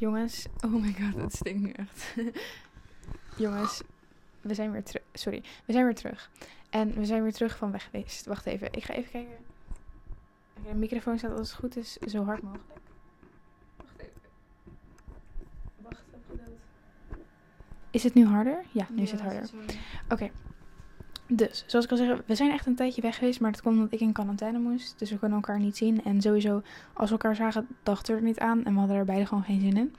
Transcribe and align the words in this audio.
Jongens, 0.00 0.46
oh 0.64 0.72
my 0.72 0.92
god, 0.92 1.22
het 1.22 1.34
stinkt 1.34 1.60
nu 1.60 1.70
echt. 1.70 2.14
Jongens, 3.44 3.82
we 4.40 4.54
zijn 4.54 4.72
weer 4.72 4.82
terug. 4.82 5.02
Sorry, 5.12 5.42
we 5.64 5.72
zijn 5.72 5.84
weer 5.84 5.94
terug. 5.94 6.30
En 6.70 6.94
we 6.94 7.04
zijn 7.04 7.22
weer 7.22 7.32
terug 7.32 7.56
van 7.56 7.70
weg 7.70 7.84
geweest. 7.84 8.26
Wacht 8.26 8.46
even, 8.46 8.72
ik 8.72 8.84
ga 8.84 8.94
even 8.94 9.10
kijken. 9.10 9.36
De 10.66 10.74
microfoon 10.74 11.18
staat 11.18 11.38
als 11.38 11.50
het 11.50 11.58
goed 11.58 11.76
is 11.76 11.92
zo 11.92 12.24
hard 12.24 12.42
mogelijk. 12.42 12.80
Wacht 13.76 13.98
even. 13.98 14.20
Wacht, 15.76 16.02
geduld. 16.30 16.58
Is 17.90 18.02
het 18.02 18.14
nu 18.14 18.26
harder? 18.26 18.64
Ja, 18.72 18.86
nu 18.90 19.02
is 19.02 19.10
het 19.10 19.20
harder. 19.20 19.50
Oké. 20.08 20.30
Dus, 21.32 21.64
zoals 21.66 21.84
ik 21.84 21.90
al 21.90 21.96
zei, 21.96 22.20
we 22.26 22.34
zijn 22.34 22.50
echt 22.50 22.66
een 22.66 22.74
tijdje 22.74 23.02
weg 23.02 23.16
geweest, 23.16 23.40
maar 23.40 23.52
dat 23.52 23.62
komt 23.62 23.76
omdat 23.76 23.92
ik 23.92 24.00
in 24.00 24.12
quarantaine 24.12 24.58
moest. 24.58 24.98
Dus 24.98 25.10
we 25.10 25.18
kunnen 25.18 25.38
elkaar 25.38 25.58
niet 25.58 25.76
zien. 25.76 26.04
En 26.04 26.20
sowieso, 26.20 26.62
als 26.92 27.10
we 27.10 27.16
elkaar 27.16 27.36
zagen, 27.36 27.66
dachten 27.82 28.14
we 28.14 28.20
er 28.20 28.26
niet 28.26 28.38
aan. 28.38 28.64
En 28.64 28.72
we 28.72 28.78
hadden 28.78 28.96
er 28.96 29.04
beide 29.04 29.26
gewoon 29.26 29.42
geen 29.42 29.60
zin 29.60 29.76
in. 29.76 29.94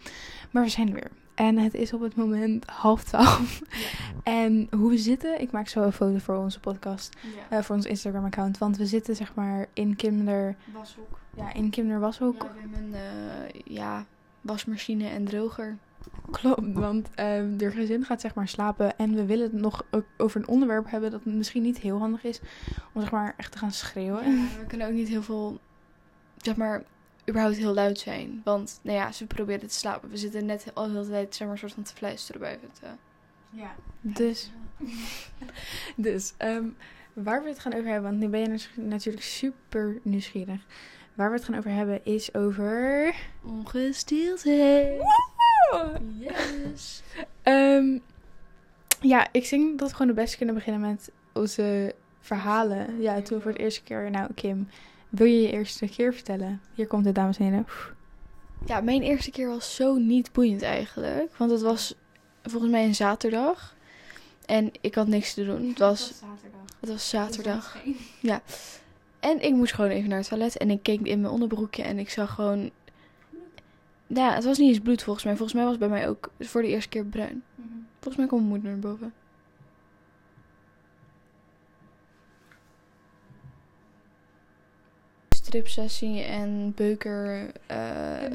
Maar 0.51 0.63
we 0.63 0.69
zijn 0.69 0.87
er 0.87 0.93
weer. 0.93 1.11
En 1.35 1.57
het 1.57 1.73
is 1.73 1.93
op 1.93 2.01
het 2.01 2.15
moment 2.15 2.69
half 2.69 3.03
twaalf. 3.03 3.61
En 4.23 4.67
hoe 4.71 4.89
we 4.89 4.97
zitten, 4.97 5.41
ik 5.41 5.51
maak 5.51 5.67
zo 5.67 5.83
een 5.83 5.91
foto 5.91 6.17
voor 6.17 6.35
onze 6.35 6.59
podcast, 6.59 7.15
eh, 7.49 7.59
voor 7.59 7.75
ons 7.75 7.85
Instagram-account. 7.85 8.57
Want 8.57 8.77
we 8.77 8.85
zitten 8.85 9.15
zeg 9.15 9.33
maar 9.33 9.67
in 9.73 9.95
Kinder, 9.95 10.55
Washoek. 10.73 11.19
ja, 11.35 11.53
in 11.53 11.69
Kinder 11.69 11.99
Washoek. 11.99 12.43
Ja, 12.43 12.53
we 12.53 12.59
hebben 12.59 12.83
een 12.83 12.93
eh, 12.93 13.61
ja, 13.75 14.05
wasmachine 14.41 15.07
en 15.07 15.25
droger. 15.25 15.77
Klopt, 16.31 16.73
want 16.73 17.09
ehm 17.15 17.57
de 17.57 17.71
gezin 17.71 18.05
gaat 18.05 18.21
zeg 18.21 18.33
maar 18.33 18.47
slapen 18.47 18.97
en 18.97 19.15
we 19.15 19.25
willen 19.25 19.51
het 19.51 19.61
nog 19.61 19.85
ook 19.91 20.05
over 20.17 20.41
een 20.41 20.47
onderwerp 20.47 20.89
hebben 20.89 21.11
dat 21.11 21.25
misschien 21.25 21.61
niet 21.61 21.77
heel 21.77 21.97
handig 21.99 22.23
is 22.23 22.39
om 22.93 23.01
zeg 23.01 23.11
maar 23.11 23.33
echt 23.37 23.51
te 23.51 23.57
gaan 23.57 23.71
schreeuwen. 23.71 24.35
Ja, 24.35 24.45
we 24.59 24.65
kunnen 24.67 24.87
ook 24.87 24.93
niet 24.93 25.07
heel 25.07 25.23
veel, 25.23 25.59
zeg 26.37 26.55
maar, 26.55 26.83
überhaupt 27.29 27.57
heel 27.57 27.73
luid 27.73 27.99
zijn. 27.99 28.41
Want, 28.43 28.79
nou 28.81 28.97
ja, 28.97 29.11
ze 29.11 29.25
proberen 29.25 29.67
te 29.67 29.73
slapen. 29.73 30.09
We 30.09 30.17
zitten 30.17 30.45
net 30.45 30.65
al 30.73 30.87
de 30.87 30.91
hele 30.93 31.07
tijd, 31.09 31.35
zeg 31.35 31.47
maar, 31.47 31.57
soort 31.57 31.73
van 31.73 31.83
te 31.83 31.93
fluisteren 31.93 32.41
buiten 32.41 32.67
het. 32.73 32.81
eh. 32.83 32.89
Ja. 33.49 33.75
Dus, 34.01 34.51
dus 35.95 36.33
ehm, 36.37 36.65
waar 37.13 37.43
we 37.43 37.49
het 37.49 37.59
gaan 37.59 37.73
over 37.73 37.85
hebben, 37.91 38.09
want 38.09 38.21
nu 38.21 38.27
ben 38.27 38.39
je 38.39 38.67
natuurlijk 38.75 39.23
super 39.23 39.99
nieuwsgierig. 40.01 40.65
Waar 41.13 41.29
we 41.29 41.35
het 41.35 41.45
gaan 41.45 41.57
over 41.57 41.71
hebben 41.71 42.05
is 42.05 42.33
over... 42.33 43.13
Yes. 46.19 47.03
Ehm, 47.43 47.97
ja, 48.99 49.27
ik 49.31 49.49
denk 49.49 49.79
dat 49.79 49.89
we 49.89 49.95
gewoon 49.95 50.07
het 50.07 50.21
beste 50.21 50.37
kunnen 50.37 50.55
beginnen 50.55 50.81
met 50.81 51.11
onze 51.33 51.95
verhalen. 52.19 53.01
Ja, 53.01 53.21
toen 53.21 53.41
voor 53.41 53.51
het 53.51 53.59
eerste 53.59 53.83
keer. 53.83 54.11
Nou, 54.11 54.33
Kim, 54.35 54.67
wil 55.09 55.27
je 55.27 55.41
je 55.41 55.51
eerste 55.51 55.87
keer 55.87 56.13
vertellen? 56.13 56.61
Hier 56.73 56.87
komt 56.87 57.05
het, 57.05 57.15
dames 57.15 57.37
en 57.37 57.45
heren. 57.45 57.65
Ja, 58.65 58.81
mijn 58.81 59.01
eerste 59.01 59.31
keer 59.31 59.47
was 59.47 59.75
zo 59.75 59.95
niet 59.95 60.31
boeiend 60.31 60.61
eigenlijk. 60.61 61.35
Want 61.37 61.51
het 61.51 61.61
was 61.61 61.95
volgens 62.43 62.71
mij 62.71 62.85
een 62.85 62.95
zaterdag. 62.95 63.75
En 64.45 64.71
ik 64.81 64.95
had 64.95 65.07
niks 65.07 65.33
te 65.33 65.45
doen. 65.45 65.67
Het 65.67 65.79
was, 65.79 66.07
zaterdag. 66.07 66.61
het 66.79 66.89
was 66.89 67.09
zaterdag. 67.09 67.77
En 69.19 69.43
ik 69.43 69.53
moest 69.53 69.73
gewoon 69.73 69.89
even 69.89 70.09
naar 70.09 70.17
het 70.17 70.27
toilet. 70.27 70.57
En 70.57 70.69
ik 70.69 70.83
keek 70.83 71.01
in 71.01 71.21
mijn 71.21 71.33
onderbroekje 71.33 71.83
en 71.83 71.99
ik 71.99 72.09
zag 72.09 72.33
gewoon... 72.33 72.71
Ja, 74.13 74.33
het 74.33 74.43
was 74.43 74.57
niet 74.57 74.69
eens 74.69 74.79
bloed 74.79 75.03
volgens 75.03 75.25
mij. 75.25 75.35
Volgens 75.35 75.53
mij 75.53 75.63
was 75.63 75.77
het 75.77 75.89
bij 75.89 75.99
mij 75.99 76.09
ook 76.09 76.31
voor 76.39 76.61
de 76.61 76.67
eerste 76.67 76.89
keer 76.89 77.05
bruin. 77.05 77.43
Volgens 77.91 78.15
mij 78.15 78.27
komt 78.27 78.41
mijn 78.41 78.53
moeder 78.53 78.71
naar 78.71 78.79
boven. 78.79 79.13
Stripsessie 85.29 86.21
en 86.21 86.73
beuker 86.75 87.51
eh, 87.65 87.77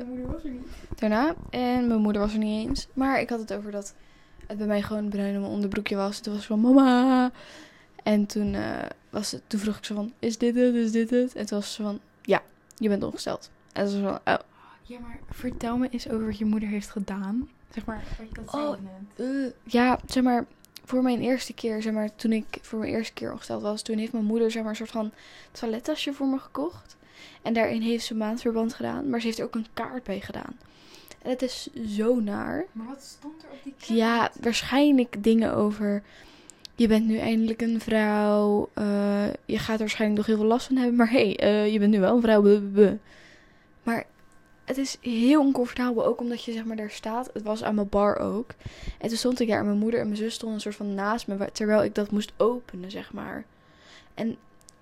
moeder 0.06 0.32
was 0.32 0.44
er 0.44 0.50
niet. 0.50 0.68
daarna. 0.94 1.34
En 1.50 1.86
mijn 1.86 2.00
moeder 2.00 2.22
was 2.22 2.32
er 2.32 2.38
niet 2.38 2.68
eens. 2.68 2.86
Maar 2.92 3.20
ik 3.20 3.28
had 3.28 3.40
het 3.40 3.52
over 3.52 3.70
dat 3.70 3.94
het 4.46 4.58
bij 4.58 4.66
mij 4.66 4.82
gewoon 4.82 5.08
bruin 5.08 5.34
in 5.34 5.40
mijn 5.40 5.52
onderbroekje 5.52 5.96
was. 5.96 6.20
Toen 6.20 6.32
was 6.32 6.42
ik 6.42 6.48
van 6.48 6.60
mama. 6.60 7.30
En 8.02 8.26
toen, 8.26 8.54
eh, 8.54 8.78
was 9.10 9.32
het, 9.32 9.42
toen 9.46 9.60
vroeg 9.60 9.76
ik 9.76 9.84
zo 9.84 9.94
van, 9.94 10.12
is 10.18 10.38
dit 10.38 10.54
het, 10.54 10.74
is 10.74 10.92
dit 10.92 11.10
het? 11.10 11.34
En 11.34 11.46
toen 11.46 11.58
was 11.58 11.74
ze 11.74 11.82
van, 11.82 12.00
ja, 12.22 12.42
je 12.76 12.88
bent 12.88 13.02
ongesteld. 13.02 13.50
En 13.72 13.88
ze 13.88 14.00
was 14.00 14.20
van, 14.24 14.34
oh, 14.34 14.40
Ja, 14.86 14.98
maar 14.98 15.18
vertel 15.30 15.76
me 15.76 15.88
eens 15.90 16.08
over 16.08 16.26
wat 16.26 16.38
je 16.38 16.44
moeder 16.44 16.68
heeft 16.68 16.90
gedaan. 16.90 17.48
Zeg 17.70 17.84
maar, 17.84 18.04
wat 18.18 18.28
je 18.28 18.34
dat 18.34 18.54
Oh. 18.54 18.76
Eh, 19.16 19.52
ja, 19.64 19.98
zeg 20.06 20.22
maar, 20.22 20.44
voor 20.84 21.02
mijn 21.02 21.20
eerste 21.20 21.52
keer, 21.52 21.82
zeg 21.82 21.92
maar, 21.92 22.14
toen 22.16 22.32
ik 22.32 22.58
voor 22.62 22.78
mijn 22.78 22.92
eerste 22.92 23.12
keer 23.12 23.32
ongesteld 23.32 23.62
was, 23.62 23.82
toen 23.82 23.98
heeft 23.98 24.12
mijn 24.12 24.24
moeder, 24.24 24.50
zeg 24.50 24.62
maar, 24.62 24.70
een 24.70 24.76
soort 24.76 24.90
van 24.90 25.10
toilettasje 25.52 26.12
voor 26.12 26.26
me 26.26 26.38
gekocht. 26.38 26.96
En 27.42 27.52
daarin 27.52 27.80
heeft 27.82 28.04
ze 28.04 28.14
maandverband 28.14 28.74
gedaan, 28.74 29.08
maar 29.10 29.20
ze 29.20 29.26
heeft 29.26 29.38
er 29.38 29.44
ook 29.44 29.54
een 29.54 29.66
kaart 29.74 30.02
bij 30.04 30.20
gedaan. 30.20 30.56
En 31.22 31.30
het 31.30 31.42
is 31.42 31.68
zo 31.86 32.20
naar. 32.20 32.64
Maar 32.72 32.86
wat 32.86 33.02
stond 33.02 33.42
er 33.42 33.48
op 33.48 33.74
die 33.86 33.96
Ja, 33.96 34.30
waarschijnlijk 34.40 35.22
dingen 35.22 35.54
over. 35.54 36.02
Je 36.74 36.88
bent 36.88 37.06
nu 37.06 37.18
eindelijk 37.18 37.62
een 37.62 37.80
vrouw. 37.80 38.68
eh, 38.74 39.26
je 39.44 39.58
gaat 39.58 39.74
er 39.74 39.78
waarschijnlijk 39.78 40.18
nog 40.18 40.26
heel 40.26 40.36
veel 40.36 40.46
last 40.46 40.66
van 40.66 40.76
hebben. 40.76 40.96
Maar 40.96 41.10
hé, 41.10 41.32
hey, 41.32 41.36
eh, 41.36 41.72
je 41.72 41.78
bent 41.78 41.90
nu 41.92 42.00
wel 42.00 42.16
een 42.16 42.22
vrouw. 42.22 42.60
Maar 43.82 44.04
het 44.66 44.78
is 44.78 44.96
heel 45.00 45.40
oncomfortabel. 45.40 46.04
Ook 46.04 46.20
omdat 46.20 46.44
je 46.44 46.52
zeg 46.52 46.64
maar 46.64 46.76
daar 46.76 46.90
staat. 46.90 47.30
Het 47.32 47.42
was 47.42 47.62
aan 47.62 47.74
mijn 47.74 47.88
bar 47.88 48.18
ook. 48.18 48.50
En 48.98 49.08
toen 49.08 49.16
stond 49.16 49.40
ik 49.40 49.48
daar. 49.48 49.58
En 49.58 49.66
mijn 49.66 49.78
moeder 49.78 50.00
en 50.00 50.06
mijn 50.06 50.18
zus 50.18 50.34
stonden 50.34 50.56
een 50.56 50.62
soort 50.62 50.74
van 50.74 50.94
naast 50.94 51.26
me. 51.26 51.52
Terwijl 51.52 51.84
ik 51.84 51.94
dat 51.94 52.10
moest 52.10 52.32
openen, 52.36 52.90
zeg 52.90 53.12
maar. 53.12 53.44
En, 54.14 54.36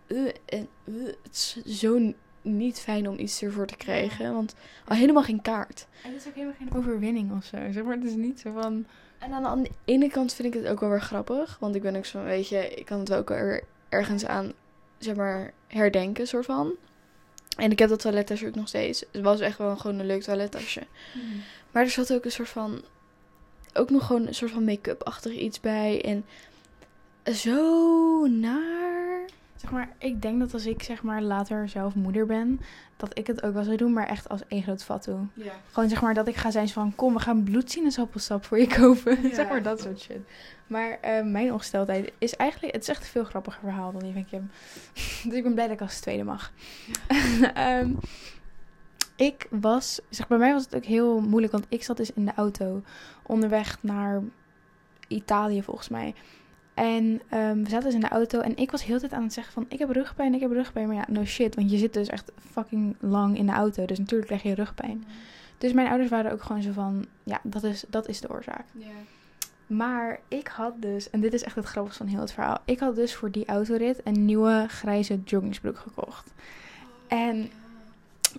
eh, 0.07 0.19
en 0.47 0.69
eh, 0.85 0.95
het 1.23 1.33
is 1.33 1.63
zo 1.81 2.13
niet 2.43 2.81
fijn 2.81 3.09
om 3.09 3.19
iets 3.19 3.43
ervoor 3.43 3.67
te 3.67 3.77
krijgen. 3.77 4.35
Want 4.35 4.55
al 4.85 4.97
helemaal 4.97 5.23
geen 5.23 5.43
kaart. 5.43 5.87
En 6.03 6.13
het 6.13 6.21
is 6.21 6.29
ook 6.29 6.35
helemaal 6.35 6.57
geen 6.59 6.75
overwinning 6.75 7.37
of 7.37 7.45
zo. 7.45 7.57
Zeg 7.71 7.85
maar, 7.85 7.97
het 7.97 8.05
is 8.05 8.15
niet 8.15 8.41
zo 8.41 8.53
van... 8.53 8.87
En 9.19 9.33
aan 9.33 9.63
de 9.63 9.71
ene 9.85 10.11
kant 10.11 10.35
vind 10.35 10.55
ik 10.55 10.63
het 10.63 10.71
ook 10.73 10.81
wel 10.81 10.89
weer 10.91 11.01
grappig. 11.01 11.57
Want 11.61 11.75
ik 11.75 11.83
ben 11.83 11.97
ook 11.97 12.05
zo, 12.05 12.23
weet 12.23 12.49
je, 12.49 12.69
ik 12.69 12.85
kan 12.85 12.99
het 12.99 13.09
wel 13.09 13.19
ook 13.19 13.31
er, 13.31 13.63
ergens 13.89 14.27
aan, 14.27 14.53
zeg 14.99 15.17
maar, 15.17 15.53
herdenken, 15.67 16.27
soort 16.27 16.45
van. 16.45 16.75
En 17.57 17.71
ik 17.71 17.79
heb 17.79 17.89
dat 17.89 18.01
toilettasje 18.01 18.47
ook 18.47 18.55
nog 18.55 18.69
steeds. 18.69 19.05
Het 19.13 19.23
was 19.23 19.41
echt 19.41 19.59
wel 19.59 19.77
gewoon 19.77 19.99
een 19.99 20.07
leuk 20.07 20.23
toilettasje. 20.23 20.87
Maar 21.71 21.83
er 21.83 21.91
zat 21.91 22.13
ook 22.13 22.25
een 22.25 22.33
soort 22.33 22.49
van, 22.49 22.83
ook 23.75 23.91
nog 23.91 24.07
gewoon 24.07 24.27
een 24.27 24.35
soort 24.35 24.51
van 24.51 24.65
make-up-achtig 24.65 25.33
iets 25.33 25.61
bij. 25.61 26.03
En 26.03 26.25
zo 27.35 28.27
naar. 28.27 28.84
Zeg 29.57 29.71
maar, 29.71 29.89
ik 29.99 30.23
denk 30.23 30.41
dat 30.41 30.53
als 30.53 30.67
ik 30.67 30.83
zeg 30.83 31.03
maar 31.03 31.23
later 31.23 31.69
zelf 31.69 31.95
moeder 31.95 32.27
ben, 32.27 32.61
dat 32.97 33.19
ik 33.19 33.27
het 33.27 33.43
ook 33.43 33.55
wel 33.55 33.65
zou 33.65 33.77
doen, 33.77 33.93
maar 33.93 34.07
echt 34.07 34.29
als 34.29 34.41
één 34.49 34.63
groot 34.63 34.85
fatu. 34.85 35.13
Ja. 35.35 35.53
Gewoon 35.73 35.89
zeg 35.89 36.03
maar 36.03 36.15
dat 36.15 36.29
ik 36.29 36.37
ga 36.37 36.51
zijn 36.51 36.69
van, 36.69 36.95
kom, 36.95 37.15
we 37.15 37.21
gaan 37.21 37.43
bloedsinusappelsap 37.43 38.45
voor 38.45 38.59
je 38.59 38.67
kopen. 38.67 39.23
Ja. 39.23 39.35
zeg 39.35 39.49
maar 39.49 39.63
dat 39.63 39.81
soort 39.81 40.01
shit. 40.01 40.21
Maar 40.67 40.99
eh, 41.01 41.25
mijn 41.25 41.53
ongesteldheid 41.53 42.13
is 42.19 42.37
eigenlijk, 42.37 42.73
het 42.73 42.83
is 42.83 42.89
echt 42.89 43.01
een 43.01 43.07
veel 43.07 43.25
grappiger 43.25 43.61
verhaal 43.61 43.93
dan 43.93 44.03
die 44.03 44.13
van 44.13 44.25
Kim. 44.25 44.51
dus 45.29 45.35
ik 45.35 45.43
ben 45.43 45.55
blij 45.55 45.67
dat 45.67 45.75
ik 45.75 45.81
als 45.81 46.01
tweede 46.01 46.25
mag. 46.25 46.53
Ehm, 47.55 47.91
ik 49.17 49.47
was, 49.51 50.01
zeg 50.09 50.27
bij 50.29 50.39
mij 50.39 50.53
was 50.53 50.65
het 50.65 50.77
ook 50.77 50.85
heel 50.85 51.21
moeilijk, 51.21 51.53
want 51.53 51.67
ik 51.69 51.83
zat 51.85 51.97
dus 51.97 52.13
in 52.13 52.25
de 52.25 52.35
auto 52.35 52.83
onderweg 53.23 53.79
naar 53.81 54.23
Italië 55.09 55.63
volgens 55.63 55.89
mij. 55.89 56.15
En 56.75 57.21
ehm, 57.29 57.63
we 57.63 57.69
zaten 57.69 57.85
dus 57.85 57.95
in 57.95 58.01
de 58.01 58.09
auto 58.09 58.41
en 58.41 58.57
ik 58.57 58.71
was 58.71 58.85
heel 58.85 58.95
de 58.95 59.01
tijd 59.01 59.13
aan 59.13 59.23
het 59.23 59.33
zeggen 59.33 59.53
van 59.53 59.67
ik 59.69 59.79
heb 59.79 59.91
rugpijn, 59.91 60.35
ik 60.35 60.41
heb 60.41 60.51
rugpijn. 60.51 60.87
Maar 60.87 60.97
ja, 60.97 61.05
no 61.09 61.25
shit, 61.25 61.55
want 61.55 61.71
je 61.71 61.79
zit 61.79 61.93
dus 61.93 62.09
echt 62.09 62.33
fucking 62.51 62.97
lang 63.01 63.37
in 63.39 63.47
de 63.47 63.53
auto. 63.53 63.85
Dus 63.85 63.99
natuurlijk 63.99 64.27
krijg 64.27 64.43
je 64.43 64.55
rugpijn. 64.55 65.05
Dus 65.59 65.73
mijn 65.73 65.89
ouders 65.89 66.11
waren 66.11 66.33
ook 66.33 66.43
gewoon 66.43 66.63
zo 66.63 66.73
van, 66.73 67.07
ja, 67.23 67.41
dat 67.43 67.63
is, 67.63 67.85
dat 67.89 68.09
is 68.09 68.21
de 68.21 68.31
oorzaak. 68.31 68.65
Maar 69.67 70.21
ik 70.29 70.47
had 70.47 70.83
dus, 70.83 71.11
en 71.11 71.21
dit 71.21 71.33
is 71.33 71.43
echt 71.43 71.57
het 71.57 71.65
grappigste 71.65 72.03
van 72.03 72.13
heel 72.13 72.21
het 72.21 72.33
verhaal. 72.33 72.59
Ik 72.65 72.79
had 72.79 72.95
dus 72.95 73.15
voor 73.15 73.31
die 73.31 73.47
autorit 73.47 74.01
een 74.05 74.25
nieuwe 74.25 74.67
grijze 74.69 75.21
joggingsbroek 75.25 75.79
gekocht. 75.79 76.33
En 77.09 77.51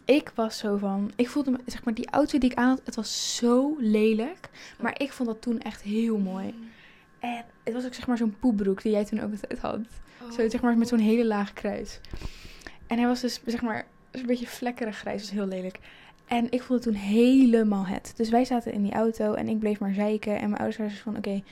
ik 0.05 0.31
was 0.35 0.57
zo 0.57 0.77
van, 0.77 1.11
ik 1.15 1.29
voelde 1.29 1.51
me, 1.51 1.57
zeg 1.65 1.83
maar, 1.83 1.93
die 1.93 2.09
auto 2.09 2.37
die 2.37 2.49
ik 2.49 2.57
aan 2.57 2.69
had, 2.69 2.81
het 2.83 2.95
was 2.95 3.35
zo 3.35 3.75
lelijk. 3.79 4.49
Maar 4.81 5.01
ik 5.01 5.11
vond 5.11 5.29
dat 5.29 5.41
toen 5.41 5.59
echt 5.59 5.81
heel 5.81 6.17
mooi. 6.17 6.53
En 7.19 7.43
het 7.63 7.73
was 7.73 7.85
ook 7.85 7.93
zeg 7.93 8.07
maar 8.07 8.17
zo'n 8.17 8.35
poepbroek 8.39 8.81
die 8.81 8.91
jij 8.91 9.05
toen 9.05 9.19
ook 9.19 9.31
altijd 9.31 9.59
had. 9.59 9.79
Zo 10.31 10.49
zeg 10.49 10.61
maar 10.61 10.77
met 10.77 10.87
zo'n 10.87 10.99
hele 10.99 11.25
lage 11.25 11.53
kruis. 11.53 11.99
En 12.87 12.97
hij 12.97 13.07
was 13.07 13.21
dus 13.21 13.41
zeg 13.45 13.61
maar 13.61 13.85
een 14.11 14.25
beetje 14.25 14.47
vlekkerig 14.47 14.97
grijs, 14.97 15.21
was 15.21 15.31
heel 15.31 15.47
lelijk. 15.47 15.79
En 16.25 16.51
ik 16.51 16.61
voelde 16.61 16.83
toen 16.83 16.93
helemaal 16.93 17.85
het. 17.85 18.13
Dus 18.15 18.29
wij 18.29 18.45
zaten 18.45 18.73
in 18.73 18.83
die 18.83 18.93
auto 18.93 19.33
en 19.33 19.47
ik 19.47 19.59
bleef 19.59 19.79
maar 19.79 19.93
zeiken. 19.93 20.39
En 20.39 20.49
mijn 20.49 20.61
ouders 20.61 20.77
waren 20.77 20.95
van, 20.95 21.17
oké, 21.17 21.43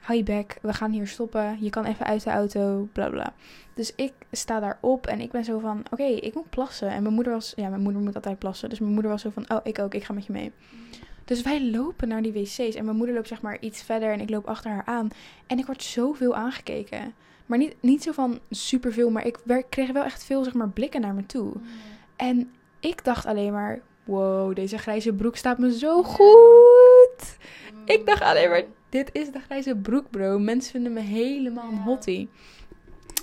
hou 0.00 0.18
je 0.18 0.24
bek, 0.24 0.58
we 0.62 0.72
gaan 0.72 0.90
hier 0.90 1.06
stoppen. 1.06 1.56
Je 1.60 1.70
kan 1.70 1.84
even 1.84 2.06
uit 2.06 2.24
de 2.24 2.30
auto, 2.30 2.88
bla 2.92 3.08
bla. 3.08 3.34
Dus 3.74 3.92
ik 3.94 4.12
sta 4.32 4.60
daarop 4.60 5.06
en 5.06 5.20
ik 5.20 5.30
ben 5.30 5.44
zo 5.44 5.58
van, 5.58 5.82
oké, 5.90 6.02
ik 6.02 6.34
moet 6.34 6.50
plassen. 6.50 6.88
En 6.88 7.02
mijn 7.02 7.14
moeder 7.14 7.32
was, 7.32 7.52
ja, 7.56 7.68
mijn 7.68 7.82
moeder 7.82 8.02
moet 8.02 8.14
altijd 8.14 8.38
plassen. 8.38 8.68
Dus 8.68 8.78
mijn 8.78 8.92
moeder 8.92 9.10
was 9.10 9.22
zo 9.22 9.30
van, 9.30 9.50
oh, 9.50 9.60
ik 9.62 9.78
ook, 9.78 9.94
ik 9.94 10.04
ga 10.04 10.12
met 10.12 10.26
je 10.26 10.32
mee. 10.32 10.52
Dus 11.28 11.42
wij 11.42 11.70
lopen 11.70 12.08
naar 12.08 12.22
die 12.22 12.32
wc's 12.32 12.74
en 12.74 12.84
mijn 12.84 12.96
moeder 12.96 13.14
loopt 13.14 13.28
zeg 13.28 13.42
maar 13.42 13.60
iets 13.60 13.82
verder 13.82 14.12
en 14.12 14.20
ik 14.20 14.30
loop 14.30 14.46
achter 14.46 14.70
haar 14.70 14.84
aan. 14.84 15.08
En 15.46 15.58
ik 15.58 15.66
word 15.66 15.82
zoveel 15.82 16.34
aangekeken. 16.34 17.14
Maar 17.46 17.58
niet, 17.58 17.74
niet 17.80 18.02
zo 18.02 18.12
van 18.12 18.38
superveel, 18.50 19.10
maar 19.10 19.26
ik 19.26 19.38
kreeg 19.68 19.92
wel 19.92 20.04
echt 20.04 20.24
veel 20.24 20.44
zeg 20.44 20.54
maar 20.54 20.68
blikken 20.68 21.00
naar 21.00 21.14
me 21.14 21.26
toe. 21.26 21.52
En 22.16 22.50
ik 22.80 23.04
dacht 23.04 23.26
alleen 23.26 23.52
maar, 23.52 23.80
wow, 24.04 24.54
deze 24.54 24.78
grijze 24.78 25.12
broek 25.12 25.36
staat 25.36 25.58
me 25.58 25.78
zo 25.78 26.02
goed. 26.02 27.36
Ik 27.84 28.06
dacht 28.06 28.22
alleen 28.22 28.50
maar, 28.50 28.62
dit 28.88 29.10
is 29.12 29.30
de 29.30 29.40
grijze 29.40 29.76
broek, 29.76 30.10
bro. 30.10 30.38
Mensen 30.38 30.70
vinden 30.70 30.92
me 30.92 31.00
helemaal 31.00 31.70
een 31.70 31.78
hottie. 31.78 32.28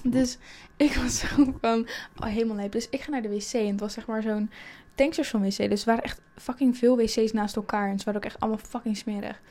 Dus 0.03 0.37
ik 0.77 0.93
was 0.93 1.19
zo 1.19 1.27
van, 1.61 1.87
oh, 2.17 2.27
helemaal 2.27 2.55
lijp. 2.55 2.71
Dus 2.71 2.89
ik 2.89 3.01
ga 3.01 3.11
naar 3.11 3.21
de 3.21 3.29
wc 3.29 3.53
en 3.53 3.67
het 3.67 3.79
was 3.79 3.93
zeg 3.93 4.05
maar 4.05 4.21
zo'n 4.21 4.49
tankstation 4.95 5.41
wc. 5.41 5.57
Dus 5.57 5.79
er 5.79 5.87
waren 5.87 6.03
echt 6.03 6.21
fucking 6.35 6.77
veel 6.77 6.97
wc's 6.97 7.31
naast 7.31 7.55
elkaar. 7.55 7.89
En 7.89 7.99
ze 7.99 8.05
waren 8.05 8.19
ook 8.19 8.25
echt 8.25 8.39
allemaal 8.39 8.59
fucking 8.67 8.97
smerig. 8.97 9.41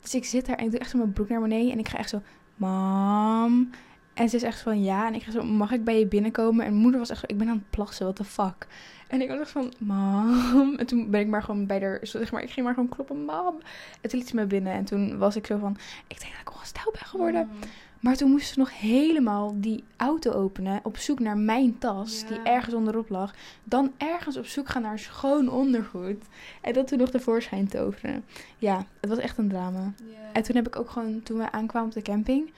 Dus 0.00 0.14
ik 0.14 0.24
zit 0.24 0.46
daar 0.46 0.56
en 0.56 0.64
ik 0.64 0.70
doe 0.70 0.80
echt 0.80 0.90
zo 0.90 0.98
mijn 0.98 1.12
broek 1.12 1.28
naar 1.28 1.40
beneden. 1.40 1.72
En 1.72 1.78
ik 1.78 1.88
ga 1.88 1.98
echt 1.98 2.10
zo, 2.10 2.22
mam. 2.56 3.70
En 4.14 4.28
ze 4.28 4.36
is 4.36 4.42
echt 4.42 4.60
van, 4.60 4.82
ja. 4.82 5.06
En 5.06 5.14
ik 5.14 5.22
ga 5.22 5.30
zo, 5.30 5.42
mag 5.42 5.72
ik 5.72 5.84
bij 5.84 5.98
je 5.98 6.06
binnenkomen? 6.06 6.64
En 6.64 6.74
moeder 6.74 7.00
was 7.00 7.10
echt 7.10 7.20
zo, 7.20 7.26
ik 7.28 7.38
ben 7.38 7.48
aan 7.48 7.56
het 7.56 7.70
plassen, 7.70 8.04
what 8.04 8.16
the 8.16 8.24
fuck. 8.24 8.66
En 9.08 9.20
ik 9.20 9.28
was 9.28 9.38
echt 9.38 9.50
van, 9.50 9.72
mam. 9.78 10.74
En 10.76 10.86
toen 10.86 11.10
ben 11.10 11.20
ik 11.20 11.26
maar 11.26 11.42
gewoon 11.42 11.66
bij 11.66 11.80
haar, 11.80 11.98
zeg 12.02 12.32
maar, 12.32 12.42
ik 12.42 12.50
ging 12.50 12.66
maar 12.66 12.74
gewoon 12.74 12.88
kloppen, 12.88 13.24
mam. 13.24 13.60
En 14.00 14.10
toen 14.10 14.18
liet 14.18 14.28
ze 14.28 14.34
me 14.34 14.46
binnen. 14.46 14.72
En 14.72 14.84
toen 14.84 15.18
was 15.18 15.36
ik 15.36 15.46
zo 15.46 15.58
van, 15.58 15.76
ik 16.06 16.20
denk 16.20 16.32
dat 16.32 16.40
ik 16.40 16.52
ongesteld 16.52 16.92
ben 16.92 17.04
geworden. 17.04 17.48
Mm. 17.52 17.58
Maar 18.00 18.16
toen 18.16 18.30
moesten 18.30 18.52
ze 18.52 18.58
nog 18.58 18.78
helemaal 18.78 19.54
die 19.56 19.84
auto 19.96 20.30
openen. 20.32 20.80
Op 20.82 20.96
zoek 20.96 21.18
naar 21.18 21.38
mijn 21.38 21.78
tas. 21.78 22.20
Ja. 22.20 22.28
Die 22.28 22.42
ergens 22.42 22.74
onderop 22.74 23.08
lag. 23.08 23.34
Dan 23.64 23.92
ergens 23.96 24.36
op 24.36 24.46
zoek 24.46 24.68
gaan 24.68 24.82
naar 24.82 24.98
schoon 24.98 25.48
ondergoed. 25.48 26.24
En 26.60 26.72
dat 26.72 26.88
toen 26.88 26.98
nog 26.98 27.10
tevoorschijn 27.10 27.68
toveren. 27.68 28.24
Ja, 28.58 28.86
het 29.00 29.10
was 29.10 29.18
echt 29.18 29.38
een 29.38 29.48
drama. 29.48 29.92
Ja. 29.96 30.32
En 30.32 30.42
toen 30.42 30.56
heb 30.56 30.66
ik 30.66 30.76
ook 30.76 30.90
gewoon, 30.90 31.22
toen 31.22 31.38
we 31.38 31.52
aankwamen 31.52 31.88
op 31.88 31.94
de 31.94 32.02
camping. 32.02 32.52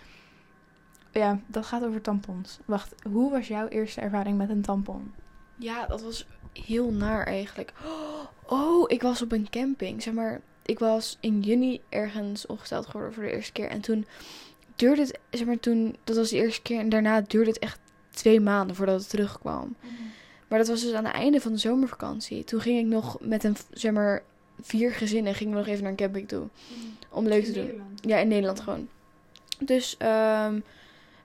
Ja, 1.13 1.39
dat 1.47 1.67
gaat 1.67 1.85
over 1.85 2.01
tampons. 2.01 2.59
Wacht, 2.65 2.95
hoe 3.13 3.31
was 3.31 3.49
jouw 3.49 3.69
eerste 3.69 4.01
ervaring 4.01 4.39
met 4.39 4.51
een 4.51 4.63
tampon? 4.63 5.13
Ja, 5.57 5.87
dat 5.87 6.03
was 6.03 6.27
heel 6.53 6.91
naar 6.91 7.27
eigenlijk. 7.27 7.73
Oh, 8.47 8.85
ik 8.87 9.03
was 9.03 9.23
op 9.23 9.33
een 9.33 9.51
camping. 9.51 10.03
Zeg 10.03 10.15
maar, 10.15 10.41
ik 10.63 10.79
was 10.79 11.17
in 11.21 11.41
juni 11.41 11.81
ergens 11.89 12.47
ongesteld 12.47 12.87
geworden 12.87 13.15
voor 13.15 13.23
de 13.23 13.33
eerste 13.33 13.53
keer. 13.53 13.69
En 13.69 13.81
toen 13.81 14.07
duurde 14.81 15.01
het, 15.01 15.19
zeg 15.31 15.47
maar, 15.47 15.61
toen, 15.61 15.97
dat 16.05 16.17
was 16.17 16.31
de 16.31 16.37
eerste 16.37 16.63
keer. 16.63 16.79
En 16.79 16.89
daarna 16.89 17.21
duurde 17.21 17.51
het 17.51 17.59
echt 17.59 17.79
twee 18.11 18.41
maanden 18.41 18.77
voordat 18.77 19.01
het 19.01 19.11
terugkwam. 19.11 19.77
Maar 20.49 20.59
dat 20.59 20.69
was 20.69 20.83
dus 20.83 20.93
aan 20.93 21.05
het 21.05 21.15
einde 21.15 21.41
van 21.41 21.53
de 21.53 21.59
zomervakantie. 21.59 22.45
Toen 22.45 22.61
ging 22.61 22.79
ik 22.79 22.87
nog 22.87 23.17
met 23.21 23.45
een, 23.45 23.57
zeg 23.71 23.93
maar, 23.93 24.23
vier 24.61 24.93
gezinnen 24.93 25.35
gingen 25.35 25.53
we 25.53 25.59
nog 25.59 25.69
even 25.69 25.83
naar 25.83 25.91
een 25.91 25.97
camping 25.97 26.29
toe. 26.29 26.49
Om 27.09 27.29
leuk 27.29 27.45
te 27.45 27.53
doen. 27.53 27.83
Ja, 27.95 28.19
in 28.19 28.29
Nederland 28.29 28.61
gewoon. 28.61 28.89
Dus 29.59 29.97
ehm, 29.99 30.61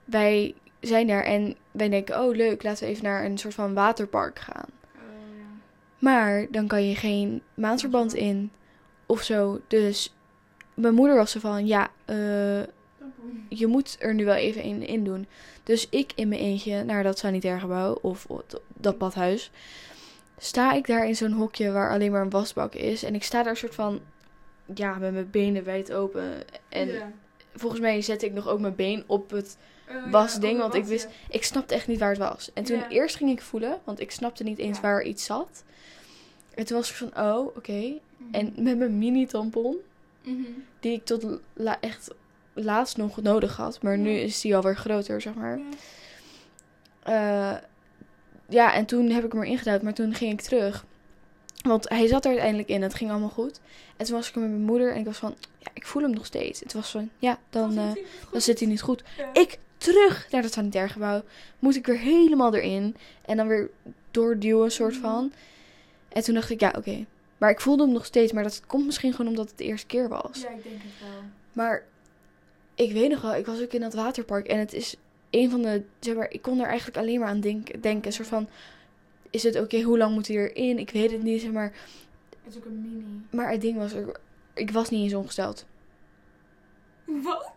wij 0.04 0.54
zijn 0.80 1.06
daar 1.06 1.24
en 1.24 1.56
wij 1.70 1.88
denken, 1.88 2.20
oh 2.22 2.34
leuk, 2.34 2.62
laten 2.62 2.84
we 2.84 2.90
even 2.90 3.04
naar 3.04 3.24
een 3.24 3.38
soort 3.38 3.54
van 3.54 3.74
waterpark 3.74 4.38
gaan. 4.38 4.68
Maar 5.98 6.46
dan 6.50 6.66
kan 6.66 6.88
je 6.88 6.94
geen 6.94 7.42
maandverband 7.54 8.14
in 8.14 8.50
of 9.06 9.22
zo. 9.22 9.60
Dus 9.66 10.14
mijn 10.74 10.94
moeder 10.94 11.16
was 11.16 11.30
zo 11.30 11.40
van, 11.40 11.66
ja, 11.66 11.90
eh, 12.04 12.62
je 13.48 13.66
moet 13.66 13.96
er 13.98 14.14
nu 14.14 14.24
wel 14.24 14.34
even 14.34 14.62
in, 14.62 14.86
in 14.86 15.04
doen. 15.04 15.26
Dus 15.62 15.88
ik 15.88 16.12
in 16.14 16.28
mijn 16.28 16.40
eentje 16.40 16.84
naar 16.84 17.02
dat 17.02 17.18
sanitair 17.18 17.60
gebouw 17.60 17.98
of 18.02 18.26
dat 18.76 18.98
badhuis. 18.98 19.50
Sta 20.38 20.72
ik 20.72 20.86
daar 20.86 21.06
in 21.06 21.16
zo'n 21.16 21.32
hokje 21.32 21.72
waar 21.72 21.90
alleen 21.90 22.10
maar 22.12 22.20
een 22.22 22.30
wasbak 22.30 22.74
is. 22.74 23.02
En 23.02 23.14
ik 23.14 23.22
sta 23.24 23.42
daar 23.42 23.56
soort 23.56 23.74
van, 23.74 24.00
ja, 24.74 24.94
met 24.98 25.12
mijn 25.12 25.30
benen 25.30 25.64
wijd 25.64 25.92
open. 25.92 26.32
En 26.68 27.14
volgens 27.54 27.80
mij 27.80 28.00
zette 28.02 28.26
ik 28.26 28.32
nog 28.32 28.48
ook 28.48 28.60
mijn 28.60 28.74
been 28.74 29.04
op 29.06 29.30
het 29.30 29.56
wasding. 30.10 30.58
Want 30.58 30.74
ik 30.74 30.84
wist, 30.84 31.08
ik 31.30 31.44
snapte 31.44 31.74
echt 31.74 31.86
niet 31.86 31.98
waar 31.98 32.08
het 32.10 32.18
was. 32.18 32.50
En 32.54 32.64
toen 32.64 32.82
eerst 32.88 33.16
ging 33.16 33.30
ik 33.30 33.40
voelen, 33.42 33.78
want 33.84 34.00
ik 34.00 34.10
snapte 34.10 34.42
niet 34.42 34.58
eens 34.58 34.76
Ja. 34.76 34.82
waar 34.82 35.02
iets 35.02 35.24
zat. 35.24 35.64
En 36.54 36.66
toen 36.66 36.76
was 36.76 36.90
ik 36.90 36.96
van, 36.96 37.10
oh, 37.26 37.46
oké. 37.56 37.92
En 38.30 38.52
met 38.56 38.78
mijn 38.78 38.98
mini 38.98 39.26
tampon, 39.26 39.76
die 40.80 40.92
ik 40.92 41.04
tot 41.04 41.26
la- 41.52 41.80
echt 41.80 42.10
laatst 42.64 42.96
nog 42.96 43.22
nodig 43.22 43.56
had. 43.56 43.82
Maar 43.82 43.98
nu 43.98 44.10
is 44.10 44.40
die 44.40 44.56
alweer 44.56 44.76
groter, 44.76 45.20
zeg 45.20 45.34
maar. 45.34 45.60
Eh, 47.02 47.54
ja, 48.48 48.74
en 48.74 48.86
toen 48.86 49.10
heb 49.10 49.24
ik 49.24 49.32
hem 49.32 49.42
erin 49.42 49.58
gedaan, 49.58 49.80
maar 49.82 49.94
toen 49.94 50.14
ging 50.14 50.32
ik 50.32 50.40
terug. 50.40 50.84
Want 51.62 51.88
hij 51.88 52.06
zat 52.06 52.24
er 52.24 52.30
uiteindelijk 52.30 52.68
in, 52.68 52.82
het 52.82 52.94
ging 52.94 53.10
allemaal 53.10 53.28
goed. 53.28 53.60
En 53.96 54.06
toen 54.06 54.14
was 54.14 54.28
ik 54.28 54.34
er 54.34 54.40
met 54.40 54.50
mijn 54.50 54.62
moeder 54.62 54.92
en 54.92 54.98
ik 54.98 55.04
was 55.06 55.16
van, 55.18 55.34
ja, 55.58 55.70
ik 55.74 55.86
voel 55.86 56.02
hem 56.02 56.10
nog 56.10 56.26
steeds. 56.26 56.60
Het 56.60 56.72
was 56.72 56.90
van, 56.90 57.10
ja, 57.18 57.38
dan, 57.50 57.78
eh, 57.78 57.92
dan 58.30 58.40
zit 58.40 58.58
hij 58.58 58.68
niet 58.68 58.82
goed. 58.82 59.02
Ik 59.32 59.58
terug 59.78 60.26
naar 60.30 60.42
het 60.42 60.52
sanitair 60.52 60.88
gebouw. 60.90 61.22
Moet 61.58 61.76
ik 61.76 61.86
weer 61.86 61.98
helemaal 61.98 62.54
erin. 62.54 62.96
En 63.24 63.36
dan 63.36 63.46
weer 63.48 63.70
doorduwen, 64.10 64.70
soort 64.72 64.92
Mhm. 64.92 65.02
van. 65.02 65.32
En 66.08 66.22
toen 66.22 66.34
dacht 66.34 66.50
ik, 66.50 66.60
ja, 66.60 66.74
oké. 66.78 67.04
Maar 67.38 67.50
ik 67.50 67.60
voelde 67.60 67.82
hem 67.84 67.92
nog 67.92 68.04
steeds. 68.04 68.32
Maar 68.32 68.42
dat 68.42 68.62
komt 68.66 68.86
misschien 68.86 69.12
gewoon 69.12 69.30
omdat 69.30 69.48
het 69.48 69.58
de 69.58 69.64
eerste 69.64 69.86
keer 69.86 70.08
was. 70.08 70.40
Ja, 70.42 70.48
ik 70.48 70.62
denk 70.62 70.74
het 70.82 70.92
wel. 71.00 71.22
Maar 71.52 71.84
ik 72.76 72.92
weet 72.92 73.10
nog 73.10 73.20
wel, 73.20 73.34
ik 73.34 73.46
was 73.46 73.62
ook 73.62 73.72
in 73.72 73.80
dat 73.80 73.94
waterpark. 73.94 74.46
En 74.46 74.58
het 74.58 74.72
is 74.72 74.96
een 75.30 75.50
van 75.50 75.62
de, 75.62 75.82
zeg 76.00 76.14
maar, 76.14 76.30
ik 76.30 76.42
kon 76.42 76.60
er 76.60 76.66
eigenlijk 76.66 76.96
alleen 76.98 77.20
maar 77.20 77.28
aan 77.28 77.40
denk, 77.40 77.82
denken. 77.82 78.06
Een 78.06 78.12
soort 78.12 78.28
van, 78.28 78.48
is 79.30 79.42
het 79.42 79.60
oké, 79.60 79.80
hoe 79.80 79.98
lang 79.98 80.14
moet 80.14 80.28
hij 80.28 80.36
erin? 80.36 80.78
Ik 80.78 80.90
weet 80.90 81.10
het 81.10 81.22
niet, 81.22 81.40
zeg 81.40 81.52
maar. 81.52 81.72
Het 82.44 82.54
is 82.54 82.56
ook 82.56 82.64
een 82.64 82.80
mini. 82.80 83.04
Maar 83.30 83.50
het 83.50 83.60
ding 83.60 83.76
was, 83.76 83.92
er, 83.92 84.16
ik 84.54 84.70
was 84.70 84.90
niet 84.90 85.02
eens 85.02 85.14
ongesteld. 85.14 85.66
Wat? 87.04 87.52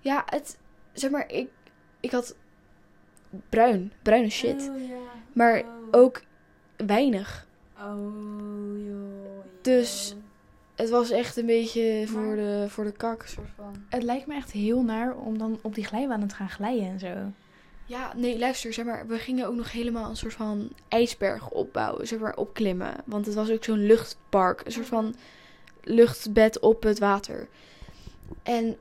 Ja, 0.00 0.22
het, 0.26 0.58
zeg 0.92 1.10
maar, 1.10 1.30
ik, 1.30 1.48
ik 2.00 2.10
had 2.10 2.36
bruin, 3.48 3.92
bruine 4.02 4.30
shit. 4.30 4.70
Oh. 4.74 4.90
Maar 5.32 5.60
Oh. 5.62 5.68
ook 5.90 6.22
weinig. 6.76 7.46
Oh, 7.78 8.78
joh. 8.86 9.44
Dus- 9.62 10.14
Het 10.82 10.90
was 10.90 11.10
echt 11.10 11.36
een 11.36 11.46
beetje 11.46 12.04
voor 12.06 12.20
Maar- 12.20 12.36
de, 12.36 12.64
voor 12.68 12.84
de 12.84 12.92
kak, 12.92 13.26
soort 13.26 13.50
van. 13.56 13.84
Het 13.88 14.02
lijkt 14.02 14.26
me 14.26 14.34
echt 14.34 14.50
heel 14.52 14.82
naar 14.82 15.16
om 15.16 15.38
dan 15.38 15.58
op 15.62 15.74
die 15.74 15.84
glijbanen 15.84 16.28
te 16.28 16.34
gaan 16.34 16.50
glijden 16.50 16.86
en 16.86 16.98
zo. 16.98 17.14
Ja, 17.86 18.12
nee, 18.16 18.38
luister, 18.38 18.72
zeg 18.72 18.84
maar, 18.84 19.06
we 19.06 19.18
gingen 19.18 19.46
ook 19.46 19.54
nog 19.54 19.72
helemaal 19.72 20.10
een 20.10 20.16
soort 20.16 20.32
van 20.34 20.70
ijsberg 20.88 21.50
opbouwen, 21.50 22.06
zeg 22.06 22.18
maar, 22.18 22.36
opklimmen. 22.36 22.94
Want 23.04 23.26
het 23.26 23.34
was 23.34 23.50
ook 23.50 23.64
zo'n 23.64 23.86
luchtpark, 23.86 24.60
een 24.64 24.72
soort 24.72 24.86
van 24.86 25.14
luchtbed 25.82 26.60
op 26.60 26.82
het 26.82 26.98
water. 26.98 27.48
En 28.42 28.76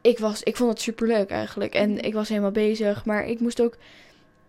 ik, 0.00 0.18
was, 0.18 0.42
ik 0.42 0.56
vond 0.56 0.70
het 0.70 0.80
superleuk 0.80 1.30
eigenlijk. 1.30 1.74
En 1.74 1.98
ik 1.98 2.14
was 2.14 2.28
helemaal 2.28 2.50
bezig, 2.50 3.04
maar 3.04 3.26
ik 3.26 3.40
moest 3.40 3.60
ook... 3.62 3.76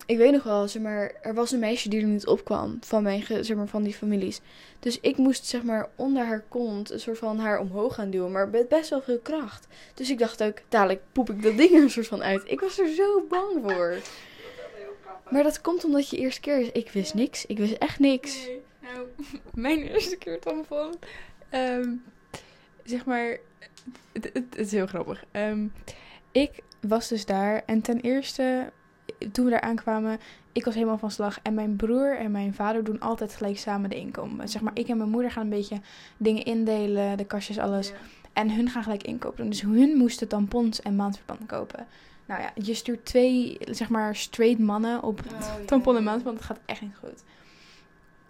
Ik 0.06 0.18
weet 0.18 0.32
nog 0.32 0.44
wel, 0.44 0.68
zeg 0.68 0.82
maar, 0.82 1.12
er 1.22 1.34
was 1.34 1.52
een 1.52 1.60
meisje 1.60 1.90
die 1.90 2.02
er 2.02 2.08
niet 2.08 2.28
opkwam 2.28 2.78
van 2.82 3.04
mijn, 3.04 3.24
zeg 3.28 3.56
maar, 3.56 3.68
van 3.68 3.84
die 3.84 3.94
families. 3.94 4.42
Dus 4.80 5.00
ik 5.00 5.18
moest, 5.18 5.46
zeg 5.46 5.64
maar, 5.64 5.90
onder 5.96 6.26
haar 6.26 6.44
kont 6.48 6.90
een 6.90 7.00
soort 7.00 7.18
van 7.18 7.40
haar 7.40 7.60
omhoog 7.60 7.96
gaan 7.96 8.10
duwen, 8.10 8.32
maar 8.32 8.50
met 8.50 8.70
best 8.70 8.90
wel 8.90 9.02
veel 9.02 9.20
kracht. 9.20 9.68
Dus 9.94 10.10
ik 10.10 10.20
dacht 10.20 10.44
ook, 10.44 10.58
dadelijk 10.70 11.02
poep 11.12 11.30
ik 11.30 11.44
dat 11.44 11.58
ding 11.58 11.72
er 11.72 11.82
een 11.82 11.90
soort 11.90 12.08
van 12.08 12.24
uit. 12.24 12.42
Ik 12.46 12.60
was 12.60 12.80
er 12.80 12.94
zo 12.94 13.26
bang 13.30 13.60
voor. 13.62 13.96
Maar 15.30 15.44
dat 15.44 15.62
komt 15.62 15.84
omdat 15.84 16.10
je 16.10 16.18
eerste 16.18 16.42
keer 16.42 16.60
is. 16.60 16.72
Ik 16.72 16.92
wist 16.92 17.14
niks. 17.14 17.46
Ik 17.46 17.58
wist 17.58 17.74
echt 17.74 18.00
niks. 18.00 18.46
Nee, 18.46 18.62
nou, 18.80 19.08
mijn 19.54 19.82
eerste 19.82 20.18
keer 20.18 20.40
tampon. 20.40 20.94
ehm 21.50 21.90
zeg 22.84 23.06
maar, 23.06 23.38
het, 24.12 24.24
het, 24.24 24.34
het 24.34 24.58
is 24.58 24.72
heel 24.72 24.88
grappig. 24.88 25.24
Ehm, 25.32 25.68
ik 26.32 26.52
was 26.82 27.08
dus 27.08 27.26
daar 27.26 27.64
en 27.66 27.82
ten 27.82 28.00
eerste, 28.00 28.72
toen 29.32 29.46
we 29.46 29.52
daar 29.52 29.62
aankwamen, 29.62 30.20
ik 30.52 30.66
was 30.66 30.74
helemaal 30.74 30.98
van 30.98 31.12
slag. 31.12 31.40
En 31.44 31.54
mijn 31.54 31.76
broer 31.76 32.18
en 32.18 32.32
mijn 32.32 32.54
vader 32.54 32.84
doen 32.84 33.00
altijd 33.00 33.36
gelijk 33.36 33.58
samen 33.58 33.90
de 33.90 33.96
inkomen. 33.96 34.50
Zeg 34.50 34.62
maar, 34.62 34.74
ik 34.76 34.88
en 34.88 34.98
mijn 34.98 35.10
moeder 35.10 35.32
gaan 35.32 35.44
een 35.44 35.50
beetje 35.50 35.80
dingen 36.18 36.44
indelen, 36.44 37.18
de 37.18 37.26
kastjes, 37.26 37.58
alles. 37.58 37.94
En 38.34 38.52
hun 38.52 38.70
gaan 38.70 38.84
gelijk 38.84 39.04
inkopen 39.04 39.38
doen. 39.38 39.50
Dus 39.50 39.62
hun 39.62 39.98
moesten 39.98 40.28
tampons 40.28 40.82
en 40.82 40.96
maandverband 40.96 41.46
kopen. 41.46 41.88
Nou 42.26 42.42
ja, 42.42 42.52
je 42.56 42.74
stuurt 42.74 43.06
twee, 43.06 43.58
zeg 43.60 43.90
maar, 43.90 44.16
straight 44.16 44.60
mannen 44.60 45.04
op 45.04 45.22
tampon 45.66 45.96
en 45.96 46.04
maandverband. 46.04 46.38
Dat 46.38 46.48
gaat 46.48 46.60
echt 46.66 46.82
niet 46.82 46.96
goed. 47.00 47.24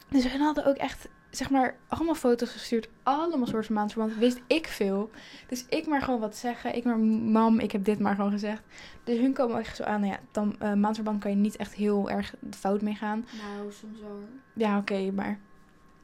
Dus 0.10 0.32
hun 0.32 0.42
hadden 0.42 0.66
ook 0.66 0.76
echt, 0.76 1.08
zeg 1.32 1.50
maar, 1.50 1.76
allemaal 1.88 2.16
foto's 2.16 2.50
gestuurd. 2.52 2.90
Allemaal 3.04 3.48
soorten 3.48 3.64
van 3.66 3.76
maandverband. 3.76 4.18
Wist 4.18 4.42
ik 4.48 4.68
veel. 4.68 5.10
Dus 5.48 5.66
ik 5.70 5.88
maar 5.88 6.02
gewoon 6.02 6.20
wat 6.20 6.36
zeggen. 6.36 6.76
Ik 6.76 6.84
maar, 6.84 7.00
mam, 7.00 7.60
ik 7.60 7.72
heb 7.72 7.86
dit 7.86 8.00
maar 8.00 8.16
gewoon 8.16 8.32
gezegd. 8.32 8.62
Dus 9.04 9.18
hun 9.20 9.34
komen 9.34 9.60
echt 9.60 9.76
zo 9.76 9.84
aan, 9.84 10.00
nou 10.02 10.12
ja, 10.14 10.20
dan, 10.32 10.56
eh, 10.60 10.74
maandverband 10.74 11.22
kan 11.22 11.32
je 11.32 11.38
niet 11.38 11.56
echt 11.56 11.74
heel 11.74 12.10
erg 12.10 12.34
fout 12.50 12.82
mee 12.82 12.96
gaan. 12.96 13.26
Nou, 13.58 13.72
soms 13.72 14.00
wel. 14.00 14.20
Ja, 14.54 14.78
oké, 14.78 15.12
maar 15.12 15.40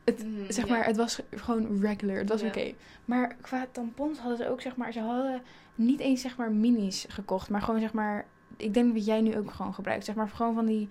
Het- 0.06 0.24
Mm, 0.26 0.46
zeg 0.52 0.68
maar, 0.68 0.86
het 0.86 0.98
was 0.98 1.20
gewoon 1.36 1.80
regular. 1.82 2.18
Het 2.18 2.30
was 2.30 2.42
Ja. 2.42 2.48
oké. 2.48 2.74
Maar 3.06 3.36
qua 3.42 3.68
tampons 3.72 4.20
hadden 4.20 4.38
ze 4.38 4.50
ook, 4.50 4.62
zeg 4.62 4.76
maar, 4.76 4.92
ze 4.92 5.00
hadden 5.00 5.42
niet 5.76 6.00
eens, 6.00 6.22
zeg 6.22 6.38
maar, 6.38 6.52
minis 6.52 7.06
gekocht. 7.10 7.50
Maar 7.50 7.62
gewoon, 7.62 7.80
zeg 7.80 7.94
maar, 7.94 8.26
ik 8.58 8.74
denk 8.74 8.94
wat 8.94 9.06
jij 9.06 9.22
nu 9.22 9.38
ook 9.38 9.52
gewoon 9.52 9.74
gebruikt. 9.74 10.06
Zeg 10.06 10.16
maar, 10.16 10.30
gewoon 10.30 10.54
van 10.54 10.66
die, 10.66 10.90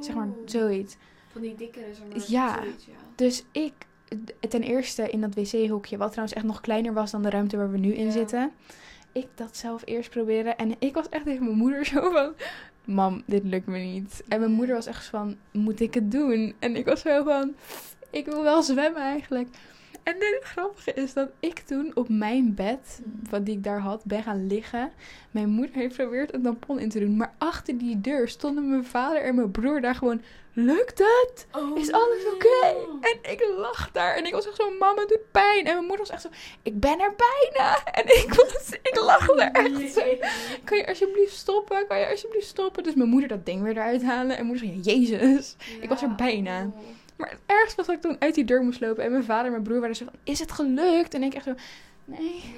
zeg 0.00 0.14
maar, 0.14 0.28
zoiets. 0.44 0.96
Van 1.32 1.40
die 1.40 1.54
dikkere, 1.54 1.84
zeg 1.94 2.06
maar. 2.08 2.22
Ja. 2.28 2.62
zoiets, 2.62 2.84
ja. 2.84 2.92
Dus 3.14 3.44
ik, 3.52 3.72
ten 4.48 4.62
eerste 4.62 5.10
in 5.10 5.20
dat 5.20 5.34
wc-hoekje, 5.34 5.96
wat 5.96 6.10
trouwens 6.10 6.36
echt 6.36 6.46
nog 6.46 6.60
kleiner 6.60 6.92
was 6.92 7.10
dan 7.10 7.22
de 7.22 7.30
ruimte 7.30 7.56
waar 7.56 7.70
we 7.70 7.78
nu 7.78 7.92
in 7.94 8.04
Ja. 8.06 8.10
zitten. 8.10 8.52
Ik 9.12 9.26
dat 9.34 9.56
zelf 9.56 9.82
eerst 9.84 10.10
proberen. 10.10 10.56
En 10.56 10.74
ik 10.78 10.94
was 10.94 11.08
echt 11.08 11.24
tegen 11.24 11.44
mijn 11.44 11.56
moeder 11.56 11.86
zo 11.94 12.10
van, 12.10 12.32
mam, 12.84 13.22
dit 13.26 13.44
lukt 13.44 13.66
me 13.66 13.78
niet. 13.78 14.22
En 14.28 14.40
mijn 14.40 14.52
moeder 14.52 14.74
was 14.74 14.86
echt 14.86 15.04
van, 15.06 15.36
moet 15.52 15.80
ik 15.80 15.94
het 15.94 16.10
doen? 16.10 16.54
En 16.58 16.76
ik 16.76 16.84
was 16.84 17.00
zo 17.00 17.24
van, 17.24 17.54
ik 18.10 18.26
wil 18.26 18.42
wel 18.42 18.62
zwemmen 18.62 19.02
eigenlijk. 19.02 19.48
En 20.02 20.14
het 20.16 20.40
grappige 20.42 20.92
is 20.92 21.12
dat 21.12 21.28
ik 21.40 21.58
toen 21.58 21.90
op 21.94 22.08
mijn 22.08 22.54
bed, 22.54 23.00
wat 23.30 23.46
die 23.46 23.56
ik 23.56 23.64
daar 23.64 23.80
had, 23.80 24.04
ben 24.04 24.22
gaan 24.22 24.46
liggen. 24.46 24.92
Mijn 25.30 25.48
moeder 25.48 25.74
heeft 25.74 25.94
geprobeerd 25.94 26.34
een 26.34 26.42
tampon 26.42 26.78
in 26.78 26.88
te 26.88 27.00
doen. 27.00 27.16
Maar 27.16 27.34
achter 27.38 27.78
die 27.78 28.00
deur 28.00 28.28
stonden 28.28 28.70
mijn 28.70 28.84
vader 28.84 29.22
en 29.22 29.34
mijn 29.34 29.50
broer 29.50 29.80
daar 29.80 29.94
gewoon... 29.94 30.22
Lukt 30.52 30.98
het? 30.98 31.46
Is 31.74 31.92
alles 31.92 32.26
oké? 32.34 32.76
En 33.00 33.32
ik 33.32 33.52
lag 33.56 33.90
daar 33.92 34.14
en 34.16 34.26
ik 34.26 34.32
was 34.32 34.46
echt 34.46 34.56
zo, 34.56 34.70
mama, 34.78 35.06
doet 35.06 35.30
pijn. 35.30 35.66
En 35.66 35.74
mijn 35.74 35.86
moeder 35.86 35.98
was 35.98 36.10
echt 36.10 36.22
zo, 36.22 36.28
ik 36.62 36.80
ben 36.80 37.00
er 37.00 37.14
bijna. 37.16 37.78
En 38.00 38.06
ik, 38.06 38.34
was, 38.34 38.70
ik 38.82 39.00
lag 39.00 39.28
er 39.28 39.50
echt 39.52 39.92
zo. 39.92 40.02
Kan 40.64 40.78
je 40.78 40.86
alsjeblieft 40.86 41.32
stoppen? 41.32 41.86
Kan 41.86 41.98
je 41.98 42.08
alsjeblieft 42.08 42.46
stoppen? 42.46 42.82
Dus 42.82 42.94
mijn 42.94 43.08
moeder 43.08 43.28
dat 43.28 43.46
ding 43.46 43.62
weer 43.62 43.72
eruit 43.72 44.02
halen. 44.02 44.36
En 44.36 44.46
moeder 44.46 44.64
zei, 44.64 44.80
jezus. 44.80 45.56
Ik 45.80 45.88
was 45.88 46.02
er 46.02 46.14
bijna. 46.14 46.72
Maar 47.20 47.30
het 47.30 47.40
ergste 47.46 47.76
was 47.76 47.86
dat 47.86 47.94
ik 47.96 48.00
toen 48.02 48.16
uit 48.18 48.34
die 48.34 48.44
deur 48.44 48.62
moest 48.62 48.80
lopen. 48.80 49.04
En 49.04 49.10
mijn 49.10 49.24
vader 49.24 49.44
en 49.44 49.50
mijn 49.50 49.62
broer 49.62 49.80
waren 49.80 49.96
zo 49.96 50.04
van, 50.04 50.14
is 50.24 50.38
het 50.38 50.52
gelukt? 50.52 51.14
En 51.14 51.22
ik 51.22 51.34
echt 51.34 51.44
zo, 51.44 51.54
nee, 52.04 52.54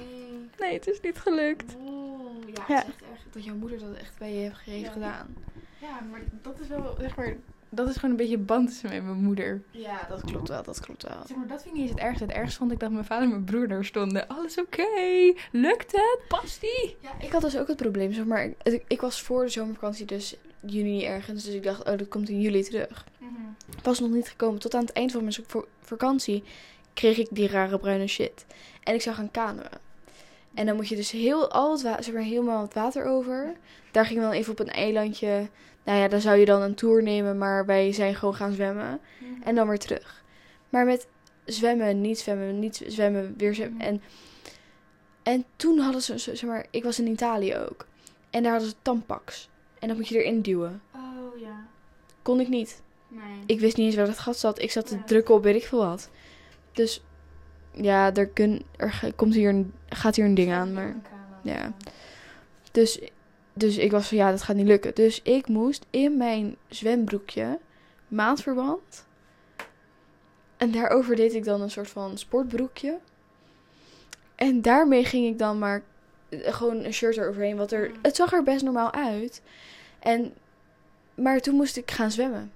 nee, 0.59 0.73
het 0.73 0.87
is 0.88 1.00
niet 1.00 1.19
gelukt. 1.19 1.75
Oh, 1.85 2.21
ja, 2.47 2.64
Ja. 2.69 2.75
het 2.76 2.87
is 2.87 2.92
echt 2.92 3.02
erg 3.11 3.21
dat 3.33 3.45
jouw 3.45 3.54
moeder 3.54 3.78
dat 3.78 3.95
echt 3.97 4.19
bij 4.19 4.33
je 4.33 4.38
heeft, 4.40 4.61
heeft 4.61 4.85
Ja. 4.85 4.90
gedaan. 4.90 5.35
Ja, 5.81 6.00
maar 6.11 6.21
dat 6.42 6.61
is 6.61 6.66
wel, 6.69 6.97
zeg 7.00 7.16
maar, 7.16 7.37
dat 7.69 7.88
is 7.88 7.95
gewoon 7.95 8.11
een 8.11 8.16
beetje 8.16 8.38
band 8.38 8.69
tussen 8.69 8.88
mij 8.88 8.99
en 8.99 9.04
mijn 9.04 9.23
moeder. 9.23 9.62
Ja, 9.71 10.07
dat 10.09 10.21
klopt 10.21 10.49
wel, 10.49 10.62
dat 10.62 10.81
klopt 10.81 11.02
wel. 11.02 11.23
Zeg 11.26 11.37
maar, 11.37 11.47
dat 11.47 11.62
vind 11.62 11.75
ik 11.75 11.81
niet 11.81 11.90
eens 11.90 12.00
het 12.00 12.09
ergste. 12.09 12.25
Het 12.25 12.33
ergste 12.33 12.59
vond 12.59 12.73
ik 12.73 12.78
dat 12.81 12.90
mijn 12.90 13.04
vader 13.04 13.25
en 13.25 13.31
mijn 13.31 13.45
broer 13.45 13.69
daar 13.69 13.85
stonden. 13.85 14.28
Alles 14.28 14.59
oké? 14.59 15.33
Lukt 15.52 15.92
het? 15.92 16.19
Past 16.28 16.61
die? 16.61 16.97
Ja, 17.00 17.11
ik 17.21 17.33
had 17.33 17.42
dus 17.42 17.57
ook 17.59 17.69
het 17.69 17.76
probleem, 17.76 18.12
zeg 18.12 18.25
maar, 18.25 18.45
ik, 18.62 18.85
ik 18.87 19.00
was 19.00 19.23
voor 19.23 19.42
de 19.45 19.49
zomervakantie 19.50 20.07
dus 20.07 20.37
juni 20.66 21.04
ergens, 21.04 21.45
dus 21.45 21.54
ik 21.54 21.62
dacht, 21.62 21.78
oh, 21.88 21.99
dat 21.99 22.09
komt 22.09 22.28
in 22.28 22.40
juli 22.40 22.62
terug. 22.62 23.04
Was 23.83 24.00
nog 24.00 24.11
niet 24.11 24.28
gekomen. 24.28 24.61
Tot 24.61 24.75
aan 24.75 24.81
het 24.81 24.92
eind 24.92 25.12
van 25.12 25.23
mijn 25.23 25.35
vakantie 25.81 26.42
kreeg 26.95 27.19
ik 27.19 27.28
die 27.31 27.49
rare 27.49 27.78
bruine 27.78 28.07
shit. 28.07 28.47
En 28.83 28.95
ik 28.95 29.02
zou 29.02 29.16
gaan 29.16 29.31
kanoën. 29.31 29.66
En 30.54 30.66
dan 30.66 30.76
moet 30.76 30.88
je 30.88 30.97
dus 30.97 31.11
heel, 31.11 31.50
al 31.50 31.73
het 31.73 31.83
wa- 31.83 32.02
zeg 32.02 32.14
maar, 32.14 32.23
helemaal 32.23 32.62
het 32.62 32.75
water 32.75 33.04
over. 33.04 33.54
Daar 33.90 34.07
gingen 34.07 34.23
we 34.23 34.28
dan 34.28 34.38
even 34.38 34.52
op 34.52 34.59
een 34.59 34.69
eilandje. 34.71 35.49
Nou 35.85 35.99
ja, 35.99 36.09
dan 36.09 36.21
zou 36.21 36.37
je 36.38 36.45
dan 36.45 36.62
een 36.62 36.75
tour 36.75 37.02
nemen, 37.02 37.38
maar 37.38 37.66
wij 37.66 37.92
zijn 37.92 38.14
gewoon 38.14 38.35
gaan 38.35 38.52
zwemmen. 38.52 39.00
En 39.45 39.54
dan 39.54 39.69
weer 39.69 39.78
terug. 39.78 40.25
Maar 40.69 40.85
met 40.87 41.07
zwemmen, 41.45 42.00
niet 42.00 42.19
zwemmen, 42.19 42.59
niet 42.59 42.83
zwemmen, 42.87 43.35
weer 43.37 43.54
zwemmen. 43.54 43.76
Mhm. 43.78 43.87
En, 43.87 44.02
en 45.23 45.45
toen 45.57 45.78
hadden 45.78 46.02
ze, 46.02 46.19
zeg 46.19 46.42
maar, 46.42 46.66
ik 46.71 46.85
was 46.85 46.99
in 46.99 47.07
Italië 47.07 47.57
ook. 47.57 47.87
En 48.31 48.42
daar 48.42 48.52
hadden 48.52 48.71
ze 48.71 48.76
tampax. 48.83 49.49
En 49.83 49.89
dat 49.89 49.97
moet 49.97 50.09
je 50.09 50.23
erin 50.23 50.41
duwen. 50.41 50.83
Oh 50.95 51.41
ja. 51.41 51.67
Kon 52.23 52.41
ik 52.41 52.49
niet. 52.49 52.83
Nee. 53.09 53.23
Ik 53.47 53.61
wist 53.61 53.77
niet 53.77 53.87
eens 53.87 53.97
waar 53.97 54.07
dat 54.07 54.19
gat 54.19 54.37
zat. 54.39 54.62
Ik 54.62 54.71
zat 54.71 54.87
te 54.87 54.95
Ja. 54.97 55.03
drukken 55.05 55.35
op 55.35 55.43
weet 55.43 55.55
ik 55.57 55.65
veel 55.65 55.79
wat. 55.79 56.11
Dus 56.73 57.03
ja, 57.73 58.15
er, 58.15 58.29
kun, 58.29 58.62
er 58.77 59.12
komt 59.17 59.35
hier 59.35 59.49
een, 59.49 59.73
gaat 59.89 60.17
hier 60.17 60.25
een 60.25 60.35
ding 60.35 60.53
aan. 60.53 60.73
Maar 60.73 60.97
ja. 61.43 61.73
Dus, 62.73 63.01
dus 63.53 63.77
ik 63.77 63.91
was 63.91 64.09
van 64.09 64.17
ja, 64.17 64.31
dat 64.31 64.43
gaat 64.43 64.57
niet 64.57 64.67
lukken. 64.67 64.95
Dus 64.95 65.23
ik 65.23 65.49
moest 65.49 65.87
in 65.91 66.17
mijn 66.17 66.57
zwembroekje 66.69 67.59
maandverband. 68.09 69.07
En 70.57 70.71
daarover 70.71 71.17
deed 71.17 71.35
ik 71.35 71.45
dan 71.45 71.61
een 71.61 71.71
soort 71.71 71.89
van 71.91 72.19
sportbroekje. 72.19 72.99
En 74.35 74.62
daarmee 74.62 75.05
ging 75.05 75.27
ik 75.27 75.39
dan 75.39 75.59
maar 75.59 75.83
gewoon 76.43 76.85
een 76.85 76.93
shirt 76.93 77.17
eroverheen. 77.17 77.57
Wat 77.57 77.73
er, 77.73 77.89
Mhm. 77.89 77.99
het 78.03 78.17
zag 78.17 78.33
er 78.33 78.43
best 78.43 78.62
normaal 78.65 78.93
uit. 78.93 79.43
En, 79.99 80.33
maar 81.15 81.41
toen 81.41 81.55
moest 81.55 81.77
ik 81.77 81.91
gaan 81.91 82.11
zwemmen. 82.11 82.53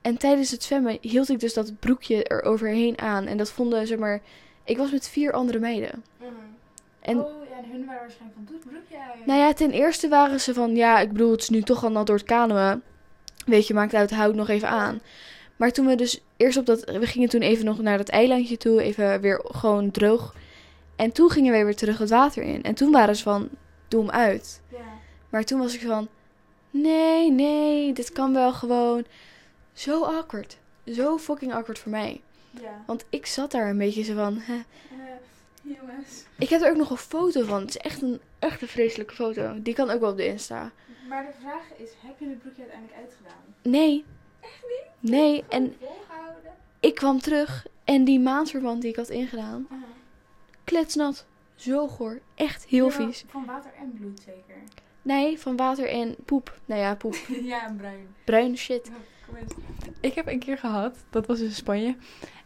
En 0.00 0.16
tijdens 0.16 0.50
het 0.50 0.62
zwemmen 0.62 0.98
hield 1.00 1.28
ik 1.28 1.40
dus 1.40 1.54
dat 1.54 1.78
broekje 1.80 2.24
er 2.24 2.42
overheen 2.42 2.98
aan. 3.00 3.26
En 3.26 3.36
dat 3.36 3.50
vonden, 3.50 3.86
zeg 3.86 3.98
maar... 3.98 4.20
Ik 4.64 4.76
was 4.76 4.90
met 4.90 5.08
vier 5.08 5.32
andere 5.32 5.58
meiden. 5.58 6.04
En 7.00 7.18
oh 7.18 7.30
ja, 7.50 7.56
en 7.56 7.70
hun 7.70 7.84
waren 7.86 8.00
waarschijnlijk 8.00 8.34
van, 8.34 8.44
doe 8.44 8.56
het 8.56 8.68
broekje 8.68 8.96
uit. 9.12 9.26
nou 9.26 9.38
ja, 9.40 9.52
ten 9.52 9.70
eerste 9.70 10.08
waren 10.08 10.40
ze 10.40 10.54
van... 10.54 10.76
Ja, 10.76 11.00
ik 11.00 11.12
bedoel, 11.12 11.30
het 11.30 11.40
is 11.40 11.48
nu 11.48 11.62
toch 11.62 11.84
al 11.84 11.90
nat 11.90 12.06
door 12.06 12.16
het 12.16 12.24
kanoën. 12.26 12.82
Weet 13.46 13.66
je, 13.66 13.74
maakt 13.74 13.94
uit, 13.94 14.10
houd 14.10 14.34
nog 14.34 14.48
even 14.48 14.68
aan. 14.68 15.00
Maar 15.56 15.70
toen 15.72 15.86
we 15.86 15.94
dus 15.94 16.20
eerst 16.36 16.58
op 16.58 16.66
dat... 16.66 16.84
We 16.84 17.06
gingen 17.06 17.28
toen 17.28 17.40
even 17.40 17.64
nog 17.64 17.78
naar 17.82 17.98
dat 17.98 18.08
eilandje 18.08 18.56
toe. 18.56 18.82
Even 18.82 19.20
weer 19.20 19.40
gewoon 19.44 19.90
droog. 19.90 20.34
En 20.96 21.12
toen 21.12 21.30
gingen 21.30 21.52
we 21.52 21.64
weer 21.64 21.76
terug 21.76 21.98
het 21.98 22.10
water 22.10 22.42
in. 22.42 22.62
En 22.62 22.74
toen 22.74 22.92
waren 22.92 23.16
ze 23.16 23.22
van... 23.22 23.48
Doe 23.88 24.00
hem 24.00 24.10
uit. 24.10 24.60
Ja. 24.68 24.78
Maar 25.28 25.44
toen 25.44 25.58
was 25.58 25.74
ik 25.74 25.80
van... 25.80 26.08
Nee, 26.70 27.30
nee, 27.30 27.92
dit 27.92 28.12
kan 28.12 28.32
wel 28.32 28.52
gewoon. 28.52 29.04
Zo 29.72 30.02
awkward. 30.02 30.58
Zo 30.86 31.18
fucking 31.18 31.52
awkward 31.52 31.78
voor 31.78 31.90
mij. 31.90 32.20
Ja. 32.50 32.82
Want 32.86 33.04
ik 33.10 33.26
zat 33.26 33.50
daar 33.50 33.70
een 33.70 33.78
beetje 33.78 34.02
zo 34.02 34.14
van... 34.14 34.38
hè. 34.38 34.62
Jongens. 35.62 36.24
Ik 36.38 36.48
heb 36.48 36.62
er 36.62 36.70
ook 36.70 36.76
nog 36.76 36.90
een 36.90 36.96
foto 36.96 37.44
van. 37.44 37.60
Het 37.60 37.68
is 37.68 37.76
echt 37.76 38.02
een, 38.02 38.20
echt 38.38 38.62
een 38.62 38.68
vreselijke 38.68 39.14
foto. 39.14 39.62
Die 39.62 39.74
kan 39.74 39.90
ook 39.90 40.00
wel 40.00 40.10
op 40.10 40.16
de 40.16 40.26
Insta. 40.26 40.70
Maar 41.08 41.24
de 41.24 41.32
vraag 41.40 41.62
is, 41.76 41.90
heb 42.06 42.18
je 42.18 42.28
het 42.28 42.38
broekje 42.38 42.62
uiteindelijk 42.62 43.00
uitgedaan? 43.00 43.42
Nee. 43.62 44.04
Nee, 45.00 45.44
en 45.48 45.76
ik 46.80 46.94
kwam 46.94 47.20
terug 47.20 47.66
en 47.84 48.04
die 48.04 48.20
maandverband 48.20 48.80
die 48.80 48.90
ik 48.90 48.96
had 48.96 49.08
ingedaan. 49.08 49.66
Kletsnat. 50.64 51.26
Zo 51.54 51.88
goor. 51.88 52.20
Echt 52.34 52.64
heel 52.64 52.90
vies. 52.90 53.24
Van 53.28 53.44
water 53.44 53.70
en 53.78 53.92
bloed 53.92 54.20
zeker. 54.20 54.56
Nee, 55.02 55.38
van 55.38 55.56
water 55.56 55.88
en 55.88 56.16
poep. 56.24 56.58
Nou 56.64 56.80
ja, 56.80 56.94
poep. 56.94 57.14
ja, 57.42 57.66
en 57.66 57.76
bruin. 57.76 58.08
Bruin 58.24 58.56
shit. 58.56 58.90
Ik 60.00 60.14
heb 60.14 60.26
een 60.26 60.38
keer 60.38 60.58
gehad, 60.58 61.04
dat 61.10 61.26
was 61.26 61.40
in 61.40 61.50
Spanje. 61.50 61.96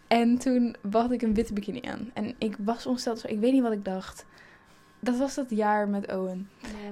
En 0.07 0.39
toen 0.39 0.77
had 0.91 1.11
ik 1.11 1.23
een 1.23 1.35
witte 1.35 1.53
bikini 1.53 1.81
aan. 1.81 2.11
En 2.15 2.35
ik 2.39 2.57
was 2.59 2.87
ongesteld, 2.87 3.23
dus 3.23 3.31
ik 3.31 3.41
weet 3.41 3.53
niet 3.53 3.63
wat 3.63 3.73
ik 3.73 3.85
dacht. 3.85 4.27
Dat 5.01 5.17
was 5.17 5.35
dat 5.35 5.51
jaar 5.51 5.89
met 5.89 6.13
Owen. 6.13 6.51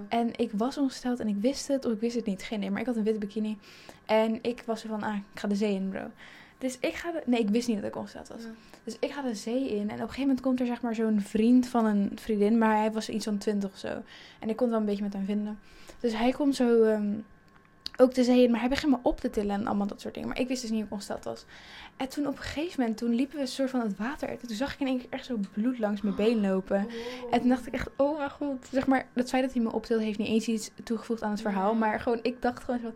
En 0.09 0.39
ik 0.39 0.51
was 0.53 0.79
ongesteld 0.79 1.21
en 1.21 1.29
ik 1.29 1.37
wist 1.41 1.69
het, 1.69 1.85
of 1.85 1.93
ik 1.93 2.01
wist 2.01 2.17
het 2.17 2.27
niet. 2.27 2.43
Geen 2.43 2.59
idee, 2.59 2.71
maar 2.71 2.81
ik 2.81 2.87
had 2.87 2.97
een 2.97 3.03
witte 3.03 3.19
bikini. 3.19 3.59
En 4.05 4.39
ik 4.43 4.63
was 4.67 4.83
er 4.83 4.89
van, 4.89 5.03
ah, 5.03 5.15
ik 5.15 5.41
ga 5.41 5.49
de 5.49 5.55
zee 5.55 5.75
in, 5.75 5.89
bro. 5.89 6.11
Dus 6.59 6.79
ik 6.81 6.95
ga 6.95 7.13
de... 7.13 7.23
Nee, 7.27 7.41
ik 7.41 7.49
wist 7.49 7.69
niet 7.69 7.77
dat 7.77 7.87
ik 7.87 7.97
ongesteld 7.97 8.29
was. 8.29 8.43
Dus 8.85 8.97
ik 9.01 9.13
ga 9.13 9.23
de 9.23 9.35
zee 9.35 9.69
in. 9.69 9.77
En 9.77 9.85
op 9.85 9.91
een 9.91 9.99
gegeven 9.99 10.21
moment 10.21 10.41
komt 10.41 10.61
er 10.61 10.67
zeg 10.67 10.81
maar 10.81 10.95
zo'n 10.95 11.21
vriend 11.21 11.69
van 11.69 11.85
een 11.85 12.11
vriendin. 12.15 12.59
Maar 12.59 12.77
hij 12.77 12.93
was 12.93 13.09
iets 13.09 13.25
van 13.25 13.39
twintig 13.39 13.71
of 13.71 13.79
zo. 13.79 14.03
En 14.41 14.49
ik 14.49 14.57
kon 14.57 14.67
het 14.67 14.71
wel 14.71 14.79
een 14.79 14.85
beetje 14.85 15.03
met 15.03 15.13
hem 15.13 15.25
vinden. 15.25 15.59
Dus 16.01 16.17
hij 16.17 16.31
komt 16.31 16.57
zo 16.57 16.83
ehm, 16.83 17.13
ook 17.97 18.15
de 18.15 18.25
zee 18.25 18.43
in. 18.43 18.51
Maar 18.51 18.61
hij 18.61 18.69
begint 18.69 18.93
me 18.93 18.99
op 19.03 19.21
te 19.21 19.31
tillen 19.31 19.55
en 19.55 19.67
allemaal 19.67 19.87
dat 19.87 20.01
soort 20.01 20.15
dingen. 20.15 20.29
Maar 20.29 20.41
ik 20.41 20.49
wist 20.49 20.61
dus 20.61 20.71
niet 20.71 20.79
hoe 20.79 20.89
ik 20.89 20.93
ongesteld 20.93 21.25
was. 21.25 21.45
En 21.97 22.09
toen 22.09 22.27
op 22.27 22.37
een 22.37 22.43
gegeven 22.43 22.81
moment, 22.81 22.99
toen 22.99 23.15
liepen 23.15 23.37
we 23.37 23.43
een 23.43 23.49
soort 23.49 23.71
van 23.71 23.81
het 23.81 23.97
water 23.97 24.29
uit. 24.29 24.41
En 24.41 24.47
toen 24.49 24.57
zag 24.57 24.73
ik 24.75 24.81
in 24.81 24.87
één 24.87 24.99
keer 24.99 25.11
echt 25.11 25.25
zo 25.25 25.39
bloed 25.53 25.79
langs 25.79 26.01
mijn 26.01 26.15
been 26.15 26.41
lopen. 26.41 26.89
En 27.31 27.41
toen 27.41 27.49
dacht 27.49 27.67
ik 27.67 27.73
echt, 27.73 27.89
oh 27.97 28.19
mijn 28.19 28.31
god. 28.31 28.69
Zeg 28.71 28.87
maar, 28.87 29.09
het 29.13 29.29
feit 29.29 29.45
dat 29.45 29.53
hij 29.53 29.63
me 29.63 29.73
optilde 29.73 30.05
heeft 30.05 30.19
niet 30.19 30.29
eens 30.29 30.49
iets 30.49 30.71
toegevoegd 30.85 31.23
aan 31.23 31.31
het 31.31 31.41
verhaal. 31.41 31.75
Maar 31.75 32.01
gewoon, 32.01 32.19
ik 32.23 32.43
dacht 32.43 32.65
gewoon 32.65 32.81
zo 32.81 32.93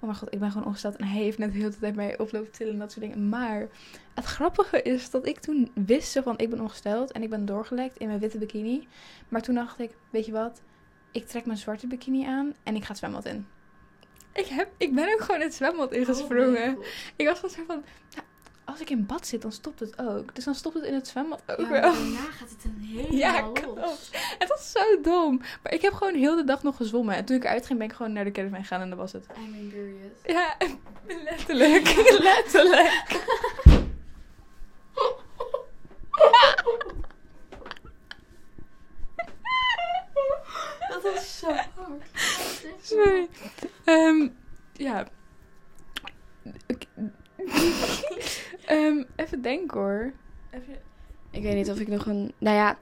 oh 0.00 0.06
mijn 0.06 0.16
god, 0.16 0.32
ik 0.32 0.38
ben 0.38 0.50
gewoon 0.50 0.66
ongesteld. 0.66 0.96
En 0.96 1.06
hij 1.06 1.22
heeft 1.22 1.38
net 1.38 1.52
de 1.52 1.58
hele 1.58 1.78
tijd 1.78 1.94
mij 1.94 2.18
oplopen 2.18 2.50
tillen 2.50 2.72
en 2.72 2.78
dat 2.78 2.92
soort 2.92 3.04
dingen. 3.04 3.28
Maar 3.28 3.68
het 4.14 4.24
grappige 4.24 4.82
is 4.82 5.10
dat 5.10 5.26
ik 5.26 5.38
toen 5.38 5.70
wist 5.74 6.10
zo 6.10 6.22
van, 6.22 6.38
ik 6.38 6.50
ben 6.50 6.60
ongesteld. 6.60 7.12
En 7.12 7.22
ik 7.22 7.30
ben 7.30 7.44
doorgelekt 7.44 7.96
in 7.96 8.06
mijn 8.06 8.18
witte 8.18 8.38
bikini. 8.38 8.88
Maar 9.28 9.42
toen 9.42 9.54
dacht 9.54 9.78
ik, 9.78 9.90
weet 10.10 10.26
je 10.26 10.32
wat? 10.32 10.62
Ik 11.10 11.26
trek 11.26 11.46
mijn 11.46 11.58
zwarte 11.58 11.86
bikini 11.86 12.26
aan 12.26 12.54
en 12.62 12.74
ik 12.74 12.82
ga 12.82 12.88
het 12.88 12.98
zwembad 12.98 13.24
in. 13.24 13.46
Ik, 14.32 14.46
heb, 14.46 14.68
ik 14.76 14.94
ben 14.94 15.12
ook 15.12 15.20
gewoon 15.20 15.40
het 15.40 15.54
zwembad 15.54 15.92
ingesprongen. 15.92 16.78
Ik 17.16 17.26
was 17.26 17.34
gewoon 17.38 17.50
zo 17.54 17.62
van, 17.66 17.84
nou, 18.14 18.26
als 18.64 18.80
ik 18.80 18.90
in 18.90 19.06
bad 19.06 19.26
zit, 19.26 19.42
dan 19.42 19.52
stopt 19.52 19.80
het 19.80 19.98
ook. 19.98 20.34
Dus 20.34 20.44
dan 20.44 20.54
stopt 20.54 20.74
het 20.74 20.84
in 20.84 20.94
het 20.94 21.08
zwembad 21.08 21.42
ook 21.46 21.58
Ja, 21.58 21.68
wel. 21.68 21.80
daarna 21.80 22.20
gaat 22.38 22.48
het 22.50 22.64
een 22.64 22.80
helemaal 22.80 23.16
Ja, 23.16 23.50
los. 23.74 24.10
Het 24.38 24.48
was 24.48 24.70
zo 24.72 25.00
dom. 25.02 25.36
Maar 25.62 25.72
ik 25.72 25.82
heb 25.82 25.92
gewoon 25.92 26.14
heel 26.14 26.36
de 26.36 26.44
dag 26.44 26.62
nog 26.62 26.76
gezwommen. 26.76 27.14
En 27.14 27.24
toen 27.24 27.36
ik 27.36 27.44
eruit 27.44 27.66
ging, 27.66 27.78
ben 27.78 27.88
ik 27.88 27.94
gewoon 27.94 28.12
naar 28.12 28.24
de 28.24 28.32
caravan 28.32 28.60
gegaan 28.60 28.80
en 28.80 28.88
dat 28.88 28.98
was 28.98 29.12
het. 29.12 29.26
I'm 29.36 29.68
period. 29.68 30.12
Ja, 30.24 30.56
letterlijk. 31.30 31.94
letterlijk. 32.28 33.08
Dat 40.88 41.02
was 41.02 41.38
zo 41.38 41.46
hard. 41.46 42.02
Sorry. 42.82 43.28
Ehm, 43.90 44.28
ja. 44.72 45.06
Ehm, 48.66 49.02
even 49.16 49.42
denken 49.42 49.78
hoor. 49.78 50.12
Even... 50.50 50.74
Ik 51.30 51.42
weet 51.42 51.54
niet 51.54 51.70
of 51.70 51.80
ik 51.80 51.88
nog 51.88 52.06
een... 52.06 52.32
Nou 52.38 52.56
ja, 52.56 52.78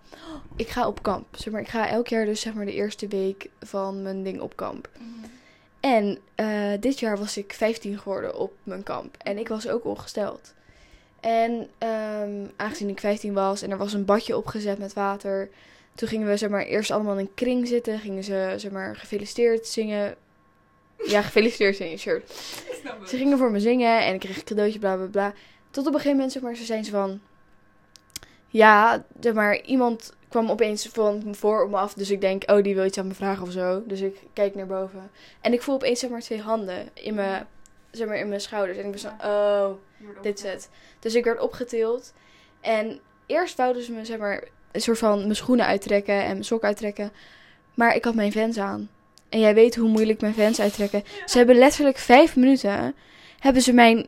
ik 0.57 0.69
ga 0.69 0.87
op 0.87 1.03
kamp. 1.03 1.27
Zeg 1.37 1.53
maar, 1.53 1.61
ik 1.61 1.69
ga 1.69 1.89
elk 1.89 2.09
jaar 2.09 2.25
dus 2.25 2.41
zeg 2.41 2.55
maar 2.55 2.65
de 2.65 2.75
eerste 2.75 3.09
week 3.09 3.51
van 3.61 4.03
mijn 4.03 4.23
ding 4.23 4.41
op 4.41 4.57
kamp. 4.57 4.89
En 5.81 6.19
eh, 6.35 6.73
dit 6.81 6.99
jaar 6.99 7.19
was 7.19 7.37
ik 7.37 7.53
15 7.53 7.99
geworden 7.99 8.39
op 8.39 8.53
mijn 8.63 8.83
kamp. 8.83 9.17
En 9.17 9.39
ik 9.39 9.49
was 9.49 9.69
ook 9.69 9.85
ongesteld. 9.85 10.55
En 11.21 11.69
ehm, 11.79 12.47
aangezien 12.57 12.89
ik 12.89 13.01
15 13.01 13.33
was 13.33 13.63
en 13.63 13.71
er 13.71 13.77
was 13.77 13.93
een 13.93 14.05
badje 14.05 14.37
opgezet 14.37 14.79
met 14.79 14.93
water. 14.93 15.49
Toen 15.95 16.09
gingen 16.09 16.29
we 16.29 16.37
zeg 16.37 16.51
maar, 16.51 16.65
eerst 16.65 16.91
allemaal 16.91 17.19
in 17.19 17.21
een 17.21 17.35
kring 17.35 17.69
zitten. 17.69 17.99
Gingen 17.99 18.25
ze 18.25 18.55
zeg 18.57 18.71
maar, 18.71 18.97
gefeliciteerd 18.97 19.67
zingen. 19.67 20.17
Ja, 21.07 21.23
gefeliciteerd 21.23 21.77
zingen, 21.77 21.99
sure. 21.99 22.23
Ze 23.07 23.17
gingen 23.17 23.39
voor 23.39 23.51
me 23.51 23.61
zingen 23.61 24.01
en 24.05 24.15
ik 24.15 24.21
kreeg 24.21 24.37
een 24.37 24.45
cadeautje, 24.45 24.79
bla 24.79 24.97
bla 24.97 25.07
bla. 25.07 25.33
Tot 25.71 25.87
op 25.87 25.93
een 25.93 26.01
gegeven 26.01 26.17
moment, 26.17 26.33
zeg 26.33 26.43
maar, 26.43 26.55
ze 26.55 26.65
zijn 26.65 26.85
ze 26.85 26.91
van... 26.91 27.21
Ja, 28.49 29.05
zeg 29.21 29.33
maar, 29.33 29.61
iemand 29.61 30.13
kwam 30.29 30.51
opeens 30.51 30.89
van 30.93 31.23
me 31.25 31.35
voor 31.35 31.63
op 31.65 31.71
me 31.71 31.77
af. 31.77 31.95
Dus 31.95 32.11
ik 32.11 32.21
denk, 32.21 32.51
oh, 32.51 32.63
die 32.63 32.75
wil 32.75 32.85
iets 32.85 32.99
aan 32.99 33.07
me 33.07 33.15
vragen 33.15 33.43
of 33.43 33.53
zo. 33.53 33.83
Dus 33.87 34.01
ik 34.01 34.17
kijk 34.33 34.55
naar 34.55 34.67
boven. 34.67 35.11
En 35.41 35.53
ik 35.53 35.63
voel 35.63 35.75
opeens, 35.75 36.01
zeg 36.01 36.11
maar, 36.11 36.21
twee 36.21 36.41
handen 36.41 36.89
in 36.95 37.15
mijn, 37.15 37.47
zeg 37.91 38.07
maar, 38.07 38.17
in 38.17 38.29
mijn 38.29 38.41
schouders. 38.41 38.79
En 38.79 38.85
ik 38.85 38.91
ben 38.91 39.01
zo, 39.01 39.09
oh, 39.23 39.71
dit 40.23 40.39
is 40.39 40.51
het. 40.51 40.71
Dus 40.99 41.15
ik 41.15 41.25
werd 41.25 41.41
opgetild. 41.41 42.13
En 42.61 43.01
eerst 43.27 43.57
wouden 43.57 43.83
ze 43.83 43.93
me, 43.93 44.05
zeg 44.05 44.19
maar, 44.19 44.45
een 44.73 44.81
soort 44.81 44.99
van 44.99 45.19
mijn 45.19 45.37
schoenen 45.37 45.67
uittrekken 45.67 46.23
en 46.23 46.31
mijn 46.31 46.45
sok 46.45 46.65
uittrekken. 46.65 47.13
Maar 47.75 47.95
ik 47.95 48.05
had 48.05 48.15
mijn 48.15 48.33
vans 48.33 48.59
aan. 48.59 48.91
En 49.29 49.41
jij 49.41 49.55
weet 49.55 49.77
hoe 49.77 49.89
moeilijk 49.89 50.21
mijn 50.21 50.35
vans 50.35 50.61
uittrekken. 50.61 51.03
Ze 51.27 51.37
hebben 51.39 51.57
letterlijk 51.57 51.99
vijf 51.99 52.37
minuten, 52.37 52.95
hebben 53.39 53.63
ze 53.63 53.73
mijn 53.73 54.07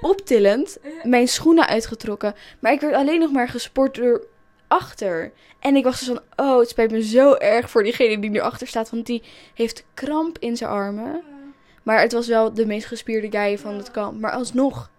optillend, 0.00 0.78
mijn 1.02 1.28
schoenen 1.28 1.66
uitgetrokken. 1.66 2.34
Maar 2.58 2.72
ik 2.72 2.80
werd 2.80 2.94
alleen 2.94 3.20
nog 3.20 3.32
maar 3.32 3.48
gesport 3.48 3.94
door 3.94 4.26
achter. 4.68 5.32
En 5.58 5.76
ik 5.76 5.84
was 5.84 5.98
dus 5.98 6.08
van, 6.08 6.20
oh, 6.36 6.58
het 6.58 6.68
spijt 6.68 6.90
me 6.90 7.02
zo 7.02 7.34
erg 7.34 7.70
voor 7.70 7.82
diegene 7.82 8.18
die 8.18 8.30
nu 8.30 8.38
achter 8.38 8.66
staat. 8.66 8.90
Want 8.90 9.06
die 9.06 9.22
heeft 9.54 9.84
kramp 9.94 10.38
in 10.38 10.56
zijn 10.56 10.70
armen. 10.70 11.22
Maar 11.82 12.00
het 12.00 12.12
was 12.12 12.26
wel 12.26 12.54
de 12.54 12.66
meest 12.66 12.86
gespierde 12.86 13.38
guy 13.38 13.58
van 13.58 13.74
het 13.74 13.90
kamp. 13.90 14.20
Maar 14.20 14.32
alsnog, 14.32 14.90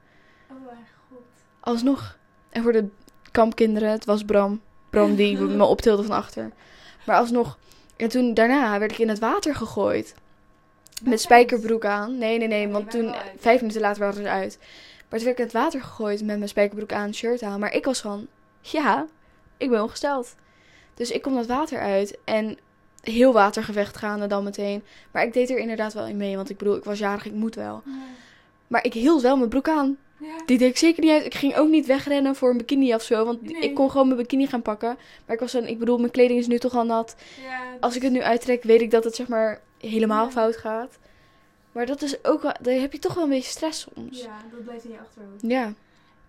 Oh 0.49 0.65
mijn 0.65 0.77
god. 1.09 1.19
alsnog. 1.59 2.17
En 2.49 2.63
voor 2.63 2.71
de 2.71 2.87
kampkinderen, 3.31 3.89
het 3.89 4.05
was 4.05 4.23
Bram. 4.23 4.61
Bram 4.89 5.15
die 5.15 5.37
me 5.59 5.63
optilde 5.63 6.03
van 6.03 6.15
achter. 6.15 6.51
Maar 7.05 7.17
alsnog. 7.17 7.57
En 8.03 8.09
toen 8.09 8.33
daarna 8.33 8.79
werd 8.79 8.91
ik 8.91 8.97
in 8.97 9.09
het 9.09 9.19
water 9.19 9.55
gegooid. 9.55 10.15
Met 11.03 11.21
spijkerbroek 11.21 11.85
aan. 11.85 12.17
Nee, 12.17 12.37
nee, 12.37 12.47
nee. 12.47 12.67
Want 12.67 12.91
toen, 12.91 13.15
vijf 13.37 13.59
minuten 13.61 13.81
later 13.81 14.01
waren 14.01 14.17
we 14.17 14.23
eruit. 14.23 14.57
Maar 15.09 15.19
toen 15.19 15.27
werd 15.27 15.31
ik 15.31 15.37
in 15.37 15.43
het 15.43 15.53
water 15.53 15.81
gegooid 15.81 16.23
met 16.23 16.37
mijn 16.37 16.49
spijkerbroek 16.49 16.93
aan, 16.93 17.13
shirt 17.13 17.41
aan. 17.41 17.59
Maar 17.59 17.73
ik 17.73 17.85
was 17.85 18.01
van, 18.01 18.27
ja, 18.61 19.05
ik 19.57 19.69
ben 19.69 19.81
ongesteld. 19.81 20.35
Dus 20.93 21.11
ik 21.11 21.21
kom 21.21 21.35
dat 21.35 21.45
water 21.45 21.79
uit 21.79 22.17
en 22.23 22.57
heel 23.01 23.33
watergevecht 23.33 23.97
gaande 23.97 24.27
dan 24.27 24.43
meteen. 24.43 24.83
Maar 25.11 25.23
ik 25.23 25.33
deed 25.33 25.49
er 25.49 25.57
inderdaad 25.57 25.93
wel 25.93 26.07
in 26.07 26.17
mee, 26.17 26.35
want 26.35 26.49
ik 26.49 26.57
bedoel, 26.57 26.75
ik 26.75 26.83
was 26.83 26.99
jarig, 26.99 27.25
ik 27.25 27.33
moet 27.33 27.55
wel. 27.55 27.83
Maar 28.67 28.85
ik 28.85 28.93
hield 28.93 29.21
wel 29.21 29.37
mijn 29.37 29.49
broek 29.49 29.69
aan. 29.69 29.97
Ja. 30.23 30.45
Die 30.45 30.57
deed 30.57 30.69
ik 30.69 30.77
zeker 30.77 31.03
niet 31.03 31.11
uit. 31.11 31.25
Ik 31.25 31.35
ging 31.35 31.55
ook 31.55 31.69
niet 31.69 31.85
wegrennen 31.85 32.35
voor 32.35 32.49
een 32.49 32.57
bikini 32.57 32.93
of 32.93 33.01
zo, 33.03 33.25
want 33.25 33.41
Nee. 33.41 33.61
ik 33.61 33.73
kon 33.75 33.91
gewoon 33.91 34.07
mijn 34.07 34.19
bikini 34.19 34.47
gaan 34.47 34.61
pakken. 34.61 34.97
Maar 35.25 35.35
ik 35.35 35.39
was 35.41 35.51
dan, 35.51 35.65
ik 35.67 35.79
bedoel, 35.79 35.97
mijn 35.97 36.11
kleding 36.11 36.39
is 36.39 36.47
nu 36.47 36.59
toch 36.59 36.75
al 36.75 36.85
nat. 36.85 37.15
Ja, 37.43 37.61
Als 37.79 37.95
ik 37.95 38.01
het 38.01 38.11
nu 38.11 38.21
uittrek, 38.21 38.63
weet 38.63 38.81
ik 38.81 38.91
dat 38.91 39.03
het 39.03 39.15
zeg 39.15 39.27
maar 39.27 39.61
helemaal 39.79 40.25
Ja. 40.25 40.31
fout 40.31 40.57
gaat. 40.57 40.97
Maar 41.71 41.85
dat 41.85 42.01
is 42.01 42.25
ook 42.25 42.41
wel, 42.41 42.53
daar 42.61 42.73
heb 42.73 42.91
je 42.93 42.99
toch 42.99 43.13
wel 43.13 43.23
een 43.23 43.29
beetje 43.29 43.49
stress 43.51 43.87
soms. 43.93 44.21
Ja, 44.21 44.37
dat 44.51 44.63
blijft 44.63 44.83
in 44.83 44.91
je 44.91 44.97
achterhoofd. 44.99 45.41
Ja. 45.47 45.73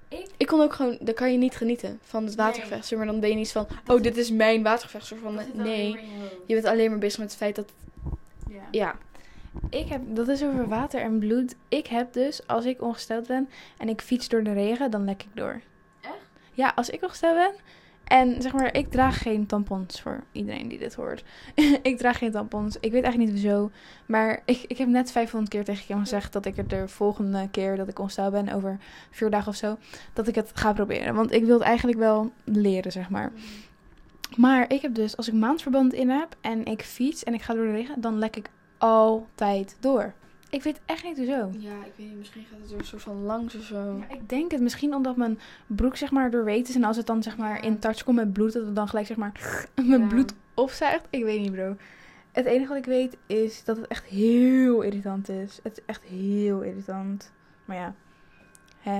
Ik- 0.08 0.26
Ik 0.36 0.46
kon 0.46 0.60
ook 0.60 0.72
gewoon, 0.72 0.98
dan 1.00 1.14
kan 1.14 1.32
je 1.32 1.38
niet 1.38 1.54
genieten 1.56 1.98
van 2.02 2.24
het 2.24 2.34
watergevecht. 2.34 2.86
zeg 2.86 2.98
Maar 2.98 3.06
dan 3.06 3.20
ben 3.20 3.28
je 3.30 3.34
niet 3.34 3.52
van, 3.52 3.66
oh, 3.86 4.02
dit 4.02 4.16
is 4.16 4.30
mijn 4.30 4.62
watergevecht. 4.62 5.06
Soort 5.06 5.20
van, 5.20 5.38
nee, 5.54 5.98
je 6.46 6.54
bent 6.54 6.66
alleen 6.66 6.90
maar 6.90 6.98
bezig 6.98 7.18
met 7.18 7.28
het 7.28 7.36
feit 7.36 7.56
dat, 7.56 7.72
Ja. 8.70 8.96
Ik 9.70 9.88
heb, 9.88 10.02
dat 10.06 10.28
is 10.28 10.44
over 10.44 10.68
water 10.68 11.00
en 11.00 11.18
bloed. 11.18 11.56
Ik 11.68 11.86
heb 11.86 12.12
dus, 12.12 12.46
als 12.46 12.64
ik 12.64 12.82
ongesteld 12.82 13.26
ben 13.26 13.48
en 13.78 13.88
ik 13.88 14.00
fiets 14.00 14.28
door 14.28 14.42
de 14.42 14.52
regen, 14.52 14.90
dan 14.90 15.04
lek 15.04 15.22
ik 15.22 15.30
door. 15.34 15.60
Echt? 16.00 16.30
Ja, 16.52 16.72
als 16.74 16.90
ik 16.90 17.02
ongesteld 17.02 17.34
ben 17.34 17.52
en 18.04 18.42
zeg 18.42 18.52
maar, 18.52 18.74
ik 18.74 18.90
draag 18.90 19.22
geen 19.22 19.46
tampons 19.46 20.00
voor 20.00 20.24
iedereen 20.32 20.68
die 20.68 20.78
dit 20.78 20.94
hoort. 20.94 21.24
ik 21.82 21.98
draag 21.98 22.18
geen 22.18 22.30
tampons. 22.30 22.76
Ik 22.80 22.92
weet 22.92 23.02
eigenlijk 23.02 23.32
niet 23.32 23.42
hoezo. 23.42 23.70
Maar 24.06 24.42
ik, 24.44 24.64
ik 24.66 24.78
heb 24.78 24.88
net 24.88 25.12
500 25.12 25.52
keer 25.52 25.64
tegen 25.64 25.86
Kim 25.86 25.98
gezegd 25.98 26.32
dat 26.32 26.46
ik 26.46 26.58
er 26.58 26.68
de 26.68 26.88
volgende 26.88 27.48
keer 27.50 27.76
dat 27.76 27.88
ik 27.88 27.98
ongesteld 27.98 28.32
ben, 28.32 28.52
over 28.52 28.78
vier 29.10 29.30
dagen 29.30 29.48
of 29.48 29.56
zo, 29.56 29.76
dat 30.12 30.28
ik 30.28 30.34
het 30.34 30.50
ga 30.54 30.72
proberen. 30.72 31.14
Want 31.14 31.32
ik 31.32 31.44
wil 31.44 31.58
het 31.58 31.66
eigenlijk 31.66 31.98
wel 31.98 32.32
leren, 32.44 32.92
zeg 32.92 33.10
maar. 33.10 33.32
Maar 34.36 34.72
ik 34.72 34.82
heb 34.82 34.94
dus, 34.94 35.16
als 35.16 35.28
ik 35.28 35.34
maandverband 35.34 35.92
in 35.92 36.10
heb 36.10 36.36
en 36.40 36.64
ik 36.64 36.82
fiets 36.82 37.24
en 37.24 37.34
ik 37.34 37.42
ga 37.42 37.54
door 37.54 37.64
de 37.64 37.72
regen, 37.72 38.00
dan 38.00 38.18
lek 38.18 38.36
ik 38.36 38.50
altijd 38.78 39.76
door. 39.80 40.12
Ik 40.50 40.62
weet 40.62 40.80
echt 40.86 41.04
niet 41.04 41.16
hoezo. 41.16 41.50
Ja, 41.58 41.74
ik 41.84 41.92
weet 41.96 42.06
niet, 42.08 42.16
misschien 42.16 42.44
gaat 42.50 42.58
het 42.62 42.70
er 42.72 42.78
een 42.78 42.84
soort 42.84 43.02
van 43.02 43.22
langs 43.22 43.54
of 43.54 43.62
zo. 43.62 43.96
Ja, 43.98 44.14
ik 44.14 44.28
denk 44.28 44.50
het 44.50 44.60
misschien 44.60 44.94
omdat 44.94 45.16
mijn 45.16 45.38
broek 45.66 45.96
zeg 45.96 46.10
maar 46.10 46.30
doorweet 46.30 46.68
is 46.68 46.74
en 46.74 46.84
als 46.84 46.96
het 46.96 47.06
dan 47.06 47.22
zeg 47.22 47.36
maar 47.36 47.64
in 47.64 47.78
touch 47.78 48.02
komt 48.04 48.16
met 48.16 48.32
bloed, 48.32 48.52
dat 48.52 48.64
het 48.66 48.76
dan 48.76 48.88
gelijk 48.88 49.06
zeg 49.06 49.16
maar 49.16 49.32
mijn 49.74 50.00
Ja. 50.00 50.06
bloed 50.06 50.34
opzuigt. 50.54 51.06
Ik 51.10 51.24
weet 51.24 51.40
niet 51.40 51.52
bro. 51.52 51.76
Het 52.32 52.46
enige 52.46 52.68
wat 52.68 52.76
ik 52.78 52.84
weet 52.84 53.16
is 53.26 53.64
dat 53.64 53.76
het 53.76 53.86
echt 53.86 54.04
heel 54.04 54.80
irritant 54.82 55.28
is. 55.28 55.60
Het 55.62 55.78
is 55.78 55.84
echt 55.86 56.02
heel 56.02 56.60
irritant. 56.60 57.32
Maar 57.64 57.76
ja, 57.76 57.94
hè, 58.80 58.96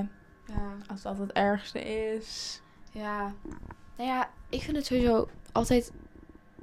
Ja. 0.47 0.73
als 0.87 1.03
dat 1.03 1.19
het 1.19 1.33
ergste 1.33 1.81
is. 1.81 2.61
Ja. 2.93 3.33
Nou 3.97 4.09
ja, 4.11 4.31
ik 4.49 4.61
vind 4.63 4.77
het 4.77 4.87
sowieso 4.87 5.29
altijd 5.53 5.93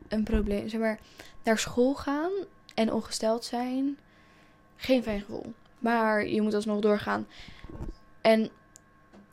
een 0.07 0.23
probleem. 0.23 0.69
Zeg 0.69 0.79
maar, 0.79 0.99
naar 1.43 1.57
school 1.57 1.93
gaan 1.93 2.31
en 2.73 2.93
ongesteld 2.93 3.45
zijn, 3.45 3.97
geen 4.75 5.03
fijn 5.03 5.19
gevoel. 5.19 5.53
Maar 5.79 6.27
je 6.27 6.41
moet 6.41 6.53
alsnog 6.53 6.79
doorgaan. 6.81 7.27
En 8.21 8.49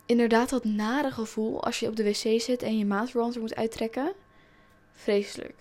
inderdaad, 0.07 0.49
dat 0.51 0.65
nare 0.65 1.11
gevoel 1.11 1.65
als 1.65 1.81
je 1.81 1.87
op 1.89 1.97
de 1.97 2.05
wc 2.05 2.41
zit 2.41 2.63
en 2.63 2.79
je 2.79 2.87
maatverband 2.87 3.35
er 3.35 3.41
moet 3.41 3.57
uittrekken, 3.57 4.13
vreselijk. 4.93 5.55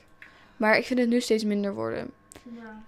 Maar 0.58 0.78
ik 0.78 0.86
vind 0.86 1.00
het 1.00 1.10
nu 1.10 1.22
steeds 1.22 1.44
minder 1.44 1.74
worden. 1.74 2.12
Ja. 2.44 2.84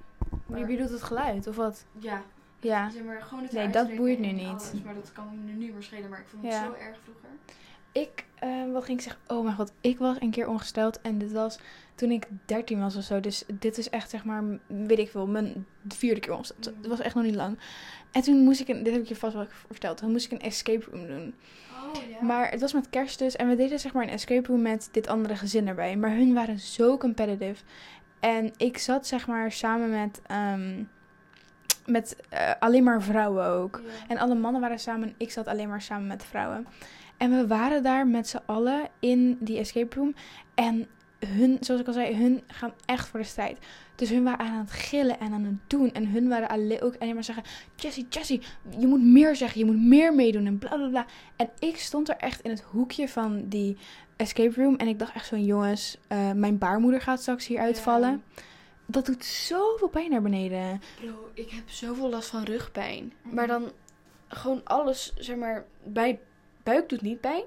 Je 0.58 0.66
bedoelt 0.66 0.90
het 0.90 1.04
geluid 1.04 1.48
of 1.48 1.56
wat? 1.56 1.86
Ja, 1.98 2.24
Ja. 2.60 2.90
zeg 2.90 3.04
maar 3.04 3.22
gewoon 3.22 3.44
het 3.44 3.52
Nee, 3.52 3.70
dat 3.70 3.96
boeit 3.96 4.20
nu 4.20 4.32
niet. 4.32 4.48
alles, 4.48 4.72
maar 4.86 4.94
dat 4.94 5.12
kan 5.12 5.28
me 5.32 5.52
nu 5.52 5.58
niet 5.58 5.74
meer 5.74 5.84
schelen. 5.84 6.10
Maar 6.10 6.20
ik 6.20 6.26
vond 6.30 6.44
het 6.44 6.52
Ja. 6.52 6.64
zo 6.64 6.72
erg 6.74 6.98
vroeger. 7.04 7.30
Ik, 7.92 8.26
eh, 8.40 8.72
wat 8.72 8.84
ging 8.84 8.98
ik 8.98 9.04
zeggen? 9.04 9.22
Oh 9.28 9.44
mijn 9.44 9.56
god, 9.56 9.72
ik 9.82 9.98
was 9.98 10.18
een 10.20 10.32
keer 10.32 10.48
ongesteld 10.48 11.02
en 11.02 11.18
dit 11.18 11.32
was 11.32 11.60
toen 12.00 12.12
ik 12.12 12.28
13 12.46 12.80
was 12.80 12.96
of 12.96 13.04
zo. 13.04 13.20
Dus 13.20 13.44
dit 13.60 13.78
is 13.78 13.90
echt 13.90 14.10
zeg 14.10 14.24
maar, 14.26 14.44
weet 14.68 15.00
ik 15.00 15.10
veel, 15.10 15.28
mijn 15.28 15.66
vierde 15.88 16.20
keer. 16.20 16.34
Mm. 16.34 16.42
Het 16.60 16.88
was 16.88 17.00
echt 17.00 17.16
nog 17.16 17.24
niet 17.24 17.36
lang. 17.36 17.60
En 18.12 18.22
toen 18.22 18.44
moest 18.44 18.60
ik, 18.60 18.68
een, 18.68 18.84
dit 18.84 18.94
heb 18.94 19.02
ik 19.02 19.08
je 19.08 19.16
vast 19.16 19.34
wel 19.34 19.48
verteld, 19.68 19.98
toen 19.98 20.12
moest 20.12 20.26
ik 20.26 20.32
een 20.32 20.48
escape 20.48 20.86
room 20.92 21.08
doen. 21.08 21.34
Oh 21.86 22.10
ja. 22.10 22.26
Maar 22.26 22.52
het 22.52 22.62
was 22.62 22.74
met 22.74 22.90
kerst 22.90 23.20
dus 23.20 23.36
en 23.36 23.48
we 23.48 23.56
deden 23.56 23.80
zeg 23.80 23.94
maar 23.94 24.04
een 24.04 24.10
escape 24.10 24.48
room 24.48 24.62
met 24.62 24.90
dit 24.92 25.08
andere 25.08 25.36
gezin 25.36 25.68
erbij. 25.68 25.98
Maar 25.98 26.16
hun 26.16 26.34
waren 26.34 26.60
zo 26.60 26.98
competitive. 26.98 27.64
En 28.20 28.52
ik 28.58 28.78
zat 28.78 29.08
zeg 29.08 29.28
maar 29.28 29.52
samen 29.52 29.90
met, 29.90 30.22
ehm, 30.26 30.84
met 31.86 32.16
eh, 32.30 32.52
alleen 32.60 32.84
maar 32.84 33.02
vrouwen 33.02 33.46
ook. 33.46 33.82
En 34.08 34.18
alle 34.18 34.36
mannen 34.36 34.62
waren 34.62 34.80
samen. 34.80 35.14
Ik 35.18 35.32
zat 35.32 35.48
alleen 35.48 35.70
maar 35.70 35.82
samen 35.82 36.08
met 36.08 36.26
vrouwen. 36.26 36.68
En 37.18 37.32
we 37.32 37.48
waren 37.48 37.84
daar 37.84 38.08
met 38.08 38.28
z'n 38.28 38.40
allen 38.46 38.90
in 39.00 39.38
die 39.40 39.58
escape 39.58 39.96
room. 39.96 40.14
En 40.56 40.88
hun, 41.28 41.58
zoals 41.60 41.82
ik 41.82 41.88
al 41.88 41.94
zei, 41.94 42.16
hun 42.16 42.44
gaan 42.48 42.74
echt 42.86 43.08
voor 43.08 43.20
de 43.20 43.26
strijd. 43.26 43.58
Dus 43.96 44.10
hun 44.10 44.24
waren 44.24 44.46
aan 44.46 44.60
het 44.60 44.72
gillen 44.72 45.20
en 45.20 45.34
aan 45.34 45.44
het 45.44 45.70
doen. 45.70 45.94
En 45.94 46.08
hun 46.08 46.28
waren 46.28 46.50
alleen, 46.50 46.82
ook 46.82 46.96
alleen 47.00 47.14
maar 47.14 47.24
zeggen... 47.24 47.44
Jessie, 47.76 48.08
Jessie, 48.10 48.42
je 48.80 48.88
moet 48.88 49.04
meer 49.04 49.36
zeggen. 49.36 49.60
Je 49.60 49.66
moet 49.66 49.82
meer 49.82 50.14
meedoen 50.14 50.46
en 50.46 50.58
bla 50.58 50.76
bla 50.76 50.88
bla. 50.88 51.06
En 51.36 51.50
ik 51.60 51.78
stond 51.78 52.10
er 52.10 52.16
echt 52.16 52.42
in 52.42 52.50
het 52.50 52.62
hoekje 52.62 53.10
van 53.10 53.48
die 53.48 53.78
escape 54.16 54.62
room. 54.62 54.76
En 54.76 54.88
ik 54.88 55.00
dacht 55.00 55.16
echt 55.16 55.28
zo, 55.28 55.38
jongens, 55.38 55.98
eh, 56.08 56.32
mijn 56.32 56.58
baarmoeder 56.58 57.02
gaat 57.02 57.22
straks 57.22 57.48
hier 57.48 57.60
uitvallen. 57.60 58.24
Dat 58.86 59.06
doet 59.06 59.26
zoveel 59.26 59.88
pijn 59.88 60.10
naar 60.10 60.22
beneden. 60.22 60.82
Bro, 61.02 61.30
ik 61.34 61.50
heb 61.50 61.70
zoveel 61.70 62.10
last 62.10 62.30
van 62.30 62.44
rugpijn. 62.44 63.14
Maar 63.22 63.48
dan 63.48 63.72
gewoon 64.28 64.62
alles, 64.64 65.14
zeg 65.18 65.36
maar, 65.36 65.66
bij 65.84 66.20
buik 66.70 66.90
doet 66.90 67.02
niet 67.02 67.22
pijn. 67.22 67.44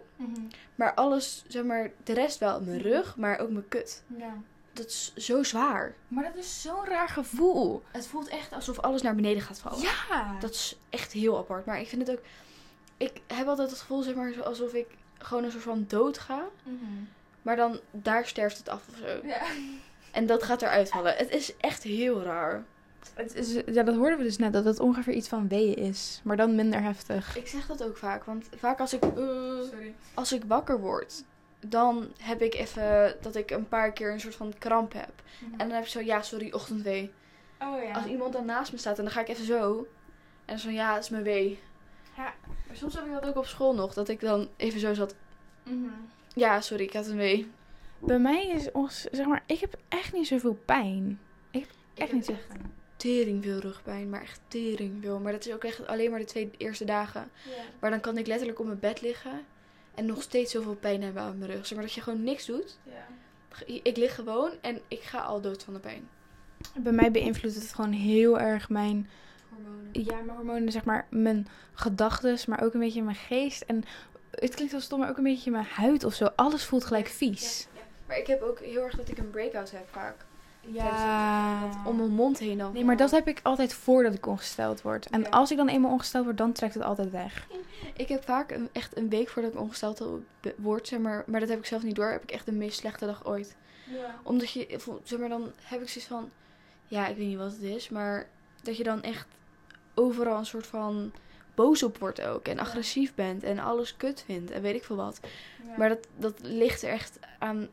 Maar 0.75 0.95
alles, 0.95 1.45
zeg 1.49 1.65
maar, 1.65 1.91
de 2.05 2.13
rest 2.13 2.39
wel. 2.39 2.61
Mijn 2.61 2.81
rug, 2.81 3.17
maar 3.17 3.39
ook 3.39 3.51
mijn 3.51 3.69
kut. 3.69 4.03
Ja. 4.17 4.35
Dat 4.73 4.87
is 4.87 5.13
zo 5.17 5.43
zwaar. 5.43 5.95
Maar 6.09 6.25
dat 6.25 6.37
is 6.37 6.63
zo'n 6.63 6.85
raar 6.85 7.09
gevoel. 7.09 7.83
Het 7.91 8.07
voelt 8.07 8.29
echt 8.29 8.53
alsof 8.53 8.79
alles 8.79 9.03
naar 9.03 9.15
beneden 9.15 9.43
gaat 9.43 9.59
vallen. 9.59 9.81
Ja. 9.81 10.37
Dat 10.41 10.51
is 10.51 10.79
echt 10.91 11.13
heel 11.13 11.39
apart. 11.39 11.67
Maar 11.67 11.81
ik 11.81 11.89
vind 11.89 12.07
het 12.07 12.19
ook... 12.19 12.25
Ik 12.97 13.21
heb 13.27 13.47
altijd 13.47 13.71
het 13.71 13.81
gevoel, 13.81 14.03
zeg 14.03 14.15
maar, 14.15 14.43
alsof 14.43 14.73
ik 14.73 14.87
gewoon 15.19 15.45
een 15.45 15.51
soort 15.51 15.63
van 15.63 15.85
dood 15.89 16.19
ga. 16.19 16.43
Maar 17.43 17.57
dan, 17.57 17.81
daar 17.91 18.27
sterft 18.27 18.59
het 18.59 18.69
af 18.69 18.83
of 18.89 18.97
zo. 18.97 19.27
Ja. 19.27 19.43
En 20.13 20.27
dat 20.27 20.43
gaat 20.43 20.63
eruit 20.63 20.89
vallen. 20.89 21.17
Het 21.17 21.31
is 21.31 21.57
echt 21.57 21.83
heel 21.83 22.23
raar. 22.23 22.65
Het 23.15 23.35
is, 23.35 23.53
ja, 23.67 23.83
dat 23.83 23.95
hoorden 23.97 24.19
we 24.19 24.25
dus 24.25 24.39
net, 24.39 24.53
dat 24.53 24.65
het 24.65 24.81
ongeveer 24.81 25.15
iets 25.15 25.29
van 25.29 25.49
weeën 25.49 25.77
is. 25.77 26.21
Maar 26.25 26.37
dan 26.37 26.55
minder 26.55 26.83
heftig. 26.83 27.37
Ik 27.37 27.47
zeg 27.49 27.67
dat 27.67 27.85
ook 27.85 27.97
vaak. 27.97 28.25
Want 28.25 28.49
vaak 28.57 28.81
als 28.81 28.93
ik... 28.95 29.03
eh, 29.03 29.59
als 30.15 30.33
ik 30.33 30.43
wakker 30.47 30.81
word, 30.81 31.25
dan 31.67 32.09
heb 32.19 32.41
ik 32.43 32.55
even 32.55 33.17
dat 33.21 33.37
ik 33.37 33.51
een 33.51 33.69
paar 33.69 33.93
keer 33.93 34.13
een 34.13 34.21
soort 34.21 34.35
van 34.35 34.53
kramp 34.59 34.93
heb. 34.93 35.13
En 35.51 35.59
dan 35.59 35.71
heb 35.71 35.83
ik 35.83 35.89
zo, 35.89 36.01
ja, 36.01 36.23
sorry, 36.23 36.53
ochtendwee. 36.53 37.11
oh 37.61 37.83
ja. 37.83 37.93
Als 37.93 38.05
iemand 38.07 38.33
dan 38.33 38.45
naast 38.45 38.73
me 38.73 38.79
staat 38.79 38.99
en 38.99 39.05
dan 39.05 39.13
ga 39.13 39.21
ik 39.21 39.29
even 39.29 39.45
zo. 39.45 39.77
En 40.45 40.47
dan 40.47 40.59
zo, 40.59 40.71
ja, 40.71 40.95
het 40.95 41.03
is 41.05 41.11
mijn 41.11 41.23
wee. 41.23 41.59
Ja. 42.17 42.35
Maar 42.67 42.77
soms 42.77 42.95
heb 42.95 43.05
ik 43.05 43.13
dat 43.13 43.27
ook 43.27 43.37
op 43.37 43.47
school 43.47 43.75
nog, 43.75 43.95
dat 43.95 44.09
ik 44.09 44.21
dan 44.21 44.49
even 44.57 44.81
zo 44.81 44.95
zat. 44.95 45.15
Mhm. 45.63 45.89
Ja, 46.35 46.61
sorry, 46.61 46.85
ik 46.85 46.93
had 46.93 47.07
een 47.07 47.17
wee. 47.17 47.51
Bij 47.99 48.19
mij 48.19 48.47
is, 48.47 48.71
ons- 48.73 49.07
zeg 49.13 49.27
maar, 49.27 49.43
ik 49.47 49.59
heb 49.61 49.75
echt 49.89 50.13
niet 50.13 50.27
zoveel 50.27 50.59
pijn. 50.65 51.21
Ik 51.51 51.61
heb 51.61 51.71
echt 51.95 52.13
niet 52.13 52.25
zoveel 52.25 52.45
pijn. 52.49 52.73
Tering 53.03 53.45
veel 53.45 53.59
rugpijn. 53.59 54.11
Maar 54.11 54.23
echt 54.23 54.41
tering 54.49 55.03
veel. 55.03 55.19
Maar 55.19 55.33
dat 55.33 55.47
is 55.47 55.53
ook 55.53 55.65
echt 55.65 55.87
alleen 55.87 56.11
maar 56.11 56.19
de 56.19 56.25
twee 56.25 56.51
eerste 56.57 56.85
dagen. 56.85 57.31
Maar 57.81 57.91
dan 57.91 58.01
kan 58.01 58.19
ik 58.19 58.27
letterlijk 58.27 58.59
op 58.59 58.67
mijn 58.67 58.79
bed 58.79 59.01
liggen. 59.01 59.45
En 59.95 60.07
nog 60.07 60.23
steeds 60.23 60.53
zoveel 60.53 60.75
pijn 60.75 61.03
hebben 61.03 61.23
aan 61.23 61.39
mijn 61.39 61.51
rug. 61.51 61.67
Zeg 61.67 61.79
maar 61.79 61.87
dat 61.87 61.95
je 61.95 62.01
gewoon 62.01 62.23
niks 62.23 62.47
doet. 62.47 62.79
Ik 63.67 63.97
lig 63.97 64.15
gewoon 64.15 64.51
en 64.61 64.81
ik 64.89 65.01
ga 65.01 65.19
al 65.21 65.41
dood 65.41 65.65
van 65.65 65.75
de 65.75 65.81
pijn. 65.81 66.09
Bij 66.77 66.93
mij 66.93 67.11
beïnvloedt 67.11 67.55
het 67.55 67.75
gewoon 67.75 67.93
heel 67.93 68.39
erg 68.39 68.69
mijn, 68.69 69.11
Hormonen. 69.49 70.05
ja, 70.05 70.17
mijn 70.17 70.37
hormonen, 70.37 70.73
zeg 70.73 70.85
maar, 70.85 71.07
mijn 71.11 71.47
gedachten, 71.73 72.39
maar 72.47 72.63
ook 72.63 72.75
een 72.75 72.81
beetje 72.81 73.03
mijn 73.03 73.17
geest. 73.17 73.63
En 73.63 73.85
het 74.31 74.55
klinkt 74.55 74.73
wel 74.73 74.81
stom, 74.81 74.99
maar 74.99 75.09
ook 75.09 75.17
een 75.17 75.23
beetje 75.23 75.51
mijn 75.51 75.65
huid 75.65 76.05
of 76.05 76.15
zo. 76.15 76.25
Alles 76.37 76.65
voelt 76.65 76.85
gelijk 76.85 77.07
vies. 77.07 77.67
Maar 78.07 78.19
ik 78.19 78.27
heb 78.27 78.43
ook 78.43 78.61
heel 78.61 78.83
erg 78.83 78.97
dat 78.97 79.09
ik 79.09 79.19
een 79.19 79.31
breakout 79.31 79.71
heb 79.71 79.89
vaak. 79.91 80.17
Ja. 80.67 81.61
Dat 81.61 81.77
om 81.85 81.97
mijn 81.97 82.11
mond 82.11 82.39
heen 82.39 82.59
dan. 82.59 82.73
Nee, 82.73 82.85
maar 82.85 82.97
dat 82.97 83.11
heb 83.11 83.29
ik 83.29 83.41
altijd 83.43 83.75
voordat 83.75 84.15
ik 84.15 84.27
ongesteld 84.27 84.83
word. 84.83 85.07
En 85.11 85.21
Ja. 85.21 85.29
als 85.29 85.51
ik 85.51 85.57
dan 85.57 85.69
eenmaal 85.69 85.91
ongesteld 85.93 86.25
word, 86.25 86.37
dan 86.39 86.53
trekt 86.53 86.75
het 86.75 86.83
altijd 86.83 87.11
weg. 87.11 87.47
Ik 87.97 88.09
heb 88.09 88.25
vaak 88.25 88.51
een, 88.51 88.69
echt 88.73 88.97
een 88.97 89.09
week 89.09 89.29
voordat 89.29 89.53
ik 89.53 89.61
ongesteld 89.61 90.05
word, 90.57 90.89
zeg 90.89 90.99
maar, 90.99 91.25
maar 91.27 91.41
dat 91.41 91.49
heb 91.49 91.59
ik 91.59 91.67
zelf 91.67 91.83
niet 91.83 91.95
door, 91.97 92.11
heb 92.11 92.23
ik 92.23 92.31
echt 92.31 92.47
de 92.47 92.53
meest 92.53 92.79
slechte 92.79 93.07
dag 93.07 93.27
ooit. 93.27 93.57
Omdat 94.23 94.51
je, 94.51 94.79
zeg 95.05 95.19
maar, 95.19 95.29
dan 95.29 95.53
heb 95.63 95.81
ik 95.81 95.89
zoiets 95.89 96.11
van, 96.11 96.31
ja, 96.87 97.07
ik 97.07 97.17
weet 97.17 97.27
niet 97.27 97.39
wat 97.39 97.53
het 97.53 97.63
is, 97.63 97.89
maar 97.89 98.27
dat 98.63 98.77
je 98.77 98.83
dan 98.85 99.03
echt 99.03 99.27
overal 99.95 100.39
een 100.39 100.47
soort 100.47 100.67
van 100.67 101.13
boos 101.55 101.83
op 101.83 101.99
wordt 101.99 102.23
ook. 102.23 102.47
En 102.49 102.59
agressief 102.59 103.15
bent 103.15 103.43
en 103.43 103.59
alles 103.59 103.97
kut 103.97 104.23
vindt 104.27 104.51
en 104.51 104.63
weet 104.63 104.75
ik 104.75 104.85
veel 104.85 104.97
wat. 104.97 105.21
Maar 105.77 105.89
dat, 105.89 106.07
dat 106.17 106.35
ligt 106.43 106.83
er 106.83 106.91
echt 106.91 107.19
aan, 107.39 107.69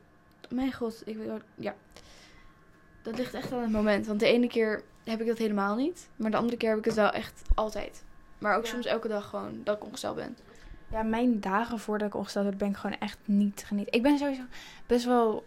mijn 0.48 0.72
god, 0.72 1.02
ik 1.04 1.16
weet 1.16 1.40
ja. 1.54 1.74
Dat 3.02 3.16
ligt 3.18 3.34
echt 3.34 3.52
aan 3.52 3.62
het 3.62 3.70
moment. 3.70 4.06
Want 4.06 4.20
de 4.20 4.26
ene 4.26 4.46
keer 4.46 4.82
heb 5.04 5.20
ik 5.20 5.26
dat 5.26 5.38
helemaal 5.38 5.76
niet, 5.76 6.08
maar 6.16 6.30
de 6.30 6.36
andere 6.36 6.56
keer 6.56 6.68
heb 6.68 6.78
ik 6.78 6.84
het 6.84 6.94
wel 6.94 7.10
echt 7.10 7.42
altijd. 7.54 8.04
Maar 8.38 8.56
ook 8.56 8.64
Ja. 8.64 8.70
soms 8.70 8.86
elke 8.86 9.08
dag 9.08 9.28
gewoon 9.28 9.60
dat 9.64 9.76
ik 9.76 9.84
ongesteld 9.84 10.16
ben. 10.16 10.36
Ja, 10.90 11.02
mijn 11.02 11.40
dagen 11.40 11.78
voordat 11.78 12.08
ik 12.08 12.14
ongesteld 12.14 12.44
word, 12.44 12.58
ben 12.58 12.68
ik 12.68 12.76
gewoon 12.76 12.98
echt 12.98 13.18
niet 13.24 13.64
genieten. 13.66 13.92
Ik 13.94 14.02
ben 14.02 14.18
sowieso 14.18 14.42
best 14.86 15.04
wel 15.04 15.44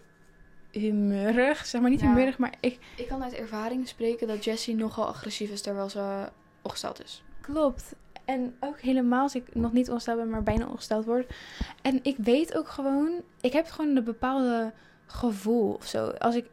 humeurig. 0.72 1.66
Zeg 1.66 1.82
maar 1.82 1.90
niet 1.90 2.00
Ja. 2.00 2.08
humeurig, 2.08 2.38
maar 2.38 2.54
ik... 2.60 2.80
Ik 2.98 3.08
kan 3.08 3.24
uit 3.24 3.34
ervaring 3.34 3.88
spreken 3.88 4.28
dat 4.28 4.44
Jessie 4.44 4.76
nogal 4.76 5.08
agressief 5.08 5.50
is 5.50 5.62
terwijl 5.62 5.90
ze 5.90 6.30
ongesteld 6.62 7.04
is. 7.04 7.24
Klopt. 7.42 7.96
En 8.26 8.56
ook 8.60 8.80
helemaal 8.80 9.22
als 9.22 9.36
ik 9.36 9.56
nog 9.56 9.74
niet 9.74 9.90
ongesteld 9.90 10.18
ben, 10.18 10.30
maar 10.30 10.44
bijna 10.44 10.68
ongesteld 10.68 11.06
word. 11.06 11.34
En 11.82 12.00
ik 12.04 12.18
weet 12.18 12.58
ook 12.58 12.68
gewoon... 12.68 13.22
Ik 13.42 13.54
heb 13.54 13.68
gewoon 13.68 13.96
een 13.96 14.04
bepaalde 14.04 14.74
gevoel 15.06 15.74
of 15.74 15.86
zo. 15.86 16.08
Als 16.08 16.36
ik... 16.36 16.46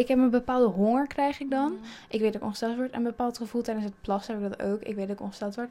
Ik 0.00 0.08
heb 0.08 0.18
een 0.18 0.30
bepaalde 0.30 0.66
honger, 0.66 1.06
krijg 1.06 1.40
ik 1.40 1.50
dan. 1.50 1.78
Ik 2.08 2.20
weet 2.20 2.32
dat 2.32 2.40
ik 2.40 2.46
ongesteld 2.46 2.76
word. 2.76 2.90
En 2.90 2.96
een 2.96 3.04
bepaald 3.04 3.36
gevoel 3.36 3.62
tijdens 3.62 3.86
het 3.86 4.00
plassen 4.00 4.34
heb 4.34 4.52
ik 4.52 4.58
dat 4.58 4.66
ook. 4.66 4.80
Ik 4.80 4.94
weet 4.94 5.06
dat 5.06 5.16
ik 5.16 5.22
ongesteld 5.22 5.54
word. 5.54 5.68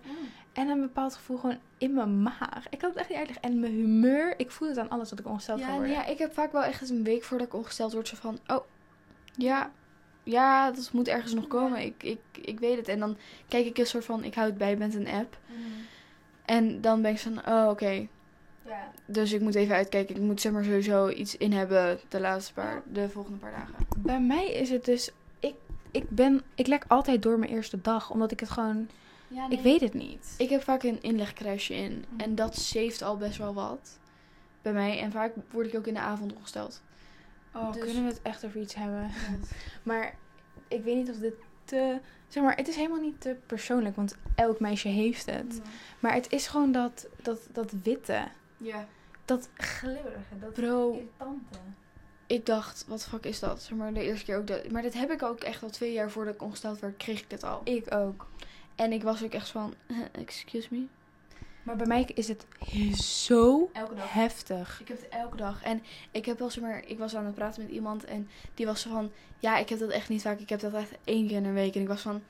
En 0.54 0.68
een 0.68 0.82
bepaald 0.82 1.16
gevoel 1.16 1.38
gewoon 1.38 1.58
in 1.78 1.94
mijn 1.94 2.22
maag. 2.22 2.70
Ik 2.70 2.78
kan 2.78 2.90
het 2.90 2.98
echt 2.98 3.10
niet 3.10 3.18
uitleggen. 3.18 3.44
En 3.44 3.60
mijn 3.60 3.74
humeur, 3.74 4.34
ik 4.38 4.52
voel 4.52 4.68
het 4.68 4.78
aan 4.78 4.90
alles 4.90 5.10
dat 5.10 5.20
ik 5.20 5.28
ongesteld 5.28 5.60
Ja, 5.60 5.78
nee, 5.78 5.92
ja, 5.92 6.06
ik 6.06 6.18
heb 6.18 6.34
vaak 6.34 6.52
wel 6.52 6.64
echt 6.64 6.82
eens 6.82 6.90
een 6.90 7.04
week 7.04 7.24
voordat 7.24 7.48
ik 7.48 7.54
ongesteld 7.54 7.94
word 7.94 8.08
zo 8.08 8.16
van... 8.16 8.40
Oh, 8.48 8.66
ja, 9.36 9.72
ja, 10.24 10.72
dat 10.72 10.90
moet 10.94 11.08
ergens 11.08 11.34
nog 11.34 11.48
komen. 11.48 11.82
Ik, 11.82 12.04
ik, 12.04 12.20
ik 12.42 12.60
weet 12.60 12.78
het. 12.78 12.88
En 12.88 13.00
dan 13.00 13.18
kijk 13.48 13.66
ik 13.66 13.78
een 13.78 13.86
soort 13.86 14.06
van... 14.06 14.24
Ik 14.24 14.34
hou 14.34 14.48
het 14.48 14.58
bij 14.58 14.76
met 14.76 14.96
een 14.96 15.08
app. 15.08 15.38
En 16.46 16.82
dan 16.82 17.02
ben 17.02 17.12
ik 17.12 17.20
van... 17.20 17.48
Oh, 17.48 17.70
oké. 17.70 18.08
Ja. 18.70 18.92
Dus 19.06 19.32
ik 19.32 19.42
moet 19.42 19.56
even 19.56 19.76
uitkijken. 19.76 20.16
Ik 20.16 20.22
moet 20.22 20.42
zeg 20.42 20.52
maar 20.52 20.64
sowieso 20.64 21.10
iets 21.10 21.38
in 21.38 21.52
hebben 21.52 22.00
de 22.10 22.20
laatste 22.20 22.54
paar... 22.54 22.82
De 22.92 23.10
volgende 23.10 23.38
paar 23.38 23.52
dagen. 23.52 23.74
Bij 23.98 24.22
mij 24.22 24.52
is 24.52 24.70
het 24.70 24.86
dus... 24.86 25.12
Ik, 25.40 25.54
ik, 25.92 26.10
ben, 26.10 26.42
ik 26.56 26.68
lek 26.68 26.86
altijd 26.88 27.22
door 27.22 27.40
mijn 27.40 27.52
eerste 27.52 27.82
dag. 27.82 28.12
Omdat 28.12 28.32
ik 28.32 28.40
het 28.40 28.50
gewoon... 28.50 28.90
Ja, 29.28 29.50
Ik 29.50 29.60
weet 29.60 29.82
het 29.82 29.94
niet. 29.94 30.36
Ik 30.38 30.50
heb 30.50 30.64
vaak 30.64 30.84
een 30.84 31.02
inlegkruisje 31.02 31.74
in. 31.76 32.06
Mhm. 32.10 32.20
En 32.22 32.36
dat 32.36 32.56
saved 32.56 33.02
al 33.02 33.18
best 33.18 33.38
wel 33.38 33.54
wat. 33.54 34.00
Bij 34.62 34.74
mij. 34.74 35.00
En 35.00 35.12
vaak 35.12 35.34
word 35.52 35.68
ik 35.68 35.76
ook 35.76 35.88
in 35.88 35.94
de 35.94 36.00
avond 36.00 36.34
ongesteld. 36.36 36.82
Oh, 37.54 37.72
Dus- 37.72 37.84
kunnen 37.84 38.04
we 38.04 38.10
het 38.10 38.22
echt 38.22 38.46
over 38.46 38.62
iets 38.62 38.76
hebben? 38.76 39.10
Maar 39.84 40.16
ik 40.68 40.84
weet 40.84 40.96
niet 40.96 41.10
of 41.10 41.18
dit 41.18 41.34
te... 41.64 42.00
Zeg 42.28 42.44
maar, 42.44 42.56
het 42.56 42.68
is 42.68 42.76
helemaal 42.76 43.02
niet 43.02 43.22
te 43.22 43.36
persoonlijk. 43.46 43.96
Want 43.96 44.16
elk 44.36 44.60
meisje 44.60 44.88
heeft 44.88 45.26
het. 45.26 45.62
Maar 46.00 46.14
het 46.14 46.32
is 46.32 46.48
gewoon 46.48 46.72
dat, 46.72 47.08
dat, 47.22 47.40
dat 47.52 47.74
witte. 47.84 48.24
Ja. 48.60 48.86
Dat 49.26 49.50
glibberige. 49.58 50.40
Dat 50.40 50.54
Bro, 50.54 50.92
irritante. 50.94 51.60
ik 52.28 52.46
dacht, 52.46 52.86
wat 52.88 53.06
fuck 53.06 53.26
is 53.26 53.40
dat? 53.40 53.62
Zeg 53.62 53.78
maar 53.78 53.94
de 53.94 54.04
eerste 54.04 54.26
keer 54.26 54.38
ook 54.38 54.48
dat. 54.48 54.72
Maar 54.72 54.82
dit 54.82 54.94
heb 54.94 55.12
ik 55.12 55.24
ook 55.24 55.40
echt 55.40 55.64
al 55.64 55.70
twee 55.70 55.94
jaar 55.94 56.12
voordat 56.12 56.34
ik 56.34 56.42
ongesteld 56.42 56.80
werd, 56.80 56.98
kreeg 56.98 57.20
ik 57.22 57.30
dit 57.30 57.44
al. 57.44 57.62
Ik 57.64 57.94
ook. 57.94 58.28
En 58.76 58.92
ik 58.92 59.04
was 59.04 59.24
ook 59.24 59.34
echt 59.34 59.50
van, 59.50 59.74
excuse 60.12 60.68
me. 60.72 60.86
Maar 61.64 61.76
bij 61.76 61.88
mij 61.88 62.10
is 62.14 62.28
het 62.28 62.46
zo 63.02 63.70
Elke 63.74 63.96
dag. 63.96 64.14
heftig. 64.14 64.80
Ik 64.82 64.88
heb 64.88 64.98
het 65.02 65.10
elke 65.10 65.38
dag. 65.38 65.64
En 65.64 65.84
ik 66.12 66.26
heb 66.26 66.40
wel, 66.40 66.50
zeg 66.50 66.64
maar, 66.64 66.84
ik 66.86 66.98
was 66.98 67.16
aan 67.16 67.26
het 67.26 67.36
praten 67.36 67.64
met 67.64 67.72
iemand 67.72 68.04
en 68.06 68.30
die 68.54 68.66
was 68.66 68.82
zo 68.82 68.90
van, 68.90 69.12
ja, 69.40 69.58
ik 69.58 69.70
heb 69.70 69.80
dat 69.80 69.90
echt 69.90 70.10
niet 70.10 70.22
vaak. 70.22 70.40
Ik 70.40 70.50
heb 70.50 70.60
dat 70.60 70.74
echt 70.74 70.92
één 71.04 71.28
keer 71.28 71.38
in 71.38 71.46
een 71.46 71.54
week. 71.54 71.76
En 71.76 71.82
ik 71.82 71.88
was 71.88 72.02
van, 72.02 72.22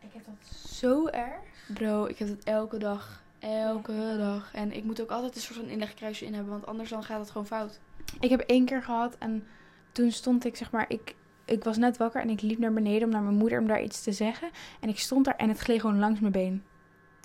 Ik 0.00 0.12
heb 0.12 0.24
dat 0.24 0.56
zo 0.70 1.06
erg. 1.06 1.40
bro, 1.74 2.04
ik 2.06 2.18
heb 2.18 2.28
het 2.28 2.44
elke 2.44 2.78
dag. 2.78 3.22
Elke 3.40 4.14
dag. 4.18 4.50
En 4.54 4.72
ik 4.72 4.84
moet 4.84 5.00
ook 5.00 5.10
altijd 5.10 5.34
een 5.34 5.40
soort 5.40 5.58
van 5.58 5.68
inlegkruisje 5.68 6.24
in 6.24 6.34
hebben, 6.34 6.52
want 6.52 6.66
anders 6.66 6.90
dan 6.90 7.02
gaat 7.04 7.20
het 7.20 7.30
gewoon 7.30 7.46
fout. 7.46 7.80
Ik 8.20 8.30
heb 8.30 8.40
één 8.40 8.64
keer 8.64 8.82
gehad 8.82 9.16
en 9.18 9.46
toen 9.92 10.12
stond 10.12 10.44
ik, 10.44 10.56
zeg 10.56 10.70
maar, 10.70 10.84
ik, 10.88 11.14
ik 11.44 11.64
was 11.64 11.76
net 11.76 11.96
wakker 11.96 12.20
en 12.20 12.30
ik 12.30 12.40
liep 12.42 12.58
naar 12.58 12.72
beneden 12.72 13.02
om 13.04 13.10
naar 13.10 13.22
mijn 13.22 13.36
moeder 13.36 13.60
om 13.60 13.66
daar 13.66 13.82
iets 13.82 14.02
te 14.02 14.12
zeggen. 14.12 14.50
En 14.80 14.88
ik 14.88 14.98
stond 14.98 15.24
daar 15.24 15.36
en 15.36 15.48
het 15.48 15.58
gleed 15.58 15.80
gewoon 15.80 15.98
langs 15.98 16.20
mijn 16.20 16.32
been. 16.32 16.64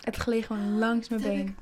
Het 0.01 0.15
gleed 0.15 0.45
gewoon 0.45 0.77
langs 0.77 1.09
mijn 1.09 1.21
been. 1.21 1.57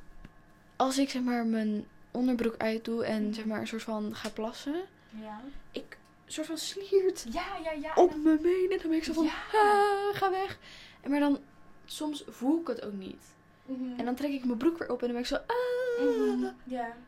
Als 0.75 0.97
ik 0.97 1.09
zeg 1.09 1.21
maar 1.21 1.45
mijn 1.45 1.85
onderbroek 2.11 2.55
uitdoe 2.57 3.05
en 3.05 3.33
zeg 3.33 3.45
maar 3.45 3.59
een 3.59 3.67
soort 3.67 3.83
van 3.83 4.15
ga 4.15 4.29
plassen, 4.29 4.75
Ja. 5.21 5.41
ik 5.71 5.97
een 6.25 6.31
soort 6.31 6.47
van 6.47 6.57
sliert 6.57 7.25
Ja, 7.31 7.45
ja, 7.63 7.71
ja. 7.71 7.91
op 7.95 8.15
mijn 8.23 8.41
been. 8.41 8.67
En 8.71 8.77
dan 8.77 8.89
ben 8.89 8.97
ik 8.97 9.03
zo 9.03 9.13
van, 9.13 9.23
Ja. 9.23 9.31
ah, 9.53 10.15
ga 10.15 10.31
weg. 10.31 10.57
En 11.01 11.11
maar 11.11 11.19
dan, 11.19 11.39
soms 11.85 12.23
voel 12.27 12.59
ik 12.61 12.67
het 12.67 12.85
ook 12.85 12.93
niet. 12.93 13.23
Mhm. 13.65 13.99
En 13.99 14.05
dan 14.05 14.15
trek 14.15 14.31
ik 14.31 14.45
mijn 14.45 14.57
broek 14.57 14.77
weer 14.77 14.89
op 14.91 14.99
en 15.01 15.05
dan 15.07 15.11
ben 15.15 15.21
ik 15.21 15.27
zo, 15.27 15.35
ah. 15.35 16.05
Mhm. 16.05 16.41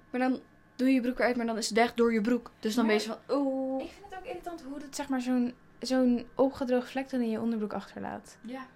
Maar 0.09 0.19
dan 0.19 0.39
doe 0.75 0.87
je 0.87 0.93
je 0.93 1.01
broek 1.01 1.17
weer 1.17 1.27
uit, 1.27 1.35
maar 1.35 1.45
dan 1.45 1.57
is 1.57 1.69
het 1.69 1.77
echt 1.77 1.97
door 1.97 2.13
je 2.13 2.21
broek. 2.21 2.51
Dus 2.59 2.75
dan 2.75 2.85
Maar- 2.85 2.95
ben 2.95 3.03
je 3.03 3.09
zo 3.11 3.17
van, 3.27 3.37
oeh. 3.37 3.83
Ik 3.83 3.89
vind 3.91 4.05
het 4.09 4.19
ook 4.19 4.25
irritant 4.25 4.61
hoe 4.61 4.77
het, 4.81 4.95
zeg 4.95 5.09
maar, 5.09 5.21
zo'n 5.21 5.53
zo'n 5.79 6.25
opgedroogd 6.35 6.89
vlek 6.91 7.09
dan 7.09 7.21
in 7.21 7.29
je 7.29 7.41
onderbroek 7.41 7.73
achterlaat. 7.73 8.37
Ja. 8.41 8.67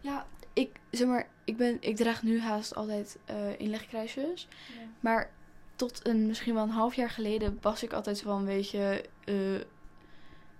Ja, 0.00 0.26
ik, 0.52 0.70
zeg 0.90 1.06
maar, 1.08 1.28
ik, 1.44 1.56
ben, 1.56 1.76
ik 1.80 1.96
draag 1.96 2.22
nu 2.22 2.40
haast 2.40 2.74
altijd 2.74 3.18
eh 3.24 3.58
inlegkruisjes. 3.60 4.48
Maar 5.00 5.30
tot 5.76 6.06
een, 6.06 6.26
misschien 6.26 6.54
wel 6.54 6.62
een 6.62 6.68
half 6.68 6.94
jaar 6.94 7.10
geleden 7.10 7.58
was 7.60 7.82
ik 7.82 7.92
altijd 7.92 8.18
zo 8.18 8.24
van, 8.24 8.44
weet 8.44 8.70
je, 8.70 9.04
eh, 9.24 9.54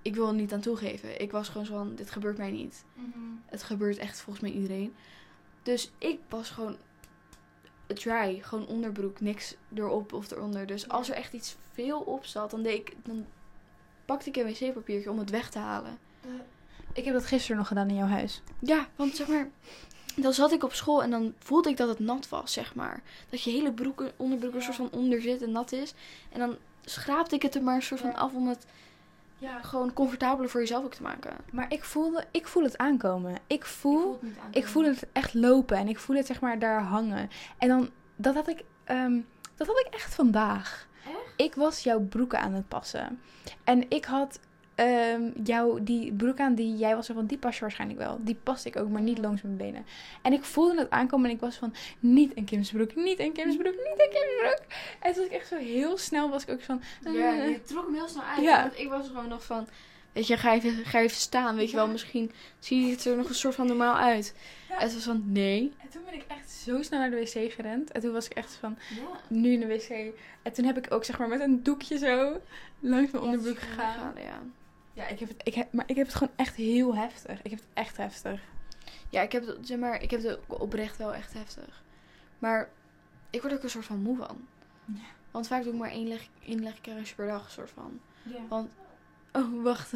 ik 0.03 0.15
wil 0.15 0.29
er 0.29 0.35
niet 0.35 0.53
aan 0.53 0.61
toegeven. 0.61 1.21
Ik 1.21 1.31
was 1.33 1.49
gewoon 1.49 1.67
zo 1.67 1.75
van, 1.77 1.95
dit 1.95 2.11
gebeurt 2.11 2.37
mij 2.39 2.51
niet. 2.51 2.85
Het 3.47 3.63
gebeurt 3.63 3.99
echt 3.99 4.21
volgens 4.21 4.45
mij 4.45 4.55
iedereen. 4.55 4.95
Dus 5.65 5.91
ik 5.99 6.19
was 6.29 6.51
gewoon 6.51 6.77
dry, 7.87 8.41
gewoon 8.43 8.67
onderbroek, 8.67 9.21
niks 9.21 9.55
erop 9.75 10.13
of 10.13 10.31
eronder. 10.31 10.67
Dus 10.67 10.89
als 10.89 11.11
er 11.11 11.15
echt 11.17 11.33
iets 11.33 11.57
veel 11.73 12.01
op 12.01 12.25
zat, 12.25 12.51
dan, 12.51 12.63
deed 12.63 12.75
ik, 12.79 12.95
dan 13.05 13.27
pakte 14.05 14.29
ik 14.29 14.37
een 14.37 14.45
wc-papiertje 14.47 15.11
om 15.11 15.19
het 15.19 15.31
weg 15.31 15.51
te 15.51 15.59
halen. 15.59 15.99
Ik 16.93 17.05
heb 17.05 17.15
dat 17.15 17.27
gisteren 17.27 17.57
nog 17.57 17.69
gedaan 17.69 17.89
in 17.89 17.95
jouw 17.97 18.07
huis. 18.07 18.43
Ja, 18.59 18.89
want 18.97 19.17
zeg 19.17 19.27
maar, 19.29 19.49
dan 20.17 20.33
zat 20.33 20.53
ik 20.53 20.63
op 20.65 20.73
school 20.73 21.03
en 21.03 21.11
dan 21.11 21.35
voelde 21.39 21.71
ik 21.71 21.77
dat 21.77 21.89
het 21.89 21.99
nat 21.99 22.29
was, 22.29 22.53
zeg 22.53 22.75
maar. 22.75 23.03
Dat 23.31 23.43
je 23.43 23.51
hele 23.51 23.73
broek, 23.73 24.05
onderbroek 24.17 24.53
er 24.53 24.59
Ja. 24.59 24.65
soort 24.65 24.77
van 24.77 24.91
onder 25.01 25.23
zit 25.23 25.43
en 25.43 25.51
nat 25.53 25.73
is. 25.73 25.95
En 26.33 26.39
dan 26.39 26.57
schraapte 26.85 27.35
ik 27.35 27.43
het 27.43 27.55
er 27.55 27.63
maar 27.63 27.75
een 27.75 27.83
soort 27.83 28.01
van 28.01 28.11
Ja. 28.11 28.17
af 28.17 28.33
om 28.33 28.49
het 28.49 28.67
Ja. 29.39 29.63
gewoon 29.63 29.93
comfortabeler 29.93 30.51
voor 30.51 30.61
jezelf 30.61 30.85
ook 30.85 30.95
te 30.95 31.03
maken. 31.03 31.37
Maar 31.53 31.73
ik, 31.73 31.85
voelde, 31.85 32.25
ik 32.31 32.47
voel 32.47 32.63
het 32.63 32.79
aankomen. 32.79 33.35
Ik 33.47 33.65
voel, 33.65 34.19
het 34.23 34.57
ik 34.57 34.67
voel 34.67 34.85
het 34.85 35.07
echt 35.13 35.35
lopen 35.35 35.77
en 35.77 35.89
ik 35.89 35.99
voel 35.99 36.17
het 36.17 36.27
zeg 36.27 36.41
maar 36.41 36.59
daar 36.59 36.83
hangen. 36.83 37.31
En 37.59 37.69
dan, 37.69 37.91
dat 38.17 38.35
had 38.35 38.49
ik, 38.49 38.65
ehm, 38.85 39.21
dat 39.57 39.67
had 39.67 39.79
ik 39.79 39.95
echt 39.95 40.15
vandaag. 40.15 40.87
Echt? 41.07 41.33
Ik 41.37 41.55
was 41.55 41.83
jouw 41.83 42.01
broeken 42.01 42.41
aan 42.41 42.53
het 42.53 42.69
passen. 42.69 43.21
En 43.65 43.91
ik 43.91 44.05
had 44.05 44.39
ehm 44.75 45.23
jou, 45.45 45.83
die 45.83 46.13
broek 46.13 46.41
aan 46.41 46.55
die 46.55 46.77
jij 46.77 46.95
was, 46.97 47.07
van 47.07 47.27
die 47.27 47.39
pas 47.39 47.55
je 47.55 47.61
waarschijnlijk 47.61 48.01
wel. 48.01 48.19
Die 48.21 48.39
paste 48.43 48.69
ik 48.69 48.77
ook, 48.77 48.89
maar 48.89 49.01
niet 49.03 49.19
langs 49.19 49.43
mijn 49.43 49.57
benen. 49.57 49.87
En 50.23 50.33
ik 50.33 50.45
voelde 50.45 50.79
het 50.79 50.91
aankomen 50.91 51.29
en 51.29 51.35
ik 51.35 51.41
was 51.41 51.57
van, 51.57 51.75
niet 52.01 52.37
een 52.37 52.45
Kim's 52.45 52.71
broek, 52.71 52.95
niet 52.95 53.19
een 53.19 53.33
Kim's 53.33 53.57
broek, 53.57 53.75
niet 53.75 53.95
een 53.97 54.11
Kim's 54.11 54.35
broek. 54.41 54.61
En 55.01 55.13
toen 55.13 55.23
was 55.23 55.33
ik 55.33 55.39
echt 55.39 55.49
zo 55.49 55.57
heel 55.57 55.99
snel, 55.99 56.31
was 56.31 56.43
ik 56.43 56.51
ook 56.51 56.63
van, 56.63 56.83
Ja, 57.03 57.11
eh, 57.11 57.49
je 57.49 57.63
trok 57.63 57.85
hem 57.85 57.95
heel 57.95 58.09
snel 58.09 58.23
uit. 58.25 58.41
Ja. 58.43 58.63
Want 58.63 58.79
ik 58.79 58.89
was 58.89 59.07
gewoon 59.07 59.29
nog 59.29 59.45
van... 59.45 59.67
Weet 60.13 60.27
je, 60.27 60.37
ga 60.37 60.53
even, 60.55 60.85
ga 60.85 60.99
even 60.99 61.17
staan. 61.17 61.57
Weet 61.57 61.71
je 61.71 61.77
wel, 61.77 61.89
misschien 61.89 62.33
zie 62.59 62.85
je 62.87 62.91
het 62.91 63.05
er 63.05 63.17
nog 63.17 63.29
een 63.29 63.35
soort 63.35 63.55
van 63.55 63.67
normaal 63.67 63.97
uit. 63.97 64.35
Ja. 64.69 64.75
En 64.79 64.83
het 64.83 64.95
was 64.95 65.03
van, 65.05 65.23
nee. 65.27 65.73
En 65.83 65.89
toen 65.89 66.03
ben 66.05 66.15
ik 66.15 66.25
echt 66.29 66.51
zo 66.51 66.83
snel 66.83 66.99
naar 66.99 67.11
de 67.11 67.17
wc 67.17 67.53
gerend. 67.53 67.93
En 67.93 68.01
toen 68.01 68.13
was 68.13 68.27
ik 68.27 68.33
echt 68.33 68.53
van, 68.61 68.77
Ja. 68.91 69.21
nu 69.29 69.53
in 69.53 69.61
de 69.61 69.67
wc. 69.67 69.89
En 70.43 70.53
toen 70.53 70.65
heb 70.65 70.77
ik 70.79 70.93
ook 70.93 71.05
zeg 71.05 71.19
maar 71.19 71.29
met 71.29 71.41
een 71.41 71.63
doekje 71.63 71.99
zo 71.99 72.41
langs 72.81 73.11
mijn 73.11 73.25
onderbroek 73.25 73.59
gegaan. 73.59 74.15
Ja. 74.17 74.43
Ja, 74.95 75.09
ik 75.09 75.19
heb 75.19 75.29
het, 75.29 75.41
ik 75.43 75.55
heb, 75.55 75.73
maar 75.73 75.85
ik 75.87 75.97
heb 75.97 76.07
het 76.07 76.15
gewoon 76.15 76.33
echt 76.37 76.55
heel 76.55 76.97
heftig. 76.97 77.43
Ik 77.43 77.51
heb 77.51 77.61
het 77.61 77.69
echt 77.75 77.97
heftig. 77.97 78.41
Ja, 79.11 79.23
ik 79.23 79.33
heb, 79.33 79.47
het, 79.47 79.67
zeg 79.67 79.79
maar, 79.79 80.03
ik 80.03 80.11
heb 80.11 80.23
het 80.23 80.39
oprecht 80.47 80.97
wel 80.97 81.15
echt 81.15 81.33
heftig. 81.33 81.83
Maar 82.39 82.69
ik 83.31 83.43
word 83.43 83.55
ook 83.55 83.63
een 83.63 83.71
soort 83.71 83.85
van 83.85 84.03
moe 84.03 84.17
van. 84.17 84.47
Ja. 84.85 85.01
Want 85.31 85.47
vaak 85.47 85.63
doe 85.63 85.73
ik 85.73 85.79
maar 85.79 85.91
één 85.91 86.09
leg, 86.63 86.81
per 87.15 87.27
dag, 87.27 87.51
soort 87.51 87.71
van. 87.71 88.01
Ja. 88.23 88.41
Want, 88.49 88.71
oh, 89.33 89.63
wacht. 89.63 89.93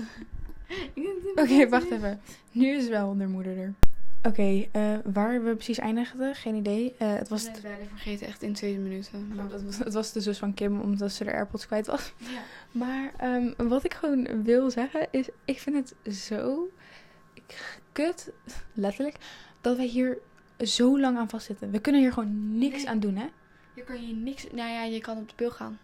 Oké, 1.34 1.68
wacht 1.68 1.90
even. 1.90 2.20
Nu 2.52 2.76
is 2.76 2.88
wel 2.88 3.16
de 3.16 3.26
moeder 3.26 3.58
er. 3.58 3.74
Oké, 4.22 4.66
eh, 4.72 4.94
waar 5.04 5.44
we 5.44 5.54
precies 5.54 5.78
eindigden, 5.78 6.34
geen 6.34 6.54
idee. 6.54 6.94
Eh, 6.98 7.14
het, 7.14 7.28
was 7.28 7.50
bijna 7.60 7.84
vergeten, 7.88 8.26
echt 8.26 8.42
in 8.42 8.52
twee 8.52 8.78
minuten. 8.78 9.34
Maar 9.34 9.50
het, 9.50 9.64
was, 9.64 9.78
het 9.78 9.92
was 9.94 10.12
de 10.12 10.20
zus 10.20 10.38
van 10.38 10.54
Kim, 10.54 10.80
omdat 10.80 11.12
ze 11.12 11.24
de 11.24 11.32
AirPods 11.32 11.66
kwijt 11.66 11.86
was. 11.86 12.12
Ja. 12.16 12.40
Maar 12.72 13.12
ehm, 13.16 13.68
wat 13.68 13.84
ik 13.84 13.94
gewoon 13.94 14.42
wil 14.42 14.70
zeggen 14.70 15.08
is, 15.10 15.28
ik 15.44 15.58
vind 15.60 15.76
het 15.76 16.14
zo 16.14 16.70
kut, 17.92 18.30
letterlijk, 18.72 19.16
dat 19.60 19.76
wij 19.76 19.86
hier 19.86 20.18
zo 20.60 21.00
lang 21.00 21.16
aan 21.18 21.28
vastzitten. 21.28 21.70
We 21.70 21.78
kunnen 21.80 22.00
hier 22.00 22.12
gewoon 22.12 22.58
niks 22.58 22.76
Nee. 22.76 22.88
aan 22.88 23.00
doen, 23.00 23.16
hè? 23.16 23.26
Je 23.74 23.82
kan 23.84 24.08
je 24.08 24.14
niks... 24.14 24.46
Nou 24.52 24.70
ja, 24.70 24.82
je 24.84 25.00
kan 25.00 25.16
op 25.18 25.28
de 25.28 25.34
pil 25.34 25.50
gaan. 25.50 25.78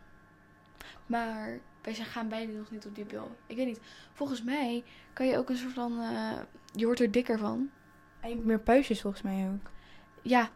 Maar 1.06 1.58
wij 1.82 1.94
zijn- 1.94 2.06
gaan 2.06 2.28
beide 2.28 2.52
nog 2.52 2.70
niet 2.70 2.86
op 2.86 2.94
die 2.94 3.04
pil. 3.04 3.36
Ik 3.46 3.56
weet 3.56 3.66
niet. 3.66 3.80
Volgens 4.12 4.42
mij 4.42 4.84
kan 5.12 5.26
je 5.26 5.36
ook 5.38 5.48
een 5.48 5.56
soort 5.56 5.72
van... 5.72 6.00
eh, 6.00 6.32
je 6.72 6.84
wordt 6.84 7.00
er 7.00 7.10
dikker 7.10 7.38
van. 7.38 7.70
Je 8.28 8.34
hebt 8.34 8.44
meer 8.44 8.60
puistjes 8.60 9.00
volgens 9.00 9.22
mij 9.22 9.48
ook. 9.52 9.70
Ja, 10.22 10.48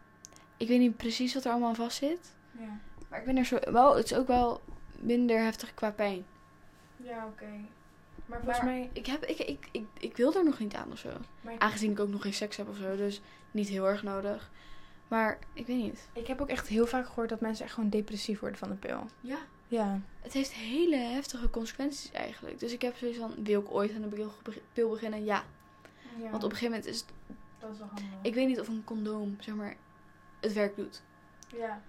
ik 0.56 0.68
weet 0.68 0.78
niet 0.78 0.96
precies 0.96 1.34
wat 1.34 1.44
er 1.44 1.50
allemaal 1.50 1.68
aan 1.68 1.74
vast 1.74 1.96
zit. 1.96 2.34
Ja, 2.58 2.78
Maar 3.08 3.18
ik 3.18 3.24
ben 3.24 3.36
er 3.36 3.44
zo... 3.44 3.58
Wel, 3.72 3.96
het 3.96 4.04
is 4.04 4.14
ook 4.14 4.26
wel 4.26 4.60
minder 5.00 5.40
heftig 5.42 5.74
qua 5.74 5.90
pijn. 5.90 6.24
ja 6.96 7.26
oké. 7.26 7.50
Maar 8.26 8.38
volgens 8.38 8.58
Maar 8.58 8.66
mij... 8.70 8.90
ik, 8.92 9.06
heb, 9.06 9.24
ik, 9.24 9.38
ik, 9.38 9.68
ik, 9.70 9.86
ik 9.98 10.16
wil 10.16 10.34
er 10.34 10.44
nog 10.44 10.58
niet 10.58 10.74
aan 10.74 10.92
of 10.92 10.98
zo. 10.98 11.10
Maar 11.40 11.54
Aangezien 11.58 11.90
ik 11.90 12.00
ook 12.00 12.08
nog 12.08 12.22
geen 12.22 12.34
seks 12.34 12.56
heb 12.56 12.68
of 12.68 12.76
zo. 12.76 12.96
Dus 12.96 13.20
niet 13.50 13.68
heel 13.68 13.88
erg 13.88 14.02
nodig. 14.02 14.50
Maar 15.08 15.38
ik 15.52 15.66
weet 15.66 15.76
niet. 15.82 16.08
ik 16.12 16.26
heb 16.26 16.40
ook 16.40 16.48
echt 16.48 16.68
heel 16.68 16.86
vaak 16.86 17.06
gehoord 17.06 17.28
dat 17.28 17.40
mensen 17.40 17.64
echt 17.64 17.74
gewoon 17.74 17.90
depressief 17.90 18.40
worden 18.40 18.58
van 18.58 18.68
de 18.68 18.74
pil. 18.74 19.06
Ja. 19.20 19.38
Ja. 19.68 20.00
Het 20.20 20.32
heeft 20.32 20.52
hele 20.52 20.96
heftige 20.96 21.50
consequenties 21.50 22.10
eigenlijk. 22.10 22.60
Dus 22.60 22.72
ik 22.72 22.82
heb 22.82 22.96
zoiets 22.96 23.18
van, 23.18 23.34
wil 23.42 23.60
ik 23.60 23.70
ooit 23.70 23.94
aan 23.94 24.02
de 24.02 24.08
pil, 24.08 24.32
pil 24.72 24.88
beginnen? 24.90 25.24
Ja. 25.24 25.42
ja. 26.18 26.30
Want 26.30 26.44
op 26.44 26.50
een 26.50 26.56
gegeven 26.56 26.70
moment 26.78 26.86
is 26.86 27.00
het... 27.00 27.12
Dat 27.58 27.70
is 27.72 27.78
wel 27.78 27.86
handig. 27.86 28.04
Ik 28.22 28.34
weet 28.34 28.46
niet 28.46 28.60
of 28.60 28.68
een 28.68 28.84
condoom, 28.84 29.36
zeg 29.40 29.54
maar, 29.54 29.76
het 30.40 30.52
werk 30.52 30.76
doet. 30.76 31.02
Ja. 31.48 31.58
ja, 31.58 31.74
op 31.74 31.80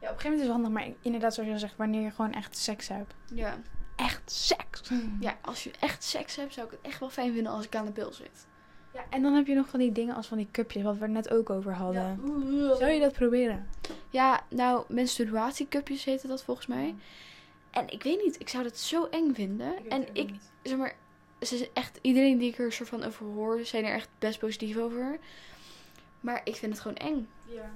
een 0.00 0.08
gegeven 0.08 0.30
moment 0.30 0.40
is 0.40 0.46
het 0.46 0.50
handig, 0.50 0.70
maar 0.70 0.88
inderdaad 1.00 1.34
zoals 1.34 1.50
je 1.50 1.58
zegt, 1.58 1.76
wanneer 1.76 2.02
je 2.02 2.10
gewoon 2.10 2.32
echt 2.32 2.56
seks 2.56 2.88
hebt. 2.88 3.14
Ja. 3.34 3.58
Echt 3.96 4.30
seks! 4.30 4.90
Ja, 5.20 5.38
als 5.42 5.64
je 5.64 5.70
echt 5.80 6.02
seks 6.04 6.36
hebt, 6.36 6.52
zou 6.52 6.66
ik 6.66 6.72
het 6.72 6.80
echt 6.82 7.00
wel 7.00 7.10
fijn 7.10 7.32
vinden 7.32 7.52
als 7.52 7.64
ik 7.64 7.76
aan 7.76 7.84
de 7.84 7.92
pil 7.92 8.12
zit. 8.12 8.46
Ja, 8.92 9.04
en 9.10 9.22
dan 9.22 9.34
heb 9.34 9.46
je 9.46 9.54
nog 9.54 9.68
van 9.68 9.78
die 9.78 9.92
dingen 9.92 10.14
als 10.14 10.26
van 10.26 10.38
die 10.38 10.48
cupjes, 10.50 10.82
wat 10.82 10.96
we 10.96 11.02
er 11.02 11.10
net 11.10 11.30
ook 11.30 11.50
over 11.50 11.74
hadden. 11.74 12.20
Zou 12.78 12.90
je 12.90 13.00
dat 13.00 13.12
proberen? 13.12 13.68
Ja, 14.10 14.40
nou, 14.48 14.84
menstruatiecupjes 14.88 16.04
heette 16.04 16.26
dat 16.26 16.42
volgens 16.44 16.66
mij. 16.66 16.94
En 17.70 17.88
ik 17.88 18.02
weet 18.02 18.22
niet, 18.24 18.40
ik 18.40 18.48
zou 18.48 18.62
dat 18.62 18.78
zo 18.78 19.04
eng 19.04 19.34
vinden. 19.34 19.88
en 19.88 20.06
ik, 20.12 20.30
zeg 20.62 20.78
maar, 20.78 20.94
ze 21.42 21.54
is 21.54 21.72
echt, 21.72 21.98
iedereen 22.02 22.38
die 22.38 22.48
ik 22.50 22.58
er 22.58 22.72
soort 22.72 22.88
van 22.88 23.04
over 23.04 23.26
hoor, 23.26 23.60
zijn 23.64 23.84
er 23.84 23.94
echt 23.94 24.08
best 24.18 24.38
positief 24.38 24.76
over. 24.76 25.18
Maar 26.20 26.40
ik 26.44 26.56
vind 26.56 26.72
het 26.72 26.80
gewoon 26.82 26.96
eng 26.96 27.28
Ja. 27.44 27.70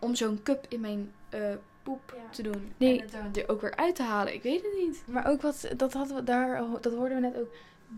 om 0.00 0.14
zo'n 0.14 0.42
cup 0.42 0.66
in 0.68 0.80
mijn 0.80 1.12
eh, 1.28 1.40
poep 1.82 2.00
Ja. 2.16 2.30
te 2.30 2.42
doen. 2.42 2.72
Nee. 2.76 3.04
Er 3.34 3.48
ook 3.48 3.60
weer 3.60 3.76
uit 3.76 3.94
te 3.94 4.02
halen. 4.02 4.34
Ik 4.34 4.42
weet 4.42 4.62
het 4.62 4.76
niet. 4.86 5.02
Maar 5.06 5.26
ook 5.26 5.42
wat, 5.42 5.68
dat 5.76 5.92
hadden 5.92 6.16
we 6.16 6.24
daar, 6.24 6.62
dat 6.80 6.92
hoorden 6.94 7.20
we 7.20 7.26
net 7.28 7.36
ook. 7.36 7.48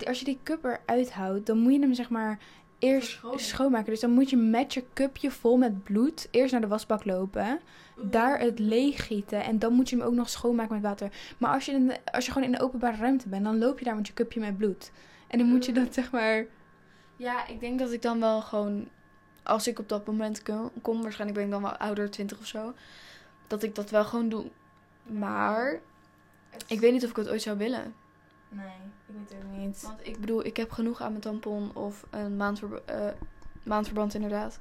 Als 0.06 0.18
je 0.18 0.24
die 0.24 0.38
cup 0.42 0.64
eruit 0.64 1.12
houdt, 1.12 1.46
dan 1.46 1.58
moet 1.58 1.72
je 1.72 1.80
hem 1.80 1.94
zeg 1.94 2.10
maar 2.10 2.38
eerst 2.80 3.20
schoonmaken. 3.36 3.90
Dus 3.90 4.00
dan 4.00 4.10
moet 4.10 4.30
je 4.30 4.36
met 4.36 4.74
je 4.74 4.84
cupje 4.94 5.30
vol 5.30 5.56
met 5.56 5.82
bloed 5.84 6.28
eerst 6.30 6.52
naar 6.52 6.60
de 6.60 6.66
wasbak 6.66 7.04
lopen. 7.04 7.60
Daar 8.02 8.38
het 8.40 8.58
leeg 8.58 9.06
gieten. 9.06 9.44
En 9.44 9.58
dan 9.58 9.72
moet 9.72 9.88
je 9.88 9.96
hem 9.96 10.04
ook 10.04 10.14
nog 10.14 10.28
schoonmaken 10.30 10.74
met 10.74 10.82
water. 10.82 11.10
Maar 11.38 11.52
als 11.54 11.64
je, 11.66 11.72
in 11.72 11.86
de- 11.86 11.98
als 12.12 12.26
je 12.26 12.32
gewoon 12.32 12.46
in 12.46 12.52
de 12.54 12.60
openbare 12.62 12.96
ruimte 12.96 13.28
bent, 13.28 13.44
dan 13.44 13.58
loop 13.58 13.78
je 13.78 13.84
daar 13.84 13.96
met 13.96 14.06
je 14.06 14.12
cupje 14.14 14.40
met 14.40 14.56
bloed. 14.58 14.90
En 15.28 15.38
dan 15.38 15.46
moet 15.48 15.64
je 15.64 15.72
dat 15.72 15.94
zeg 15.94 16.10
maar. 16.12 16.44
Ja, 17.16 17.46
ik 17.46 17.60
denk 17.60 17.78
dat 17.78 17.92
ik 17.92 18.02
dan 18.02 18.20
wel 18.20 18.40
gewoon, 18.40 18.88
als 19.42 19.66
ik 19.68 19.78
op 19.78 19.88
dat 19.88 20.06
moment 20.06 20.42
kom, 20.42 20.70
kom 20.82 21.02
waarschijnlijk 21.02 21.38
ben 21.38 21.46
ik 21.48 21.52
dan 21.54 21.62
wel 21.70 21.76
ouder, 21.76 22.10
20 22.10 22.38
of 22.38 22.46
zo, 22.46 22.74
dat 23.46 23.62
ik 23.62 23.74
dat 23.74 23.90
wel 23.90 24.04
gewoon 24.04 24.28
doe. 24.28 24.46
Maar 25.06 25.80
ik 26.66 26.80
weet 26.80 26.92
niet 26.92 27.04
of 27.04 27.10
ik 27.10 27.16
het 27.16 27.28
ooit 27.28 27.42
zou 27.42 27.58
willen. 27.58 27.94
Nee, 28.50 28.66
ik 28.66 29.14
weet 29.14 29.28
het 29.28 29.38
ook 29.38 29.58
niet. 29.58 29.82
Want 29.82 30.06
ik 30.06 30.20
bedoel, 30.20 30.44
ik 30.44 30.56
heb 30.56 30.70
genoeg 30.70 31.00
aan 31.00 31.10
mijn 31.10 31.20
tampon 31.22 31.74
of 31.76 32.06
een 32.10 32.36
maandverb 32.36 32.82
eh, 32.86 33.06
maandverband 33.62 34.14
inderdaad. 34.14 34.58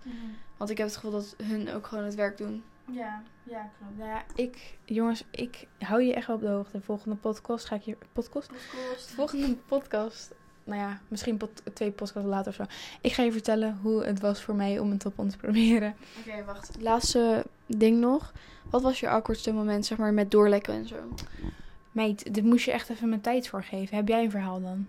Want 0.58 0.69
ik 0.69 0.78
heb 0.78 0.88
het 0.88 0.95
gevoel 0.95 1.12
dat 1.12 1.36
hun 1.43 1.71
ook 1.73 1.88
gewoon 1.88 2.04
het 2.04 2.15
werk 2.15 2.38
doen. 2.38 2.63
Ja, 2.91 3.23
ja, 3.43 3.69
klopt. 3.78 3.97
Nou 3.97 4.10
ja, 4.10 4.23
ik, 4.36 4.78
jongens, 4.86 5.23
ik 5.32 5.67
hou 5.80 6.02
je 6.04 6.13
echt 6.13 6.28
wel 6.28 6.36
op 6.36 6.41
de 6.41 6.47
hoogte. 6.47 6.82
Volgende 6.82 7.15
podcast 7.15 7.65
ga 7.65 7.75
ik 7.75 7.82
je. 7.82 7.97
Podcast? 8.13 8.52
Volgende 8.97 9.56
podcast. 9.56 10.34
Nou 10.63 10.82
ja, 10.82 10.99
misschien 11.08 11.38
pod- 11.38 11.62
twee 11.73 11.91
podcasts 11.91 12.30
later 12.30 12.49
of 12.49 12.56
zo. 12.56 12.63
Ik 13.02 13.12
ga 13.13 13.23
je 13.23 13.32
vertellen 13.32 13.78
hoe 13.82 14.04
het 14.04 14.19
was 14.19 14.41
voor 14.41 14.56
mij 14.56 14.80
om 14.80 14.91
een 14.91 14.97
tampon 14.97 15.30
te 15.30 15.38
proberen. 15.38 15.95
Oké, 16.28 16.43
wacht. 16.43 16.75
Laatste 16.82 17.45
ding 17.65 17.99
nog. 17.99 18.34
Wat 18.69 18.82
was 18.82 18.99
je 18.99 19.10
awkwardste 19.10 19.52
moment, 19.54 19.86
zeg 19.86 19.97
maar, 19.97 20.13
met 20.13 20.32
doorlekken 20.32 20.73
en 20.73 20.88
zo? 20.88 20.95
Meid, 21.91 22.34
dit 22.34 22.43
moest 22.43 22.65
je 22.65 22.71
echt 22.71 22.89
even 22.89 23.10
mijn 23.10 23.21
tijd 23.21 23.47
voor 23.47 23.63
geven. 23.63 23.95
Heb 23.95 24.08
jij 24.08 24.23
een 24.23 24.32
verhaal 24.32 24.62
dan? 24.62 24.88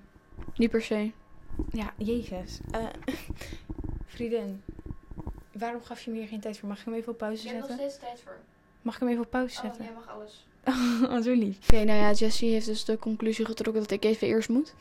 Niet 0.57 0.71
per 0.71 0.83
se. 0.83 1.11
Ja, 1.73 1.93
jezus. 1.97 2.59
Eh, 2.71 2.87
vriendin, 4.07 4.63
waarom 5.53 5.83
gaf 5.83 6.03
je 6.03 6.11
me 6.11 6.17
hier 6.17 6.29
geen 6.29 6.41
tijd 6.41 6.59
voor? 6.59 6.69
Mag 6.69 6.79
ik 6.79 6.85
hem 6.85 6.95
even 6.95 7.13
op 7.13 7.19
pauze 7.19 7.49
zetten? 7.49 7.75
steeds 7.75 7.99
tijd 7.99 8.21
voor. 8.25 8.37
Mag 8.83 8.95
ik 8.95 9.01
hem 9.01 9.09
even 9.09 9.23
op 9.23 9.31
pauze 9.31 9.55
zetten? 9.55 9.85
mag 9.95 10.09
alles. 10.09 10.47
Oh, 11.11 11.23
zo 11.23 11.33
lief. 11.33 11.57
Oké, 11.63 11.85
nou 11.85 11.99
ja, 11.99 12.13
Jessie 12.13 12.51
heeft 12.51 12.67
dus 12.67 12.85
de 12.85 12.99
conclusie 12.99 13.45
getrokken 13.45 13.83
dat 13.83 13.91
ik 13.91 14.05
even 14.05 14.27
eerst 14.27 14.49
moet. 14.49 14.75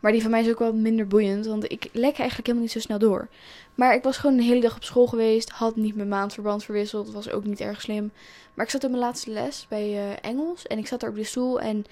Maar 0.00 0.12
die 0.12 0.22
van 0.22 0.30
mij 0.30 0.40
is 0.40 0.50
ook 0.50 0.58
wel 0.58 0.72
minder 0.72 1.06
boeiend, 1.06 1.46
want 1.46 1.72
ik 1.72 1.88
lek 1.92 2.18
eigenlijk 2.18 2.36
helemaal 2.36 2.62
niet 2.62 2.72
zo 2.72 2.80
snel 2.80 2.98
door. 2.98 3.28
Maar 3.74 3.94
ik 3.94 4.02
was 4.02 4.16
gewoon 4.16 4.38
een 4.38 4.44
hele 4.44 4.60
dag 4.60 4.76
op 4.76 4.84
school 4.84 5.06
geweest, 5.06 5.50
had 5.50 5.76
niet 5.76 5.96
mijn 5.96 6.08
maandverband 6.08 6.64
verwisseld, 6.64 7.12
was 7.12 7.30
ook 7.30 7.44
niet 7.44 7.60
erg 7.60 7.80
slim. 7.80 8.12
Maar 8.54 8.64
ik 8.64 8.70
zat 8.70 8.84
op 8.84 8.90
mijn 8.90 9.02
laatste 9.02 9.30
les 9.30 9.66
bij 9.68 9.82
eh, 9.82 10.30
Engels 10.30 10.66
en 10.66 10.78
ik 10.78 10.86
zat 10.86 11.00
daar 11.00 11.10
op 11.10 11.16
de 11.16 11.24
stoel 11.24 11.60
en 11.60 11.84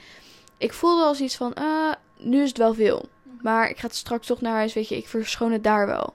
ik 0.59 0.73
voelde 0.73 1.03
als 1.03 1.21
iets 1.21 1.37
van, 1.37 1.55
ah, 1.55 1.93
nu 2.19 2.43
is 2.43 2.49
het 2.49 2.59
wel 2.59 2.75
veel. 2.75 3.09
Maar 3.43 3.71
ik 3.71 3.79
ga 3.79 3.89
straks 3.91 4.27
toch 4.27 4.41
naar 4.41 4.55
huis, 4.55 4.73
weet 4.73 4.89
je, 4.89 4.97
ik 4.97 5.09
verschoon 5.09 5.53
het 5.53 5.65
daar 5.65 5.87
wel. 5.87 6.15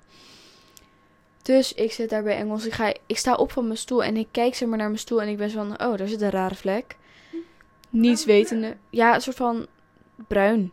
Dus 1.42 1.74
ik 1.74 1.92
zit 1.92 2.10
daar 2.10 2.24
bij 2.24 2.38
Engels. 2.38 2.66
Ik, 2.66 2.74
ga, 2.74 2.94
ik 3.06 3.18
sta 3.18 3.36
op 3.36 3.52
van 3.52 3.66
mijn 3.66 3.78
stoel 3.78 4.04
en 4.04 4.18
ik 4.18 4.28
kijk 4.32 4.56
zeg 4.56 4.68
maar 4.68 4.78
naar 4.78 4.88
mijn 4.88 5.00
stoel 5.00 5.22
en 5.22 5.28
ik 5.28 5.38
ben 5.38 5.50
zo 5.50 5.66
van, 5.66 5.88
oh, 5.88 5.98
daar 5.98 6.08
zit 6.08 6.22
een 6.22 6.30
rare 6.30 6.56
vlek. 6.56 6.96
Niets 7.90 8.26
wetende. 8.26 8.78
Ja, 8.90 9.16
een 9.16 9.22
soort 9.22 9.36
van 9.36 9.68
bruin, 10.28 10.72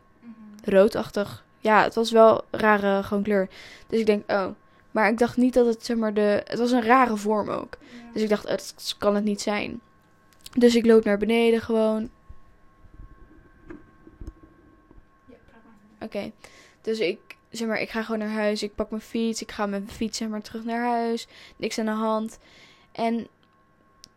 roodachtig. 0.65 1.45
Ja, 1.59 1.83
het 1.83 1.95
was 1.95 2.11
wel 2.11 2.45
een 2.51 2.61
rare 2.61 3.03
gewoon 3.03 3.23
kleur. 3.23 3.49
Dus 3.87 4.01
ik 4.01 4.07
denk, 4.07 4.31
oh. 4.31 4.47
Maar 4.91 5.09
ik 5.09 5.19
dacht 5.19 5.37
niet 5.37 5.55
dat 5.55 5.67
het, 5.67 5.85
zeg 5.85 5.97
maar, 5.97 6.15
de... 6.15 6.43
Het 6.45 6.59
was 6.59 6.71
een 6.71 6.83
rare 6.83 7.17
vorm 7.17 7.49
ook. 7.49 7.79
Dus 8.13 8.23
ik 8.23 8.29
dacht, 8.29 8.45
oh, 8.45 8.51
dat 8.51 8.95
kan 8.99 9.15
het 9.15 9.25
niet 9.25 9.41
zijn. 9.41 9.81
Dus 10.59 10.75
ik 10.75 10.87
loop 10.87 11.05
naar 11.05 11.19
beneden 11.19 11.61
gewoon. 11.61 12.11
Oké. 16.01 16.33
Dus 16.81 16.99
ik, 16.99 17.19
zeg 17.51 17.69
maar, 17.69 17.81
ik 17.81 17.91
ga 17.91 18.03
gewoon 18.03 18.19
naar 18.19 18.29
huis. 18.29 18.63
Ik 18.63 18.75
pak 18.75 18.91
mijn 18.91 19.03
fiets. 19.03 19.43
Ik 19.43 19.53
ga 19.53 19.67
met 19.67 19.85
mijn 19.85 19.97
fiets, 19.97 20.19
zeg 20.19 20.29
maar, 20.29 20.43
terug 20.43 20.65
naar 20.65 20.87
huis. 20.87 21.27
Niks 21.57 21.79
aan 21.79 21.85
de 21.85 21.91
hand. 21.91 22.39
En 22.93 23.27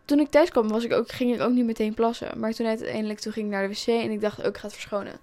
toen 0.06 0.19
ik 0.19 0.29
thuis 0.29 0.49
kwam, 0.49 0.67
was 0.67 0.84
ik 0.84 0.93
ook, 0.93 1.12
ging 1.12 1.34
ik 1.36 1.41
ook 1.41 1.51
niet 1.51 1.65
meteen 1.65 1.93
plassen. 1.93 2.39
Maar 2.39 2.53
toen 2.53 2.67
uiteindelijk, 2.67 3.19
toen 3.19 3.34
ging 3.34 3.45
ik 3.45 3.51
naar 3.51 3.67
de 3.67 3.73
wc. 3.73 3.88
En 3.88 4.12
ik 4.12 4.21
dacht, 4.21 4.39
ook 4.39 4.45
ik 4.45 4.58
ga 4.58 4.65
het 4.67 4.73
verschonen. 4.73 5.19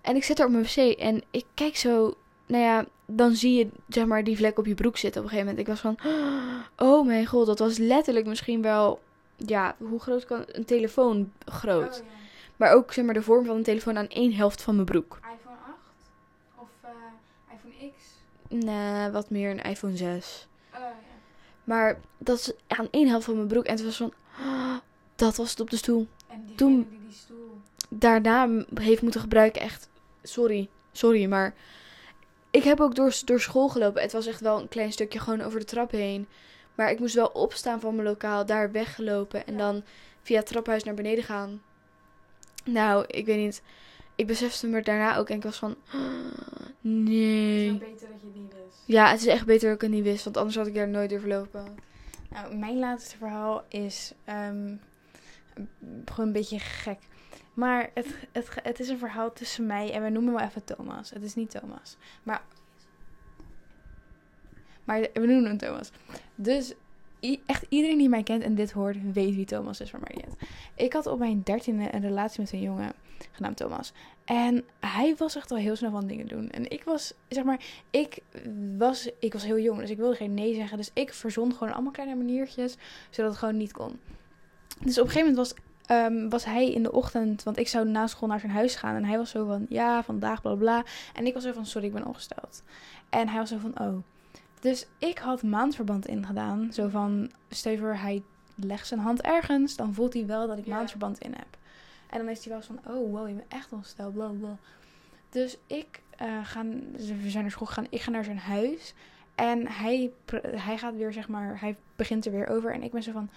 En 0.00 0.16
ik 0.16 0.24
zit 0.24 0.36
daar 0.36 0.46
op 0.46 0.52
mijn 0.52 0.64
wc. 0.64 0.76
En 0.98 1.22
ik 1.30 1.44
kijk 1.54 1.76
zo, 1.76 2.14
nou 2.46 2.62
ja, 2.62 2.86
dan 3.06 3.34
zie 3.34 3.58
je, 3.58 3.68
zeg 3.88 4.06
maar, 4.06 4.24
die 4.24 4.36
vlek 4.36 4.58
op 4.58 4.66
je 4.66 4.74
broek 4.74 4.96
zitten 4.96 5.20
op 5.22 5.26
een 5.30 5.32
gegeven 5.34 5.56
moment. 5.56 5.68
Ik 5.68 5.74
was 5.82 5.96
van, 5.96 5.98
oh 6.88 7.06
mijn 7.06 7.26
god, 7.26 7.46
dat 7.46 7.58
was 7.58 7.78
letterlijk 7.78 8.26
misschien 8.26 8.62
wel, 8.62 9.00
ja, 9.36 9.76
hoe 9.78 10.00
groot 10.00 10.24
kan, 10.24 10.42
een 10.46 10.64
telefoon 10.64 11.32
groot. 11.44 12.02
Maar 12.56 12.72
ook, 12.72 12.92
zeg 12.92 13.04
maar, 13.04 13.14
de 13.14 13.22
vorm 13.22 13.44
van 13.44 13.56
een 13.56 13.62
telefoon 13.62 13.98
aan 13.98 14.08
één 14.08 14.32
helft 14.32 14.62
van 14.62 14.74
mijn 14.74 14.86
broek. 14.86 15.18
iPhone 15.38 15.56
8 15.66 15.76
of 16.56 16.68
eh, 16.82 16.90
iPhone 17.54 17.92
X? 17.98 18.04
Nee, 18.48 19.10
wat 19.10 19.30
meer 19.30 19.50
een 19.50 19.62
iPhone 19.62 19.96
6. 19.96 20.48
Oh 20.74 20.80
ja. 20.80 20.94
Maar 21.64 22.00
dat 22.18 22.38
is 22.38 22.52
aan 22.66 22.88
één 22.90 23.08
helft 23.08 23.24
van 23.24 23.34
mijn 23.34 23.46
broek. 23.48 23.64
En 23.64 23.74
het 23.76 23.84
was 23.84 23.96
van, 23.96 24.12
dat 25.16 25.36
was 25.36 25.50
het 25.50 25.60
op 25.60 25.70
de 25.70 25.76
stoel. 25.76 26.06
En 26.28 26.48
Toen- 26.56 26.88
die 26.90 27.12
stoel. 27.16 27.47
Daarna 27.88 28.48
heeft 28.74 29.02
moeten 29.02 29.20
gebruiken, 29.20 29.60
echt, 29.62 29.88
sorry, 30.22 30.68
sorry, 30.92 31.24
maar... 31.26 31.54
Ik 32.50 32.62
heb 32.62 32.80
ook 32.80 32.94
door, 32.94 33.20
door 33.24 33.40
school 33.40 33.68
gelopen. 33.68 34.02
Het 34.02 34.12
was 34.12 34.26
echt 34.26 34.40
wel 34.40 34.60
een 34.60 34.68
klein 34.68 34.92
stukje 34.92 35.18
gewoon 35.18 35.40
over 35.40 35.58
de 35.58 35.64
trap 35.64 35.90
heen. 35.90 36.28
Maar 36.74 36.90
ik 36.90 36.98
moest 36.98 37.14
wel 37.14 37.26
opstaan 37.26 37.80
van 37.80 37.94
mijn 37.94 38.08
lokaal, 38.08 38.46
daar 38.46 38.72
weggelopen. 38.72 39.46
En 39.46 39.52
Ja. 39.52 39.58
dan 39.58 39.82
via 40.22 40.38
het 40.38 40.46
traphuis 40.46 40.84
naar 40.84 40.94
beneden 40.94 41.24
gaan. 41.24 41.62
Nou, 42.64 43.04
ik 43.06 43.26
weet 43.26 43.36
niet. 43.38 43.62
ik 44.16 44.26
besefte 44.26 44.66
me 44.66 44.82
daarna 44.82 45.16
ook 45.16 45.28
en 45.30 45.36
ik 45.36 45.42
was 45.42 45.58
van... 45.58 45.76
Nee. 46.80 47.72
beter 47.78 48.08
dat 48.08 48.20
je 48.20 48.32
die 48.32 48.48
wist. 48.64 48.82
Ja, 48.84 49.10
het 49.10 49.20
is 49.20 49.26
echt 49.26 49.46
beter 49.46 49.66
dat 49.66 49.74
ik 49.76 49.80
het 49.82 49.90
niet 49.90 50.04
wist, 50.04 50.24
want 50.24 50.36
anders 50.36 50.56
had 50.56 50.66
ik 50.66 50.74
daar 50.74 50.88
nooit 50.88 51.08
durven 51.10 51.28
lopen. 51.28 51.74
Nou, 52.30 52.56
mijn 52.56 52.78
laatste 52.78 53.16
verhaal 53.16 53.64
is 53.68 54.12
ehm, 54.24 54.74
gewoon 56.04 56.26
een 56.26 56.32
beetje 56.32 56.58
gek. 56.58 56.98
Maar 57.58 57.90
het, 57.94 58.06
het, 58.32 58.48
het 58.62 58.80
is 58.80 58.88
een 58.88 58.98
verhaal 58.98 59.32
tussen 59.32 59.66
mij 59.66 59.92
en 59.92 60.02
we 60.02 60.08
noemen 60.08 60.34
hem 60.34 60.48
even 60.48 60.64
Thomas. 60.64 61.10
Het 61.10 61.22
is 61.22 61.34
niet 61.34 61.50
Thomas. 61.50 61.96
Maar, 62.22 62.42
maar 64.84 65.00
we 65.00 65.26
noemen 65.26 65.44
hem 65.44 65.56
Thomas. 65.58 65.90
Dus 66.34 66.74
echt 67.46 67.66
iedereen 67.68 67.98
die 67.98 68.08
mij 68.08 68.22
kent 68.22 68.42
en 68.42 68.54
dit 68.54 68.72
hoort, 68.72 69.12
weet 69.12 69.34
wie 69.34 69.44
Thomas 69.44 69.80
is 69.80 69.90
van 69.90 70.00
Mariette. 70.00 70.36
Ik 70.74 70.92
had 70.92 71.06
op 71.06 71.18
mijn 71.18 71.40
dertiende 71.44 71.94
een 71.94 72.00
relatie 72.00 72.40
met 72.40 72.52
een 72.52 72.60
jongen 72.60 72.92
genaamd 73.32 73.56
Thomas. 73.56 73.92
En 74.24 74.64
hij 74.80 75.14
was 75.16 75.36
echt 75.36 75.50
wel 75.50 75.58
heel 75.58 75.76
snel 75.76 75.90
van 75.90 76.06
dingen 76.06 76.26
doen. 76.26 76.50
En 76.50 76.70
ik 76.70 76.84
was, 76.84 77.14
zeg 77.28 77.44
maar, 77.44 77.64
ik 77.90 78.18
was, 78.76 79.10
ik 79.18 79.32
was 79.32 79.44
heel 79.44 79.58
jong, 79.58 79.80
dus 79.80 79.90
ik 79.90 79.96
wilde 79.96 80.16
geen 80.16 80.34
nee 80.34 80.54
zeggen. 80.54 80.76
Dus 80.76 80.90
ik 80.92 81.14
verzon 81.14 81.52
gewoon 81.52 81.72
allemaal 81.72 81.92
kleine 81.92 82.14
maniertjes, 82.14 82.76
zodat 83.10 83.30
het 83.30 83.40
gewoon 83.40 83.56
niet 83.56 83.72
kon. 83.72 83.98
Dus 84.80 84.98
op 84.98 85.04
een 85.04 85.10
gegeven 85.10 85.34
moment 85.34 85.36
was, 85.36 85.54
ehm, 85.88 86.28
was 86.28 86.44
hij 86.44 86.72
in 86.72 86.82
de 86.82 86.92
ochtend, 86.92 87.42
want 87.42 87.58
ik 87.58 87.68
zou 87.68 87.88
na 87.88 88.06
school 88.06 88.28
naar 88.28 88.40
zijn 88.40 88.52
huis 88.52 88.74
gaan. 88.74 88.94
En 88.94 89.04
hij 89.04 89.16
was 89.16 89.30
zo 89.30 89.46
van, 89.46 89.66
ja, 89.68 90.02
vandaag, 90.02 90.40
bla 90.42 90.54
bla. 90.54 90.84
En 91.14 91.26
ik 91.26 91.34
was 91.34 91.42
zo 91.42 91.52
van, 91.52 91.66
sorry, 91.66 91.86
ik 91.86 91.92
ben 91.92 92.06
ongesteld. 92.06 92.62
En 93.08 93.28
hij 93.28 93.38
was 93.38 93.48
zo 93.48 93.58
van, 93.58 93.80
oh. 93.80 93.96
Dus 94.60 94.86
ik 94.98 95.18
had 95.18 95.42
maandverband 95.42 96.06
ingedaan. 96.06 96.68
Zo 96.72 96.88
van, 96.88 97.30
voor, 97.50 97.94
hij 97.94 98.22
legt 98.54 98.86
zijn 98.86 99.00
hand 99.00 99.20
ergens, 99.20 99.76
dan 99.76 99.94
voelt 99.94 100.14
hij 100.14 100.26
wel 100.26 100.46
dat 100.46 100.58
ik 100.58 100.66
maandverband 100.66 101.18
in 101.18 101.32
heb. 101.32 101.56
En 102.10 102.18
dan 102.18 102.28
is 102.28 102.44
hij 102.44 102.52
wel 102.52 102.62
van, 102.62 102.78
oh 102.86 103.12
wow, 103.12 103.28
je 103.28 103.34
bent 103.34 103.52
echt 103.52 103.72
ongesteld, 103.72 104.14
bla 104.14 104.28
bla. 104.28 104.56
Dus 105.30 105.56
ik 105.66 106.00
eh, 106.16 106.44
ga, 106.44 106.64
we 106.96 107.30
zijn 107.30 107.42
naar 107.42 107.50
school 107.50 107.66
gegaan, 107.66 107.86
ik 107.90 108.00
ga 108.00 108.10
naar 108.10 108.24
zijn 108.24 108.38
huis. 108.38 108.94
En 109.34 109.66
hij, 109.66 110.10
hij 110.42 110.78
gaat 110.78 110.96
weer, 110.96 111.12
zeg 111.12 111.28
maar, 111.28 111.60
hij 111.60 111.76
begint 111.96 112.26
er 112.26 112.32
weer 112.32 112.48
over. 112.48 112.72
En 112.72 112.82
ik 112.82 112.90
ben 112.90 113.02
zo 113.02 113.12
van, 113.12 113.30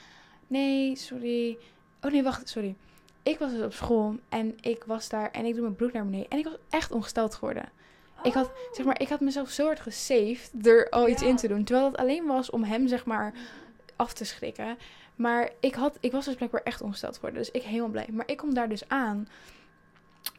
nee, 0.48 0.96
sorry. 0.96 1.58
Oh 2.02 2.12
nee, 2.12 2.24
wacht, 2.24 2.50
sorry. 2.50 2.76
Ik 3.24 3.40
was 3.40 3.52
dus 3.52 3.62
op 3.66 3.74
school 3.74 4.16
en 4.30 4.58
ik 4.62 4.84
was 4.84 5.10
daar 5.10 5.32
en 5.32 5.46
ik 5.46 5.54
doe 5.54 5.62
mijn 5.62 5.76
broek 5.76 5.92
naar 5.94 6.06
beneden. 6.06 6.30
En 6.30 6.38
ik 6.38 6.44
was 6.46 6.58
echt 6.70 6.92
ongesteld 6.92 7.36
geworden. 7.36 7.70
Ik 8.24 8.34
had, 8.34 8.52
zeg 8.72 8.86
maar, 8.86 9.00
ik 9.02 9.10
had 9.10 9.20
mezelf 9.20 9.50
zo 9.50 9.66
hard 9.66 9.80
gesaved 9.80 10.50
door 10.54 10.90
al 10.90 11.08
iets 11.08 11.22
Ja. 11.22 11.28
in 11.28 11.36
te 11.36 11.48
doen. 11.48 11.64
Terwijl 11.64 11.88
het 11.88 11.98
alleen 11.98 12.26
was 12.26 12.50
om 12.50 12.64
hem, 12.64 12.88
zeg 12.88 13.06
maar, 13.06 13.34
af 13.96 14.14
te 14.14 14.26
schrikken. 14.26 14.78
Maar 15.16 15.50
ik, 15.60 15.76
had, 15.76 15.98
ik 16.00 16.12
was 16.12 16.26
dus 16.26 16.36
blijkbaar 16.36 16.62
echt 16.64 16.82
ongesteld 16.82 17.16
geworden. 17.16 17.40
Dus 17.40 17.52
ik 17.52 17.62
helemaal 17.62 17.90
blij. 17.90 18.08
Maar 18.12 18.28
ik 18.28 18.38
kom 18.38 18.54
daar 18.54 18.70
dus 18.70 18.88
aan. 18.90 19.28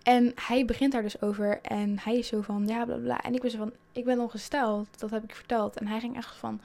En 0.03 0.33
hij 0.35 0.65
begint 0.65 0.93
daar 0.93 1.03
dus 1.03 1.23
over. 1.23 1.61
En 1.63 1.99
hij 2.01 2.17
is 2.19 2.27
zo 2.27 2.41
van, 2.41 2.67
ja, 2.67 2.85
bla 2.85 2.97
bla. 2.97 3.21
En 3.21 3.35
ik 3.35 3.41
ben 3.41 3.51
zo 3.51 3.59
van, 3.59 3.73
ik 3.93 4.05
ben 4.05 4.21
ongesteld. 4.21 4.89
Dat 5.01 5.11
heb 5.11 5.25
ik 5.25 5.35
verteld. 5.35 5.77
En 5.77 5.87
hij 5.87 6.01
ging 6.01 6.17
echt 6.17 6.37
van, 6.37 6.61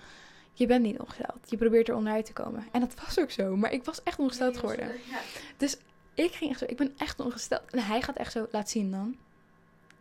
je 0.58 0.65
bent 0.67 0.84
niet 0.84 1.00
ongesteld. 1.00 1.39
Je 1.50 1.58
probeert 1.58 1.88
er 1.89 1.96
onderuit 1.96 2.26
te 2.26 2.34
komen. 2.34 2.67
En 2.72 2.80
dat 2.80 2.93
was 3.06 3.20
ook 3.20 3.32
zo. 3.32 3.56
Maar 3.56 3.72
ik 3.72 3.84
was 3.84 4.04
echt 4.04 4.20
ongesteld 4.20 4.58
geworden. 4.58 4.91
Ik 6.13 6.32
ging 6.32 6.50
echt 6.52 6.60
zo, 6.60 6.65
ik 6.67 6.78
ben 6.78 6.93
echt 6.98 7.20
ongesteld. 7.20 7.62
En 7.72 7.80
hij 7.80 8.02
gaat 8.02 8.15
echt 8.17 8.32
zo, 8.32 8.48
laat 8.52 8.70
zien 8.70 8.91
dan. 8.91 9.15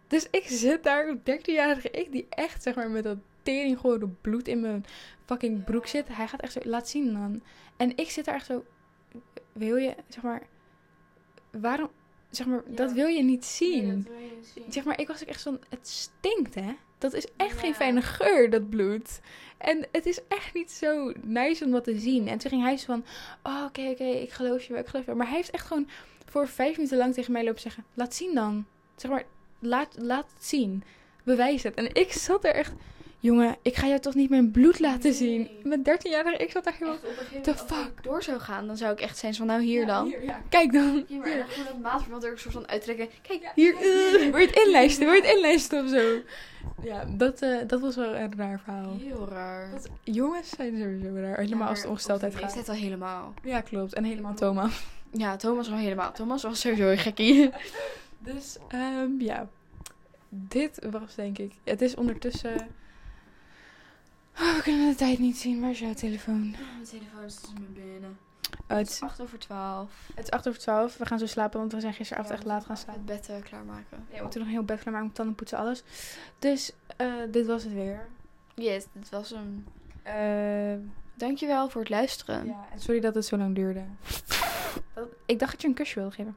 Dus 0.09 0.27
ik 0.31 0.45
zit 0.47 0.83
daar, 0.83 1.16
13-jarige 1.16 1.90
ik, 1.90 2.12
die 2.12 2.27
echt, 2.29 2.62
zeg 2.62 2.75
maar, 2.75 2.90
met 2.90 3.05
dat 3.05 3.19
tering 3.42 3.79
geworden 3.81 4.19
bloed 4.21 4.49
in 4.49 4.61
mijn 4.61 4.85
fucking 5.25 5.64
broek 5.64 5.87
zit. 5.87 6.09
Hij 6.09 6.29
gaat 6.29 6.40
echt 6.40 6.53
zo, 6.53 6.61
laat 6.64 6.88
zien 6.88 7.12
dan. 7.12 7.42
En 7.77 7.97
ik 7.97 8.11
zit 8.11 8.25
daar 8.25 8.35
echt 8.35 8.47
zo, 8.47 8.64
wil 9.53 9.77
je, 9.77 9.95
zeg 10.09 10.23
maar, 10.23 10.42
waarom, 11.51 11.90
zeg 12.31 12.47
maar, 12.47 12.62
dat 12.66 12.88
Ja. 12.88 12.95
wil 12.95 13.07
je 13.07 13.23
niet 13.23 13.45
zien. 13.45 13.85
Nee, 13.87 13.97
dat 13.97 14.05
wil 14.12 14.19
je 14.19 14.35
niet 14.37 14.47
zien. 14.55 14.73
Zeg 14.73 14.85
maar, 14.85 15.01
ik 15.01 15.07
was 15.07 15.23
ook 15.23 15.29
echt 15.29 15.42
van, 15.42 15.61
het 15.69 15.88
stinkt 15.88 16.55
hè. 16.55 16.75
Dat 16.98 17.12
is 17.12 17.26
echt 17.37 17.59
geen 17.59 17.74
fijne 17.74 18.02
geur, 18.02 18.50
dat 18.50 18.70
bloed. 18.70 19.20
En 19.59 19.87
het 19.92 20.06
is 20.06 20.20
echt 20.28 20.54
niet 20.54 20.72
zo 20.72 21.12
nice 21.22 21.64
om 21.64 21.70
dat 21.70 21.85
te 21.85 21.98
zien. 21.98 22.28
En 22.28 22.38
toen 22.38 22.50
ging 22.50 22.62
hij 22.62 22.76
zo 22.76 22.85
van, 22.85 23.04
oh 23.42 23.64
oké, 23.64 23.88
oké, 23.90 24.04
ik 24.04 24.30
geloof 24.30 24.62
je 24.62 24.72
wel, 24.72 24.82
ik 24.82 24.88
geloof 24.88 25.04
je 25.04 25.11
wel. 25.11 25.18
Maar 25.20 25.28
hij 25.28 25.37
heeft 25.37 25.50
echt 25.50 25.66
gewoon 25.66 25.88
voor 26.26 26.48
vijf 26.48 26.76
minuten 26.76 26.98
lang 26.98 27.14
tegen 27.14 27.32
mij 27.32 27.44
lopen 27.44 27.61
zeggen, 27.61 27.85
laat 27.94 28.14
zien 28.14 28.35
dan. 28.35 28.66
Zeg 28.96 29.11
maar, 29.11 29.24
laat, 29.59 29.94
laat 29.98 30.30
het 30.35 30.44
zien. 30.44 30.85
Bewijs 31.24 31.62
het. 31.62 31.74
En 31.74 31.94
ik 31.94 32.12
zat 32.12 32.44
er 32.44 32.54
echt, 32.54 32.72
jongen, 33.27 33.57
ik 33.62 33.77
ga 33.77 33.87
jou 33.87 34.01
toch 34.01 34.15
niet 34.15 34.31
mijn 34.31 34.51
bloed 34.51 34.79
laten 34.79 35.12
zien. 35.12 35.41
Nee. 35.41 35.61
Met 35.62 35.85
13 35.85 36.11
jaar, 36.11 36.41
ik 36.41 36.51
zat 36.51 36.65
daar 36.65 36.73
helemaal, 36.73 36.99
een 37.35 37.43
the 37.43 37.55
fuck? 37.55 37.87
ik 37.97 38.03
door 38.03 38.23
zou 38.23 38.41
gaan, 38.41 38.67
dan 38.67 38.77
zou 38.77 38.93
ik 38.93 39.01
echt 39.01 39.19
zijn 39.19 39.35
van, 39.35 39.47
nou 39.47 39.62
hier 39.62 39.81
Ja, 39.81 39.87
dan. 39.87 40.07
hier, 40.07 40.25
ja, 40.25 40.41
kijk 40.49 40.73
dan. 40.73 41.05
Ja, 41.09 41.17
maar 41.19 41.37
dan 41.37 41.49
gewoon 41.49 41.67
dat 41.67 41.79
maatverband 41.79 42.25
er 42.25 42.31
ook 42.31 42.39
soort 42.39 42.55
van 42.55 42.69
uittrekken. 42.69 43.09
Kijk, 43.23 43.53
Hier, 43.55 43.73
uh, 43.73 44.31
wil 44.31 44.41
je 44.41 44.47
het 44.47 44.57
inlijsten? 44.67 45.05
Wil 45.05 45.15
je 45.15 45.21
het 45.21 45.35
inlijsten 45.35 45.85
of 45.85 45.91
zo? 45.91 46.21
Ja, 46.83 47.05
dat, 47.09 47.43
eh, 47.43 47.59
dat 47.67 47.81
was 47.81 47.97
wel 47.97 48.15
een 48.15 48.37
raar 48.37 48.61
verhaal. 48.65 48.97
Heel 48.99 49.29
raar. 49.29 49.71
Dat, 49.71 49.89
jongens 50.03 50.49
zijn 50.49 50.79
sowieso 50.79 51.21
raar. 51.21 51.39
Helemaal 51.39 51.69
als 51.69 51.79
het 51.79 51.89
ongesteldheid 51.89 52.33
Ik 52.33 52.39
gaat. 52.39 52.55
het 52.55 52.69
al 52.69 52.75
helemaal. 52.75 53.35
Ja, 53.43 53.61
klopt. 53.61 53.95
En 53.95 54.05
helemaal 54.05 54.35
Thomas. 54.35 54.85
Ja, 55.12 55.37
Thomas 55.37 55.69
wel 55.69 55.79
helemaal. 55.79 56.12
Thomas 56.12 56.43
was 56.43 56.61
sowieso 56.61 56.89
een 56.89 56.99
gekkie. 56.99 57.51
Dus, 58.19 58.57
ehm, 58.69 59.21
ja. 59.21 59.49
Dit 60.29 60.79
was 60.91 61.15
denk 61.15 61.39
ik... 61.39 61.53
Het 61.65 61.83
is 61.83 61.95
ondertussen... 61.95 62.69
Oh, 64.40 64.55
we 64.57 64.61
kunnen 64.62 64.88
de 64.88 64.94
tijd 64.94 65.18
niet 65.18 65.37
zien. 65.37 65.61
Waar 65.61 65.70
is 65.70 65.79
jouw 65.79 65.94
telefoon? 65.94 66.51
Mijn 66.51 66.85
telefoon 66.90 67.25
is 67.25 67.40
dus 67.40 67.51
me 67.53 67.66
binnen. 67.75 68.18
Oh, 68.68 68.77
Het 68.77 68.88
is 68.88 69.01
8 69.03 69.20
over 69.20 69.38
12. 69.38 69.90
het 70.14 70.25
is 70.25 70.31
8 70.31 70.49
over 70.49 70.61
12. 70.61 70.96
We 70.96 71.07
gaan 71.07 71.18
zo 71.18 71.27
slapen, 71.27 71.59
want 71.61 71.72
we 71.72 71.81
zijn 71.81 71.92
gisteravond 71.94 72.29
Ja, 72.33 72.35
echt 72.37 72.44
laat 72.46 72.64
gaan 72.64 72.77
slapen. 72.77 73.03
Het 73.07 73.27
bed 73.27 73.42
klaarmaken. 73.44 74.07
Ja, 74.11 74.16
we 74.16 74.22
moeten 74.22 74.40
nog 74.40 74.49
heel 74.49 74.62
bed 74.62 74.81
klaarmaken, 74.81 75.12
tanden 75.12 75.35
poetsen, 75.35 75.59
alles. 75.59 75.83
Dus, 76.38 76.72
eh, 76.96 77.12
dit 77.31 77.46
was 77.46 77.62
het 77.64 77.72
weer. 77.72 78.07
Yes, 78.55 78.87
dit 78.92 79.09
was 79.09 79.31
hem. 79.31 79.64
Eh, 80.03 80.88
Dankjewel 81.14 81.68
voor 81.68 81.81
het 81.81 81.90
luisteren. 81.90 82.46
ja, 82.46 82.66
en 82.72 82.81
sorry 82.81 83.01
dat 83.01 83.14
het 83.14 83.25
zo 83.27 83.37
lang 83.37 83.55
duurde. 83.55 83.85
Ik 85.27 85.38
dacht 85.38 85.53
dat 85.53 85.62
je 85.62 85.68
een 85.68 85.75
kusje 85.75 86.01
wilde 86.01 86.14
geven. 86.14 86.37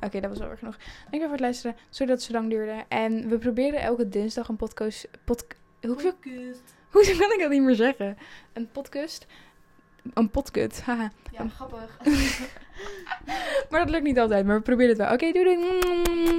Oké, 0.00 0.20
dat 0.20 0.30
was 0.30 0.38
wel 0.38 0.50
erg 0.50 0.58
genoeg. 0.58 0.76
Dankjewel 0.76 1.20
voor 1.20 1.30
het 1.30 1.40
luisteren. 1.40 1.76
Sorry 1.90 2.06
dat 2.12 2.22
het 2.22 2.22
zo 2.22 2.32
lang 2.32 2.50
duurde. 2.50 2.84
En 2.88 3.28
we 3.28 3.38
proberen 3.38 3.80
elke 3.80 4.08
dinsdag 4.08 4.48
een 4.48 4.56
podcast... 4.56 5.08
Pod, 5.24 5.46
hoezo, 5.80 6.12
hoezo 6.90 7.16
kan 7.18 7.32
ik 7.32 7.38
dat 7.40 7.50
niet 7.50 7.62
meer 7.62 7.74
zeggen? 7.74 8.18
Een 8.52 8.70
podcast? 8.70 9.26
Een 10.14 10.30
podcast, 10.30 10.80
haha. 10.80 11.10
Ja, 11.32 11.48
grappig. 11.48 11.98
Maar 13.70 13.80
dat 13.80 13.90
lukt 13.90 14.04
niet 14.04 14.18
altijd, 14.18 14.46
maar 14.46 14.56
we 14.56 14.62
proberen 14.62 14.88
het 14.88 14.98
wel. 14.98 15.12
Oké, 15.12 15.32
doei 15.32 15.44
doei. 15.44 16.30